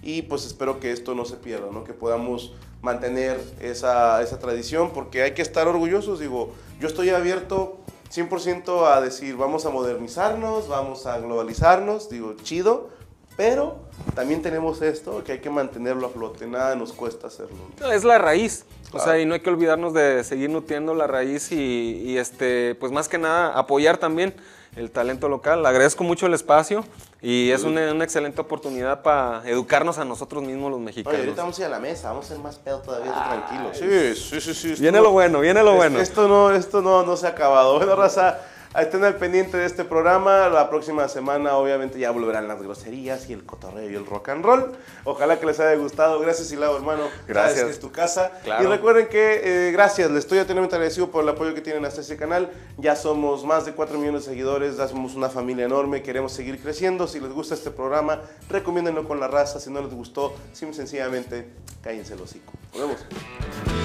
y 0.02 0.22
pues 0.22 0.46
espero 0.46 0.80
que 0.80 0.92
esto 0.92 1.14
no 1.14 1.24
se 1.24 1.36
pierda, 1.36 1.70
¿no? 1.72 1.82
que 1.82 1.92
podamos 1.92 2.52
mantener 2.82 3.40
esa, 3.61 4.22
esa 4.22 4.38
tradición, 4.38 4.90
porque 4.92 5.22
hay 5.22 5.32
que 5.32 5.42
estar 5.42 5.66
orgullosos, 5.66 6.20
digo, 6.20 6.52
yo 6.78 6.86
estoy 6.86 7.09
abierto 7.11 7.78
100% 8.14 8.86
a 8.86 9.00
decir, 9.00 9.36
vamos 9.36 9.64
a 9.64 9.70
modernizarnos, 9.70 10.68
vamos 10.68 11.07
a 11.07 11.18
globalizarnos, 11.18 12.11
digo, 12.11 12.34
chido, 12.42 12.90
Pero 13.37 13.76
también 14.14 14.43
tenemos 14.43 14.80
esto 14.82 15.24
que 15.24 15.32
hay 15.32 15.39
que 15.41 15.51
mantenerlo 15.51 16.07
a 16.07 16.11
flote, 16.11 16.47
nada 16.47 16.76
nos 16.76 16.93
cuesta 16.93 17.26
hacerlo. 17.26 17.57
Es 17.93 18.05
la 18.05 18.18
raíz, 18.18 18.64
o 18.93 19.01
sea, 19.01 19.18
y 19.18 19.26
no 19.26 19.35
hay 19.35 19.41
que 19.41 19.51
olvidarnos 19.51 19.93
de 19.93 20.22
seguir 20.22 20.51
nutriendo 20.51 20.95
la 20.95 21.07
raíz 21.07 21.51
y, 21.51 22.16
este, 22.16 22.76
pues 22.76 22.93
más 22.93 23.09
que 23.09 23.18
nada 23.18 23.49
apoyar 23.59 23.99
también 23.99 24.35
el 24.76 24.91
talento 24.91 25.28
local. 25.28 25.62
Le 25.62 25.68
agradezco 25.68 26.05
mucho 26.05 26.26
el 26.26 26.35
espacio 26.35 26.85
y 27.20 27.51
es 27.51 27.64
una, 27.64 27.91
excelente 28.05 28.41
oportunidad 28.41 29.03
para 29.03 29.43
educarnos 29.49 29.99
a 29.99 30.05
nosotros 30.05 30.45
mismos 30.45 30.70
los 30.70 30.80
mexicanos. 30.80 31.18
Oye, 31.18 31.24
ahorita 31.24 31.43
vamos 31.43 31.59
a 31.59 31.62
ir 31.62 31.66
a 31.66 31.70
la 31.70 31.80
mesa, 31.80 32.11
vamos 32.11 32.26
a 32.26 32.28
ser 32.28 32.39
más 32.39 32.57
pedo 32.59 32.80
todavía, 32.80 33.12
tranquilos. 33.12 33.76
Sí, 33.76 34.41
sí, 34.41 34.55
sí, 34.55 34.55
sí. 34.55 34.80
Viene 34.80 35.01
lo 35.01 35.11
bueno, 35.11 35.41
viene 35.41 35.62
lo 35.62 35.74
bueno. 35.74 35.99
Esto 35.99 36.28
no, 36.28 36.53
esto 36.53 36.82
no, 36.82 37.05
no 37.05 37.16
se 37.16 37.26
ha 37.26 37.30
acabado. 37.30 37.78
Bueno, 37.78 37.97
raza. 37.97 38.39
Estén 38.76 39.04
al 39.04 39.14
pendiente 39.14 39.56
de 39.56 39.66
este 39.66 39.84
programa. 39.84 40.48
La 40.48 40.68
próxima 40.68 41.06
semana, 41.06 41.56
obviamente, 41.56 41.96
ya 41.96 42.10
volverán 42.10 42.48
las 42.48 42.60
groserías 42.60 43.30
y 43.30 43.32
el 43.32 43.44
cotorreo 43.44 43.88
y 43.88 43.94
el 43.94 44.04
rock 44.04 44.30
and 44.30 44.44
roll. 44.44 44.72
Ojalá 45.04 45.38
que 45.38 45.46
les 45.46 45.60
haya 45.60 45.76
gustado. 45.80 46.18
Gracias, 46.18 46.50
Hilao, 46.50 46.74
hermano. 46.76 47.04
Gracias. 47.28 47.68
es 47.68 47.78
tu 47.78 47.92
casa. 47.92 48.32
Y 48.44 48.64
recuerden 48.64 49.06
que, 49.06 49.68
eh, 49.68 49.70
gracias, 49.70 50.10
les 50.10 50.24
estoy 50.24 50.38
eternamente 50.38 50.74
agradecido 50.74 51.08
por 51.08 51.22
el 51.22 51.28
apoyo 51.28 51.54
que 51.54 51.60
tienen 51.60 51.84
hasta 51.84 52.00
este 52.00 52.16
canal. 52.16 52.50
Ya 52.76 52.96
somos 52.96 53.44
más 53.44 53.64
de 53.64 53.74
4 53.74 53.96
millones 53.96 54.24
de 54.24 54.32
seguidores. 54.32 54.76
Ya 54.76 54.88
somos 54.88 55.14
una 55.14 55.28
familia 55.28 55.66
enorme. 55.66 56.02
Queremos 56.02 56.32
seguir 56.32 56.60
creciendo. 56.60 57.06
Si 57.06 57.20
les 57.20 57.30
gusta 57.30 57.54
este 57.54 57.70
programa, 57.70 58.22
recomiéndenlo 58.50 59.06
con 59.06 59.20
la 59.20 59.28
raza. 59.28 59.60
Si 59.60 59.70
no 59.70 59.82
les 59.82 59.94
gustó, 59.94 60.34
simple 60.52 60.76
sencillamente, 60.76 61.48
cállense 61.80 62.14
el 62.14 62.22
hocico. 62.22 62.52
Nos 62.72 62.88
vemos. 62.88 63.84